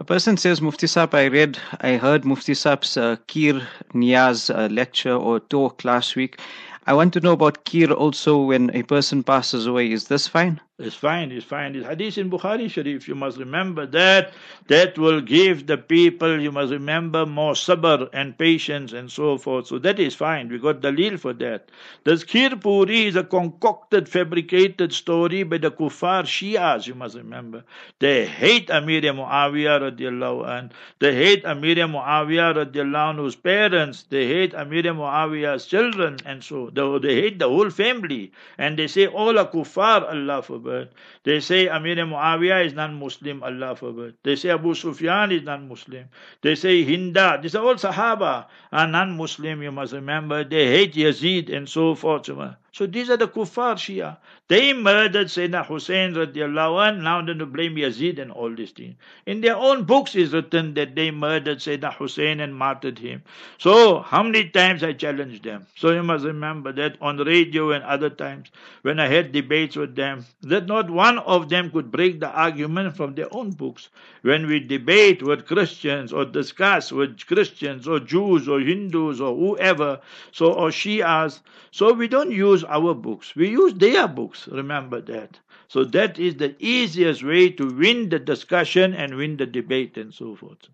A 0.00 0.04
person 0.04 0.36
says, 0.36 0.60
Mufti 0.60 0.86
Saab, 0.86 1.14
I 1.14 1.26
read, 1.26 1.58
I 1.80 1.96
heard 1.96 2.24
Mufti 2.24 2.52
Saab's 2.54 2.96
uh, 2.96 3.16
Kir 3.26 3.66
Niyaz 3.94 4.54
uh, 4.54 4.68
lecture 4.72 5.14
or 5.14 5.40
talk 5.40 5.84
last 5.84 6.16
week. 6.16 6.40
I 6.86 6.94
want 6.94 7.12
to 7.14 7.20
know 7.20 7.32
about 7.32 7.64
Kir 7.64 7.92
also 7.92 8.42
when 8.42 8.70
a 8.74 8.82
person 8.82 9.22
passes 9.22 9.66
away. 9.66 9.92
Is 9.92 10.08
this 10.08 10.26
fine? 10.26 10.60
It's 10.82 10.96
fine, 10.96 11.30
it's 11.30 11.44
fine. 11.44 11.76
It's 11.76 11.86
hadith 11.86 12.18
in 12.18 12.28
Bukhari 12.28 12.68
Sharif. 12.68 13.06
You 13.06 13.14
must 13.14 13.38
remember 13.38 13.86
that. 13.86 14.32
That 14.66 14.98
will 14.98 15.20
give 15.20 15.68
the 15.68 15.78
people, 15.78 16.40
you 16.40 16.50
must 16.50 16.72
remember, 16.72 17.24
more 17.24 17.52
sabr 17.52 18.08
and 18.12 18.36
patience 18.36 18.92
and 18.92 19.10
so 19.10 19.38
forth. 19.38 19.68
So 19.68 19.78
that 19.78 20.00
is 20.00 20.16
fine. 20.16 20.48
We 20.48 20.58
got 20.58 20.80
dalil 20.80 21.20
for 21.20 21.34
that. 21.34 21.68
The 22.02 22.14
Khir 22.14 22.60
Puri 22.60 23.06
is 23.06 23.14
a 23.14 23.22
concocted, 23.22 24.08
fabricated 24.08 24.92
story 24.92 25.44
by 25.44 25.58
the 25.58 25.70
kuffar 25.70 26.24
Shias, 26.24 26.88
you 26.88 26.94
must 26.96 27.16
remember. 27.16 27.62
They 28.00 28.26
hate 28.26 28.68
Amir 28.68 29.02
Muawiyah 29.02 29.96
radiallahu 29.96 30.48
anh. 30.48 30.70
They 30.98 31.14
hate 31.14 31.44
Amir 31.44 31.76
Muawiyah 31.76 32.56
radiallahu 32.56 33.14
anhu's 33.14 33.36
parents. 33.36 34.02
They 34.10 34.26
hate 34.26 34.52
Amir 34.54 34.82
Muawiyah's 34.82 35.66
children 35.66 36.18
and 36.26 36.42
so. 36.42 36.70
They, 36.70 36.98
they 37.06 37.14
hate 37.22 37.38
the 37.38 37.48
whole 37.48 37.70
family. 37.70 38.32
And 38.58 38.76
they 38.76 38.88
say 38.88 39.06
all 39.06 39.38
are 39.38 39.46
kuffar, 39.46 40.08
Allah 40.10 40.42
forbid 40.42 40.71
forbid. 40.72 40.88
They 41.24 41.40
say 41.40 41.68
Amir 41.68 41.96
Muawiyah 41.96 42.66
is 42.66 42.74
non-Muslim, 42.74 43.42
Allah 43.42 43.76
forbid. 43.76 44.14
They 44.22 44.36
say 44.36 44.50
Abu 44.50 44.74
Sufyan 44.74 45.32
is 45.32 45.42
non-Muslim. 45.42 46.04
They 46.40 46.54
say 46.54 46.84
Hinda. 46.84 47.40
These 47.42 47.54
are 47.54 47.64
all 47.64 47.74
Sahaba 47.74 48.46
are 48.72 48.88
non-Muslim, 48.88 49.62
you 49.62 49.72
must 49.72 49.92
remember. 49.92 50.44
They 50.44 50.66
hate 50.66 50.94
Yazid 50.94 51.54
and 51.54 51.68
so 51.68 51.94
forth. 51.94 52.28
So 52.72 52.86
these 52.86 53.10
are 53.10 53.18
the 53.18 53.28
kuffar 53.28 53.74
Shia. 53.76 54.16
They 54.48 54.72
murdered 54.72 55.26
Sayyidina 55.26 55.66
Hussein 55.66 56.14
radiallahu 56.14 56.88
anh, 56.88 57.02
now 57.02 57.20
they 57.20 57.34
blame 57.34 57.76
Yazid 57.76 58.18
and 58.18 58.32
all 58.32 58.54
these 58.54 58.70
things. 58.70 58.94
In 59.26 59.42
their 59.42 59.56
own 59.56 59.84
books 59.84 60.14
is 60.14 60.32
written 60.32 60.72
that 60.74 60.94
they 60.94 61.10
murdered 61.10 61.58
Sayyidina 61.58 61.94
Hussein 61.94 62.40
and 62.40 62.54
martyred 62.54 62.98
him. 62.98 63.22
So 63.58 64.00
how 64.00 64.22
many 64.22 64.48
times 64.48 64.82
I 64.82 64.94
challenged 64.94 65.44
them? 65.44 65.66
So 65.76 65.90
you 65.90 66.02
must 66.02 66.24
remember 66.24 66.72
that 66.72 66.96
on 67.02 67.18
radio 67.18 67.72
and 67.72 67.84
other 67.84 68.08
times 68.08 68.50
when 68.80 68.98
I 68.98 69.08
had 69.08 69.32
debates 69.32 69.76
with 69.76 69.94
them, 69.94 70.24
that 70.40 70.66
not 70.66 70.88
one 70.88 71.18
of 71.18 71.50
them 71.50 71.70
could 71.70 71.90
break 71.90 72.20
the 72.20 72.30
argument 72.30 72.96
from 72.96 73.14
their 73.14 73.32
own 73.34 73.50
books. 73.50 73.90
When 74.22 74.46
we 74.46 74.60
debate 74.60 75.22
with 75.22 75.46
Christians 75.46 76.10
or 76.10 76.24
discuss 76.24 76.90
with 76.90 77.26
Christians 77.26 77.86
or 77.86 78.00
Jews 78.00 78.48
or 78.48 78.60
Hindus 78.60 79.20
or 79.20 79.36
whoever, 79.36 80.00
so 80.30 80.52
or 80.54 80.70
Shias, 80.70 81.40
so 81.70 81.92
we 81.94 82.06
don't 82.06 82.30
use 82.30 82.61
our 82.64 82.94
books. 82.94 83.34
We 83.34 83.50
use 83.50 83.74
their 83.74 84.08
books. 84.08 84.48
Remember 84.48 85.00
that. 85.00 85.38
So 85.68 85.84
that 85.84 86.18
is 86.18 86.36
the 86.36 86.54
easiest 86.58 87.22
way 87.24 87.48
to 87.48 87.66
win 87.66 88.10
the 88.10 88.18
discussion 88.18 88.92
and 88.92 89.14
win 89.16 89.38
the 89.38 89.46
debate 89.46 89.96
and 89.96 90.12
so 90.12 90.36
forth. 90.36 90.68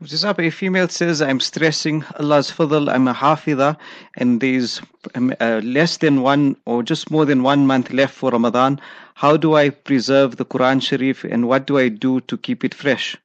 Mufti 0.00 0.46
a 0.48 0.50
female 0.50 0.88
says, 0.88 1.22
I'm 1.22 1.38
stressing 1.38 2.04
Allah's 2.18 2.50
fadl, 2.50 2.92
I'm 2.92 3.06
a 3.06 3.14
hafida, 3.14 3.76
and 4.16 4.40
there's 4.40 4.80
um, 5.14 5.32
uh, 5.40 5.60
less 5.62 5.98
than 5.98 6.22
one 6.22 6.56
or 6.66 6.82
just 6.82 7.12
more 7.12 7.24
than 7.24 7.44
one 7.44 7.66
month 7.66 7.92
left 7.92 8.14
for 8.14 8.32
Ramadan. 8.32 8.80
How 9.14 9.36
do 9.36 9.54
I 9.54 9.70
preserve 9.70 10.36
the 10.36 10.44
Quran 10.44 10.82
Sharif 10.82 11.22
and 11.22 11.46
what 11.46 11.66
do 11.68 11.78
I 11.78 11.88
do 11.88 12.20
to 12.22 12.36
keep 12.36 12.64
it 12.64 12.74
fresh? 12.74 13.16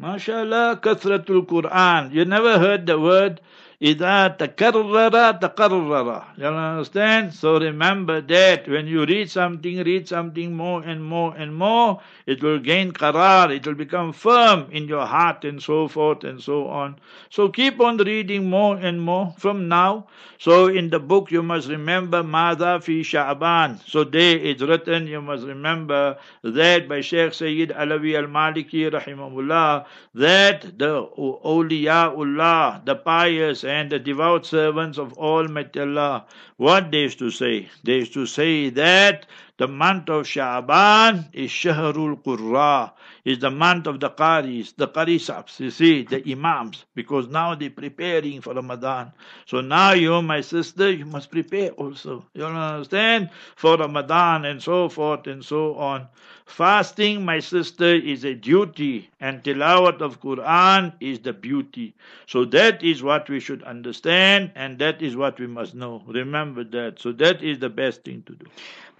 MashaAllah, 0.00 0.80
kathratul 0.80 1.44
Quran. 1.44 2.12
You 2.12 2.24
never 2.24 2.58
heard 2.58 2.86
the 2.86 2.98
word 2.98 3.40
إذا 3.81 4.37
تكرر 4.37 5.39
تقرر. 5.41 6.23
You 6.37 6.45
understand? 6.45 7.33
So 7.33 7.59
remember 7.59 8.21
that 8.21 8.67
when 8.69 8.87
you 8.87 9.05
read 9.05 9.29
something, 9.29 9.83
read 9.83 10.07
something 10.07 10.55
more 10.55 10.81
and 10.83 11.03
more 11.03 11.35
and 11.35 11.53
more, 11.53 11.99
it 12.25 12.41
will 12.41 12.59
gain 12.59 12.93
qarar, 12.93 13.53
it 13.53 13.67
will 13.67 13.73
become 13.73 14.13
firm 14.13 14.67
in 14.71 14.87
your 14.87 15.05
heart 15.05 15.43
and 15.43 15.61
so 15.61 15.89
forth 15.89 16.23
and 16.23 16.41
so 16.41 16.67
on. 16.67 16.95
So 17.29 17.49
keep 17.49 17.81
on 17.81 17.97
reading 17.97 18.49
more 18.49 18.77
and 18.77 19.01
more 19.01 19.33
from 19.37 19.67
now. 19.67 20.07
So 20.39 20.67
in 20.67 20.89
the 20.89 20.99
book 20.99 21.31
you 21.31 21.43
must 21.43 21.67
remember 21.67 22.23
Madha 22.23 22.81
fi 22.81 23.01
Sha'ban. 23.01 23.79
So 23.87 24.05
there 24.05 24.37
it's 24.37 24.61
written, 24.61 25.07
you 25.07 25.21
must 25.21 25.45
remember 25.45 26.17
that 26.43 26.87
by 26.87 27.01
Sheikh 27.01 27.33
Sayyid 27.33 27.69
Alawi 27.71 28.15
al-Maliki 28.15 28.89
rahimahullah, 28.89 29.85
that 30.15 30.77
the 30.77 31.05
awliyaullah, 31.17 32.85
the 32.85 32.95
pious 32.95 33.63
and 33.68 33.90
the 33.90 33.98
devout 33.98 34.46
servants 34.46 34.98
of 34.98 35.12
Almighty 35.18 35.80
Allah, 35.80 36.26
what 36.56 36.90
they 36.90 37.02
used 37.02 37.18
to 37.20 37.30
say? 37.30 37.68
They 37.84 37.96
used 37.96 38.14
to 38.14 38.26
say 38.26 38.70
that 38.70 39.26
the 39.58 39.68
month 39.68 40.08
of 40.08 40.24
Sha'ban 40.24 41.28
is 41.32 41.50
Shahrul 41.50 42.22
Qurra, 42.22 42.92
is 43.24 43.40
the 43.40 43.50
month 43.50 43.86
of 43.86 44.00
the 44.00 44.08
Qaris, 44.10 44.74
the 44.76 44.88
Qarisabs, 44.88 45.60
you 45.60 45.70
see, 45.70 46.04
the 46.04 46.22
Imams, 46.32 46.84
because 46.94 47.28
now 47.28 47.54
they're 47.54 47.68
preparing 47.70 48.40
for 48.40 48.54
Ramadan. 48.54 49.12
So 49.46 49.60
now 49.60 49.92
you, 49.92 50.22
my 50.22 50.40
sister, 50.40 50.90
you 50.90 51.04
must 51.04 51.30
prepare 51.30 51.70
also. 51.72 52.24
You 52.34 52.44
understand? 52.44 53.30
For 53.56 53.76
Ramadan 53.76 54.44
and 54.44 54.62
so 54.62 54.88
forth 54.88 55.26
and 55.26 55.44
so 55.44 55.74
on. 55.74 56.08
Fasting, 56.46 57.24
my 57.24 57.40
sister, 57.40 57.94
is 57.94 58.24
a 58.24 58.34
duty, 58.34 59.10
and 59.20 59.42
tilawat 59.42 60.00
of 60.00 60.20
Quran 60.20 60.94
is 60.98 61.18
the 61.18 61.34
beauty. 61.34 61.94
So 62.26 62.46
that 62.46 62.82
is 62.82 63.02
what 63.02 63.28
we 63.28 63.38
should 63.38 63.62
understand, 63.64 64.52
and 64.54 64.78
that 64.78 65.02
is 65.02 65.14
what 65.14 65.38
we 65.38 65.46
must 65.46 65.74
know. 65.74 66.02
Remember 66.06 66.64
that. 66.64 67.00
So 67.00 67.12
that 67.12 67.42
is 67.42 67.58
the 67.58 67.68
best 67.68 68.04
thing 68.04 68.22
to 68.26 68.32
do. 68.34 68.46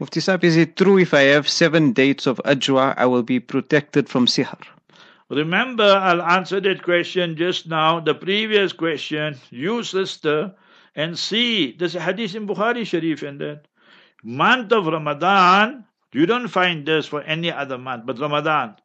Mufti 0.01 0.21
Saab, 0.21 0.45
is 0.45 0.57
it 0.57 0.77
true 0.77 0.97
if 0.97 1.13
I 1.13 1.23
have 1.23 1.49
seven 1.49 1.93
dates 1.93 2.29
of 2.29 2.41
ajwa, 2.45 2.95
I 2.97 3.07
will 3.07 3.25
be 3.25 3.41
protected 3.41 4.09
from 4.09 4.27
sihr? 4.27 4.57
Remember, 5.29 5.83
I'll 5.83 6.23
answer 6.23 6.61
that 6.61 6.85
question 6.85 7.37
just 7.37 7.67
now. 7.67 7.99
The 7.99 8.15
previous 8.15 8.73
question, 8.73 9.37
you 9.51 9.83
sister, 9.83 10.55
and 10.95 11.19
see, 11.19 11.73
there's 11.73 11.97
a 11.97 12.01
hadith 12.01 12.37
in 12.37 12.47
Bukhari 12.47 12.87
Sharif 12.87 13.25
in 13.25 13.39
that. 13.39 13.67
Month 14.23 14.71
of 14.71 14.87
Ramadan, 14.87 15.85
you 16.13 16.27
don't 16.27 16.47
find 16.47 16.87
this 16.87 17.07
for 17.07 17.23
any 17.23 17.51
other 17.51 17.77
month, 17.77 18.07
but 18.07 18.21
Ramadan. 18.21 18.77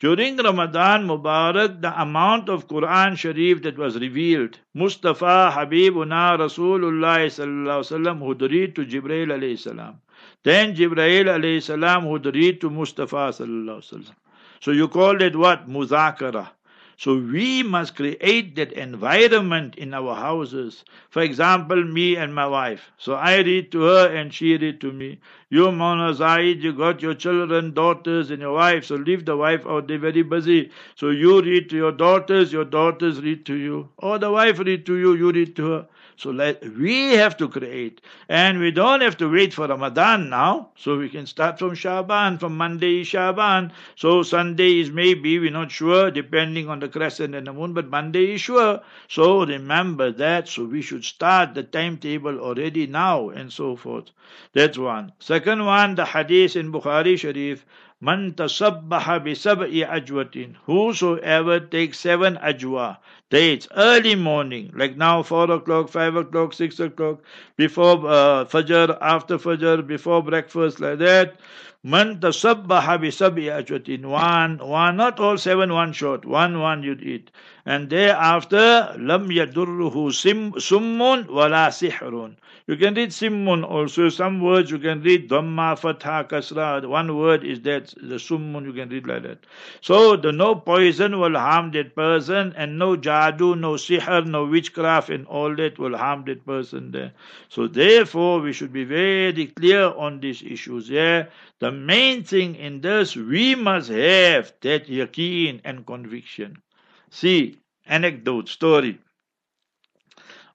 During 0.00 0.38
Ramadan 0.38 1.06
Mubarak, 1.06 1.82
the 1.82 2.00
amount 2.00 2.48
of 2.48 2.66
Quran 2.66 3.16
Sharif 3.16 3.62
that 3.62 3.76
was 3.76 3.98
revealed, 3.98 4.58
Mustafa 4.74 5.52
Habibuna 5.54 6.38
Rasulullah 6.38 7.26
sallallahu 7.26 7.84
alaihi 7.84 8.18
wasallam 8.18 8.74
to 8.74 8.84
Jibreel 8.86 9.28
alayhi 9.28 9.58
salam. 9.58 10.00
Then 10.46 10.76
Jibreel 10.76 11.24
alayhi 11.26 11.60
salam 11.60 12.08
would 12.08 12.26
read 12.32 12.60
to 12.60 12.70
Mustafa 12.70 13.30
sallallahu 13.36 13.80
alaihi. 13.80 14.12
So 14.60 14.70
you 14.70 14.86
call 14.86 15.20
it 15.20 15.34
what? 15.34 15.68
Muzakara. 15.68 16.50
So 16.96 17.16
we 17.18 17.64
must 17.64 17.96
create 17.96 18.54
that 18.54 18.72
environment 18.72 19.74
in 19.74 19.92
our 19.92 20.14
houses. 20.14 20.84
For 21.10 21.22
example, 21.22 21.82
me 21.82 22.14
and 22.14 22.32
my 22.32 22.46
wife. 22.46 22.92
So 22.96 23.14
I 23.14 23.38
read 23.38 23.72
to 23.72 23.80
her 23.82 24.06
and 24.14 24.32
she 24.32 24.56
read 24.56 24.80
to 24.82 24.92
me. 24.92 25.18
You, 25.50 25.72
Mona 25.72 26.14
Zaid, 26.14 26.62
you 26.62 26.72
got 26.72 27.02
your 27.02 27.14
children, 27.14 27.74
daughters, 27.74 28.30
and 28.30 28.40
your 28.40 28.54
wife. 28.54 28.84
So 28.84 28.94
leave 28.94 29.24
the 29.24 29.36
wife 29.36 29.66
out. 29.66 29.88
They're 29.88 29.98
very 29.98 30.22
busy. 30.22 30.70
So 30.94 31.10
you 31.10 31.42
read 31.42 31.68
to 31.70 31.76
your 31.76 31.92
daughters, 31.92 32.52
your 32.52 32.64
daughters 32.64 33.20
read 33.20 33.44
to 33.46 33.54
you. 33.54 33.88
Or 33.98 34.20
the 34.20 34.30
wife 34.30 34.60
read 34.60 34.86
to 34.86 34.96
you, 34.96 35.14
you 35.14 35.32
read 35.32 35.56
to 35.56 35.70
her. 35.72 35.86
So 36.16 36.30
let, 36.30 36.62
we 36.76 37.12
have 37.12 37.36
to 37.36 37.48
create. 37.48 38.00
And 38.28 38.58
we 38.58 38.70
don't 38.70 39.02
have 39.02 39.16
to 39.18 39.30
wait 39.30 39.52
for 39.54 39.66
Ramadan 39.66 40.30
now. 40.30 40.70
So 40.76 40.98
we 40.98 41.08
can 41.08 41.26
start 41.26 41.58
from 41.58 41.74
Shaban, 41.74 42.38
from 42.38 42.56
Monday 42.56 43.02
is 43.02 43.08
Shaban. 43.08 43.72
So 43.96 44.22
Sunday 44.22 44.80
is 44.80 44.90
maybe, 44.90 45.38
we're 45.38 45.50
not 45.50 45.70
sure, 45.70 46.10
depending 46.10 46.68
on 46.68 46.80
the 46.80 46.88
crescent 46.88 47.34
and 47.34 47.46
the 47.46 47.52
moon, 47.52 47.74
but 47.74 47.88
Monday 47.88 48.34
is 48.34 48.40
sure. 48.40 48.80
So 49.08 49.44
remember 49.44 50.10
that. 50.12 50.48
So 50.48 50.64
we 50.64 50.82
should 50.82 51.04
start 51.04 51.54
the 51.54 51.62
timetable 51.62 52.38
already 52.40 52.86
now 52.86 53.28
and 53.28 53.52
so 53.52 53.76
forth. 53.76 54.10
That's 54.54 54.78
one. 54.78 55.12
Second 55.18 55.64
one, 55.66 55.94
the 55.94 56.04
hadith 56.06 56.56
in 56.56 56.72
Bukhari 56.72 57.18
Sharif. 57.18 57.64
Man 58.00 58.32
tasabbaha 58.32 59.22
bi 59.24 59.32
sab'i 59.34 59.82
ajwatin. 59.86 60.56
Whosoever 60.66 61.60
takes 61.60 61.98
seven 61.98 62.36
ajwa, 62.36 62.98
dates, 63.30 63.68
early 63.76 64.14
morning, 64.14 64.70
like 64.74 64.96
now, 64.96 65.22
4 65.22 65.50
o'clock, 65.50 65.88
5 65.90 66.16
o'clock, 66.16 66.52
6 66.52 66.80
o'clock, 66.80 67.22
before 67.56 67.96
uh, 68.06 68.44
Fajr, 68.44 68.96
after 69.00 69.38
Fajr, 69.38 69.86
before 69.86 70.22
breakfast, 70.22 70.80
like 70.80 70.98
that. 70.98 71.38
Man 71.82 72.20
tasabbaha 72.20 73.00
bi 73.00 73.08
sab'i 73.08 73.46
ajwatin. 73.46 74.06
One, 74.06 74.58
one, 74.58 74.96
not 74.96 75.20
all 75.20 75.38
seven, 75.38 75.72
one 75.72 75.92
short. 75.92 76.24
One, 76.24 76.60
one 76.60 76.82
you'd 76.82 77.02
eat. 77.02 77.30
And 77.64 77.90
thereafter, 77.90 78.94
lam 78.98 79.28
yadurruhu 79.28 80.10
summun 80.56 81.28
wala 81.28 81.68
sihrun. 81.70 82.36
You 82.68 82.76
can 82.76 82.94
read 82.94 83.10
simmun 83.10 83.64
also. 83.64 84.08
Some 84.08 84.40
words 84.40 84.72
you 84.72 84.80
can 84.80 85.00
read 85.00 85.30
dhamma, 85.30 85.78
fatha, 85.78 86.26
kasra. 86.28 86.84
One 86.88 87.16
word 87.16 87.44
is 87.44 87.60
that, 87.60 87.94
the 88.02 88.16
summun 88.16 88.64
you 88.64 88.72
can 88.72 88.88
read 88.88 89.06
like 89.06 89.22
that. 89.22 89.38
So 89.80 90.16
the 90.16 90.32
no 90.32 90.56
poison 90.56 91.20
will 91.20 91.38
harm 91.38 91.70
that 91.72 91.94
person 91.94 92.52
and 92.56 92.76
no 92.76 92.96
jadu, 92.96 93.56
no 93.56 93.74
sihr, 93.74 94.26
no 94.26 94.46
witchcraft 94.46 95.10
and 95.10 95.26
all 95.28 95.54
that 95.54 95.78
will 95.78 95.96
harm 95.96 96.24
that 96.26 96.44
person 96.44 96.90
there. 96.90 97.12
So 97.48 97.68
therefore 97.68 98.40
we 98.40 98.52
should 98.52 98.72
be 98.72 98.82
very 98.82 99.46
clear 99.46 99.84
on 99.84 100.18
these 100.18 100.42
issues. 100.42 100.90
Yeah. 100.90 101.26
The 101.58 101.72
main 101.72 102.22
thing 102.22 102.54
in 102.56 102.82
this, 102.82 103.16
we 103.16 103.54
must 103.54 103.88
have 103.88 104.52
that 104.60 104.88
yakin 104.88 105.62
and 105.64 105.86
conviction. 105.86 106.62
See, 107.10 107.60
anecdote, 107.86 108.48
story. 108.48 108.98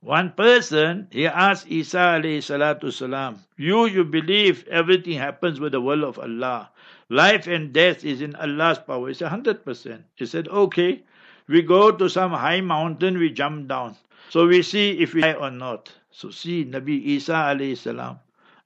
One 0.01 0.31
person, 0.31 1.07
he 1.11 1.27
asked 1.27 1.67
Isa 1.69 1.97
alayhi 1.97 2.41
salatu 2.41 2.91
salam, 2.91 3.43
you, 3.57 3.85
you 3.85 4.03
believe 4.03 4.67
everything 4.67 5.17
happens 5.17 5.59
with 5.59 5.73
the 5.73 5.81
will 5.81 6.03
of 6.03 6.17
Allah. 6.17 6.71
Life 7.09 7.47
and 7.47 7.73
death 7.73 8.03
is 8.03 8.21
in 8.21 8.35
Allah's 8.35 8.79
power. 8.79 9.07
He 9.07 9.13
said, 9.13 9.31
100%. 9.31 10.03
He 10.15 10.25
said, 10.25 10.47
okay, 10.47 11.03
we 11.47 11.61
go 11.61 11.91
to 11.91 12.09
some 12.09 12.31
high 12.31 12.61
mountain, 12.61 13.17
we 13.17 13.29
jump 13.31 13.67
down. 13.67 13.95
So 14.29 14.47
we 14.47 14.61
see 14.61 14.99
if 14.99 15.13
we 15.13 15.21
die 15.21 15.33
or 15.33 15.51
not. 15.51 15.91
So 16.11 16.29
see, 16.29 16.65
Nabi 16.65 17.03
Isa 17.05 17.33
alayhi 17.33 17.77
salam, 17.77 18.19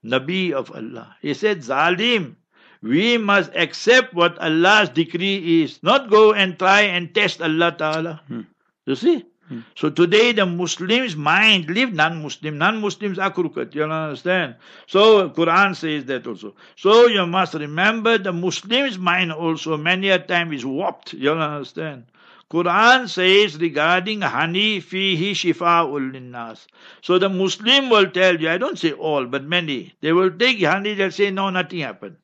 Nabi 0.06 0.52
of 0.52 0.70
Allah. 0.70 1.16
He 1.20 1.34
said, 1.34 1.58
Zalim, 1.58 2.36
we 2.82 3.18
must 3.18 3.50
accept 3.54 4.14
what 4.14 4.38
Allah's 4.38 4.88
decree 4.90 5.62
is, 5.62 5.82
not 5.82 6.10
go 6.10 6.32
and 6.32 6.58
try 6.58 6.82
and 6.82 7.14
test 7.14 7.42
Allah 7.42 7.74
Ta'ala. 7.76 8.22
Hmm. 8.28 8.42
You 8.86 8.94
see? 8.94 9.24
Hmm. 9.48 9.60
So 9.76 9.90
today 9.90 10.32
the 10.32 10.46
Muslims' 10.46 11.16
mind 11.16 11.70
leave 11.70 11.92
non-Muslim. 11.92 12.58
Non-Muslims 12.58 13.18
are 13.18 13.30
crooked. 13.30 13.74
You 13.74 13.84
understand? 13.84 14.56
So 14.86 15.30
Quran 15.30 15.74
says 15.74 16.04
that 16.06 16.26
also. 16.26 16.54
So 16.76 17.06
you 17.06 17.26
must 17.26 17.54
remember 17.54 18.18
the 18.18 18.32
Muslims' 18.32 18.98
mind 18.98 19.32
also 19.32 19.76
many 19.76 20.10
a 20.10 20.18
time 20.18 20.52
is 20.52 20.64
warped. 20.64 21.12
You 21.12 21.32
understand? 21.32 22.04
Quran 22.48 23.08
says 23.08 23.58
regarding 23.58 24.20
honey 24.20 24.80
fihi 24.80 25.32
shifa'ul 25.32 26.12
linnas. 26.12 26.66
So 27.02 27.18
the 27.18 27.28
Muslim 27.28 27.90
will 27.90 28.08
tell 28.10 28.40
you, 28.40 28.48
I 28.48 28.58
don't 28.58 28.78
say 28.78 28.92
all, 28.92 29.26
but 29.26 29.44
many. 29.44 29.94
They 30.00 30.12
will 30.12 30.30
take 30.30 30.62
honey, 30.62 30.94
they'll 30.94 31.10
say, 31.10 31.30
no, 31.32 31.50
nothing 31.50 31.80
happened. 31.80 32.16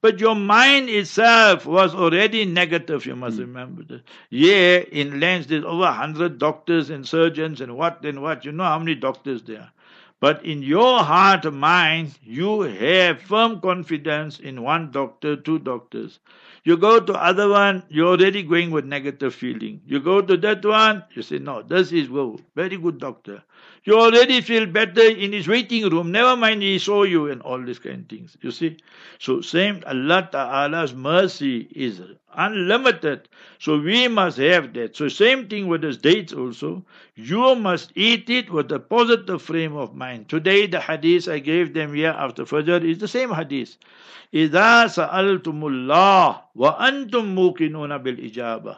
But 0.00 0.20
your 0.20 0.34
mind 0.34 0.88
itself 0.88 1.66
was 1.66 1.94
already 1.94 2.44
negative, 2.44 3.06
you 3.06 3.16
must 3.16 3.36
mm. 3.36 3.40
remember 3.40 3.82
this. 3.82 4.02
Yeah, 4.30 4.78
in 4.78 5.20
Lens 5.20 5.46
there's 5.46 5.64
over 5.64 5.82
100 5.82 6.38
doctors 6.38 6.90
and 6.90 7.06
surgeons 7.06 7.60
and 7.60 7.76
what 7.76 8.04
and 8.04 8.22
what. 8.22 8.44
You 8.44 8.52
know 8.52 8.64
how 8.64 8.78
many 8.78 8.94
doctors 8.94 9.42
there 9.42 9.60
are. 9.60 9.72
But 10.20 10.44
in 10.44 10.62
your 10.62 11.04
heart 11.04 11.52
mind, 11.52 12.18
you 12.24 12.62
have 12.62 13.22
firm 13.22 13.60
confidence 13.60 14.40
in 14.40 14.62
one 14.62 14.90
doctor, 14.90 15.36
two 15.36 15.60
doctors. 15.60 16.18
You 16.68 16.76
go 16.76 17.00
to 17.00 17.14
other 17.14 17.48
one, 17.48 17.82
you're 17.88 18.08
already 18.08 18.42
going 18.42 18.70
with 18.70 18.84
negative 18.84 19.34
feeling. 19.34 19.80
You 19.86 20.00
go 20.00 20.20
to 20.20 20.36
that 20.36 20.62
one, 20.66 21.02
you 21.14 21.22
say, 21.22 21.38
no, 21.38 21.62
this 21.62 21.92
is 21.92 22.10
well, 22.10 22.38
very 22.54 22.76
good 22.76 22.98
doctor. 22.98 23.42
You 23.87 23.99
already 23.99 24.39
feel 24.39 24.65
better 24.65 25.01
in 25.01 25.33
his 25.33 25.47
waiting 25.47 25.89
room. 25.89 26.11
Never 26.11 26.37
mind 26.37 26.61
he 26.61 26.79
saw 26.79 27.03
you 27.03 27.29
and 27.29 27.41
all 27.41 27.61
these 27.61 27.79
kind 27.79 28.03
of 28.03 28.07
things. 28.07 28.37
You 28.41 28.51
see? 28.51 28.77
So 29.19 29.41
same 29.41 29.83
Allah 29.85 30.29
Ta'ala's 30.31 30.93
mercy 30.93 31.67
is 31.75 32.01
unlimited. 32.33 33.27
So 33.59 33.77
we 33.77 34.07
must 34.07 34.37
have 34.37 34.73
that. 34.75 34.95
So 34.95 35.09
same 35.09 35.49
thing 35.49 35.67
with 35.67 35.81
the 35.81 35.91
dates 35.91 36.31
also. 36.31 36.85
You 37.15 37.55
must 37.55 37.91
eat 37.95 38.29
it 38.29 38.49
with 38.49 38.71
a 38.71 38.79
positive 38.79 39.41
frame 39.41 39.75
of 39.75 39.93
mind. 39.93 40.29
Today 40.29 40.65
the 40.65 40.79
hadith 40.79 41.27
I 41.27 41.39
gave 41.39 41.73
them 41.73 41.93
here 41.93 42.15
after 42.17 42.45
Fajr 42.45 42.89
is 42.89 42.99
the 42.99 43.09
same 43.09 43.31
hadith. 43.31 43.75
إِذَا 44.33 44.87
سَأَلْتُمُ 44.87 45.43
اللَّهِ 45.43 46.41
وَأَنْتُمْ 46.57 47.35
مُوقِنُونَ 47.35 48.03
بِالْإِجَابَةِ 48.03 48.77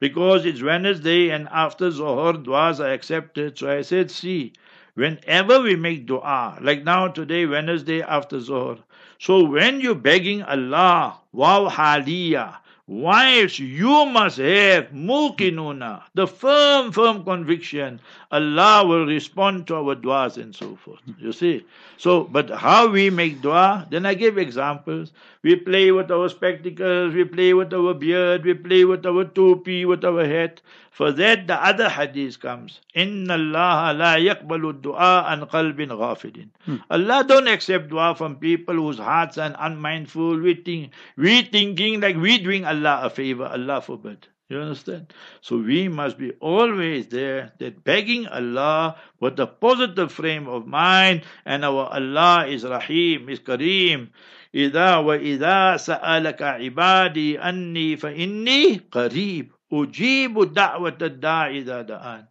because 0.00 0.44
it's 0.44 0.62
Wednesday 0.62 1.30
and 1.30 1.48
after 1.50 1.90
Zohar 1.90 2.34
du'as 2.34 2.80
are 2.80 2.92
accepted. 2.92 3.58
So 3.58 3.70
I 3.70 3.82
said, 3.82 4.10
see, 4.10 4.52
whenever 4.94 5.60
we 5.60 5.76
make 5.76 6.06
dua, 6.06 6.58
like 6.60 6.84
now 6.84 7.08
today, 7.08 7.46
Wednesday 7.46 8.02
after 8.02 8.40
Zohar. 8.40 8.78
So 9.18 9.44
when 9.44 9.80
you're 9.80 9.94
begging 9.94 10.42
Allah, 10.42 11.20
wow 11.32 11.68
haliyah, 11.68 12.56
Wives, 12.88 13.58
you 13.58 14.06
must 14.06 14.38
have 14.38 14.92
mukinuna, 14.92 16.04
the 16.14 16.26
firm, 16.26 16.90
firm 16.90 17.22
conviction. 17.22 18.00
Allah 18.32 18.82
will 18.86 19.04
respond 19.04 19.66
to 19.66 19.76
our 19.76 19.94
du'as 19.94 20.38
and 20.38 20.56
so 20.56 20.74
forth. 20.74 21.00
You 21.18 21.32
see? 21.32 21.66
So, 21.98 22.24
but 22.24 22.48
how 22.48 22.88
we 22.88 23.10
make 23.10 23.42
dua, 23.42 23.86
then 23.90 24.06
I 24.06 24.14
give 24.14 24.38
examples. 24.38 25.12
We 25.42 25.56
play 25.56 25.92
with 25.92 26.10
our 26.10 26.30
spectacles, 26.30 27.12
we 27.12 27.24
play 27.24 27.52
with 27.52 27.74
our 27.74 27.92
beard, 27.92 28.46
we 28.46 28.54
play 28.54 28.86
with 28.86 29.04
our 29.04 29.26
topi, 29.26 29.84
with 29.84 30.02
our 30.02 30.24
hat. 30.24 30.62
For 30.97 31.11
that, 31.11 31.47
the 31.47 31.55
other 31.55 31.89
hadith 31.89 32.39
comes. 32.39 32.79
Inna 32.93 33.33
Allah 33.33 33.93
la 33.97 34.15
yakbalu 34.15 34.81
dua 34.81 35.25
an 35.27 35.47
qalbin 35.47 35.89
ghafilin. 35.89 36.49
Hmm. 36.65 36.77
Allah 36.89 37.25
don't 37.27 37.47
accept 37.47 37.89
dua 37.89 38.13
from 38.15 38.35
people 38.35 38.75
whose 38.75 38.99
hearts 38.99 39.37
are 39.37 39.55
unmindful. 39.57 40.39
We 40.39 40.53
think, 40.55 40.91
we 41.17 41.41
thinking 41.41 42.01
like 42.01 42.15
we 42.15 42.37
doing 42.37 42.65
Allah 42.65 43.01
a 43.03 43.09
favor. 43.09 43.45
Allah 43.45 43.81
forbid. 43.81 44.27
You 44.49 44.59
understand? 44.59 45.13
So 45.41 45.57
we 45.57 45.87
must 45.87 46.19
be 46.19 46.31
always 46.33 47.07
there, 47.07 47.53
that 47.57 47.83
begging 47.83 48.27
Allah 48.27 48.97
with 49.19 49.39
a 49.39 49.47
positive 49.47 50.11
frame 50.11 50.47
of 50.47 50.67
mind, 50.67 51.23
and 51.43 51.65
our 51.65 51.87
Allah 51.91 52.45
is 52.47 52.63
Rahim, 52.63 53.29
is 53.29 53.39
Kareem. 53.39 54.09
إذا 54.55 54.95
وإذا 54.97 55.77
سألك 55.77 56.41
عبادي 56.41 57.39
أني 57.39 57.97
فإني 57.97 58.81
قريب 58.91 59.51
Ujibu 59.70 60.46
da'an. 60.54 62.26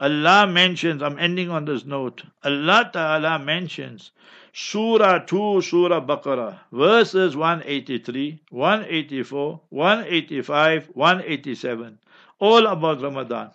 Allah 0.00 0.46
mentions, 0.46 1.02
I'm 1.02 1.18
ending 1.18 1.50
on 1.50 1.66
this 1.66 1.84
note, 1.84 2.22
Allah 2.42 2.90
Ta'ala 2.90 3.38
mentions 3.38 4.12
Surah 4.52 5.18
2, 5.20 5.60
Surah 5.60 6.00
Baqarah, 6.00 6.58
verses 6.72 7.36
183, 7.36 8.40
184, 8.50 9.60
185, 9.68 10.88
187, 10.94 11.98
all 12.38 12.66
about 12.66 13.02
Ramadan. 13.02 13.50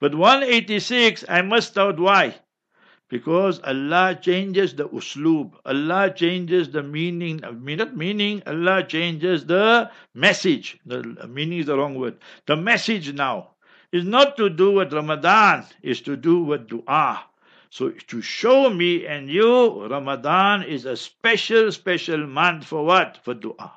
But 0.00 0.14
186, 0.14 1.24
I 1.28 1.42
must 1.42 1.76
out 1.78 2.00
why. 2.00 2.36
Because 3.08 3.58
Allah 3.60 4.18
changes 4.20 4.74
the 4.74 4.86
uslub, 4.88 5.52
Allah 5.64 6.12
changes 6.14 6.70
the 6.70 6.82
meaning, 6.82 7.42
uh, 7.42 7.52
not 7.52 7.96
meaning, 7.96 8.42
Allah 8.46 8.84
changes 8.84 9.46
the 9.46 9.90
message. 10.14 10.78
The 10.84 11.16
uh, 11.20 11.26
meaning 11.26 11.60
is 11.60 11.66
the 11.66 11.78
wrong 11.78 11.94
word. 11.94 12.18
The 12.46 12.56
message 12.56 13.14
now 13.14 13.52
is 13.92 14.04
not 14.04 14.36
to 14.36 14.50
do 14.50 14.72
with 14.72 14.92
Ramadan, 14.92 15.64
is 15.82 16.02
to 16.02 16.16
do 16.16 16.42
with 16.42 16.68
dua. 16.68 17.24
So 17.70 17.90
to 17.90 18.20
show 18.20 18.68
me 18.68 19.06
and 19.06 19.28
you, 19.30 19.86
Ramadan 19.86 20.62
is 20.62 20.84
a 20.84 20.96
special, 20.96 21.72
special 21.72 22.26
month 22.26 22.66
for 22.66 22.84
what? 22.84 23.18
For 23.24 23.32
dua. 23.32 23.72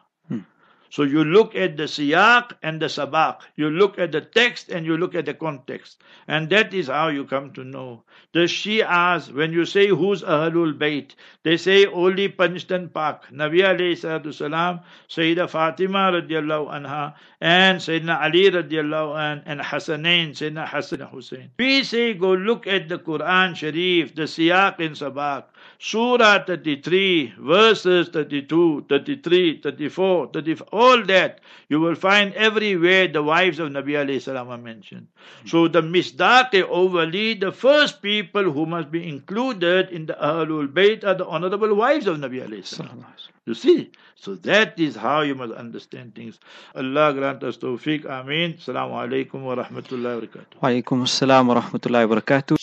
So 0.92 1.04
you 1.04 1.24
look 1.24 1.56
at 1.56 1.78
the 1.78 1.84
siyak 1.84 2.52
and 2.62 2.82
the 2.82 2.88
sabak. 2.88 3.39
You 3.56 3.70
look 3.70 3.98
at 3.98 4.12
the 4.12 4.20
text 4.20 4.68
and 4.68 4.86
you 4.86 4.98
look 4.98 5.16
at 5.16 5.26
the 5.26 5.34
context. 5.34 6.04
And 6.28 6.50
that 6.50 6.74
is 6.74 6.88
how 6.88 7.08
you 7.08 7.24
come 7.24 7.54
to 7.54 7.64
know. 7.64 8.04
The 8.34 8.42
Shias, 8.42 9.34
when 9.34 9.54
you 9.54 9.64
say 9.66 9.88
who's 9.88 10.22
Ahlul 10.22 10.78
Bayt, 10.78 11.16
they 11.44 11.56
say 11.56 11.86
only 11.86 12.28
Panjtan 12.28 12.94
Pak. 12.94 13.32
Nabi 13.32 13.60
alayhi 13.60 14.34
salam, 14.34 14.82
Sayyida 15.10 15.50
Fatima 15.50 16.12
radiallahu 16.12 16.72
anha, 16.72 17.14
and 17.39 17.80
Sayyidina 17.80 18.22
Ali 18.22 18.52
radiallahu 18.52 19.18
an, 19.18 19.44
and 19.46 19.62
Hassanain, 19.62 20.32
Sayyidina 20.32 20.68
Hassan 20.68 21.02
Hussein. 21.02 21.52
We 21.58 21.84
say 21.84 22.14
go 22.14 22.34
look 22.34 22.68
at 22.68 22.89
the 22.89 23.00
Quran 23.00 23.56
Sharif, 23.56 24.14
the 24.14 24.24
siyak 24.24 24.80
and 24.80 24.96
sabak. 24.96 25.46
Surah 25.80 26.43
33, 26.45 27.34
verses 27.39 28.09
32, 28.09 28.86
33, 28.88 29.62
34, 29.62 30.28
35, 30.28 30.68
all 30.72 31.03
that, 31.05 31.39
you 31.70 31.80
will 31.80 31.95
find 31.95 32.34
everywhere 32.34 33.07
the 33.07 33.24
wives 33.24 33.57
of 33.57 33.70
Nabi 33.70 33.93
alayhi 33.97 34.22
salam 34.22 34.49
are 34.49 34.57
mentioned. 34.57 35.07
So 35.45 35.68
the 35.68 35.82
misdaqi 35.82 36.62
overly, 36.62 37.34
the 37.34 37.51
first 37.51 38.01
people 38.01 38.51
who 38.51 38.66
must 38.66 38.91
be 38.91 39.07
included 39.07 39.89
in 39.89 40.05
the 40.05 40.14
Ahlul 40.14 40.68
Bayt 40.68 41.03
are 41.03 41.16
the 41.16 41.26
honorable 41.26 41.74
wives 41.74 42.05
of 42.05 42.18
Nabi 42.18 42.47
alayhi 42.47 42.66
salam. 42.66 43.03
You 43.45 43.55
see? 43.55 43.91
So 44.16 44.36
that 44.36 44.80
is 44.80 44.95
how 44.95 45.22
you 45.22 45.34
must 45.34 45.53
understand 45.53 46.14
things. 46.14 46.39
Allah 46.76 47.12
grant 47.12 47.43
us 47.43 47.57
tawfiq. 47.57 48.05
Ameen. 48.05 48.53
Assalamu 48.53 48.93
alaikum 48.93 49.41
wa 49.41 49.55
rahmatullahi 49.55 50.22
wa 50.22 50.22
barakatuh. 50.22 50.62
Wa 50.62 50.70
alaikum 50.70 51.01
assalam 51.01 51.47
wa 51.47 51.55
rahmatullahi 51.59 52.07
wa 52.07 52.16
barakatuh. 52.22 52.55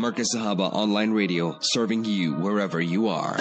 Markaz 0.00 0.28
Sahaba 0.34 0.72
Online 0.72 1.10
Radio, 1.10 1.58
serving 1.60 2.06
you 2.06 2.32
wherever 2.32 2.80
you 2.80 3.08
are. 3.08 3.38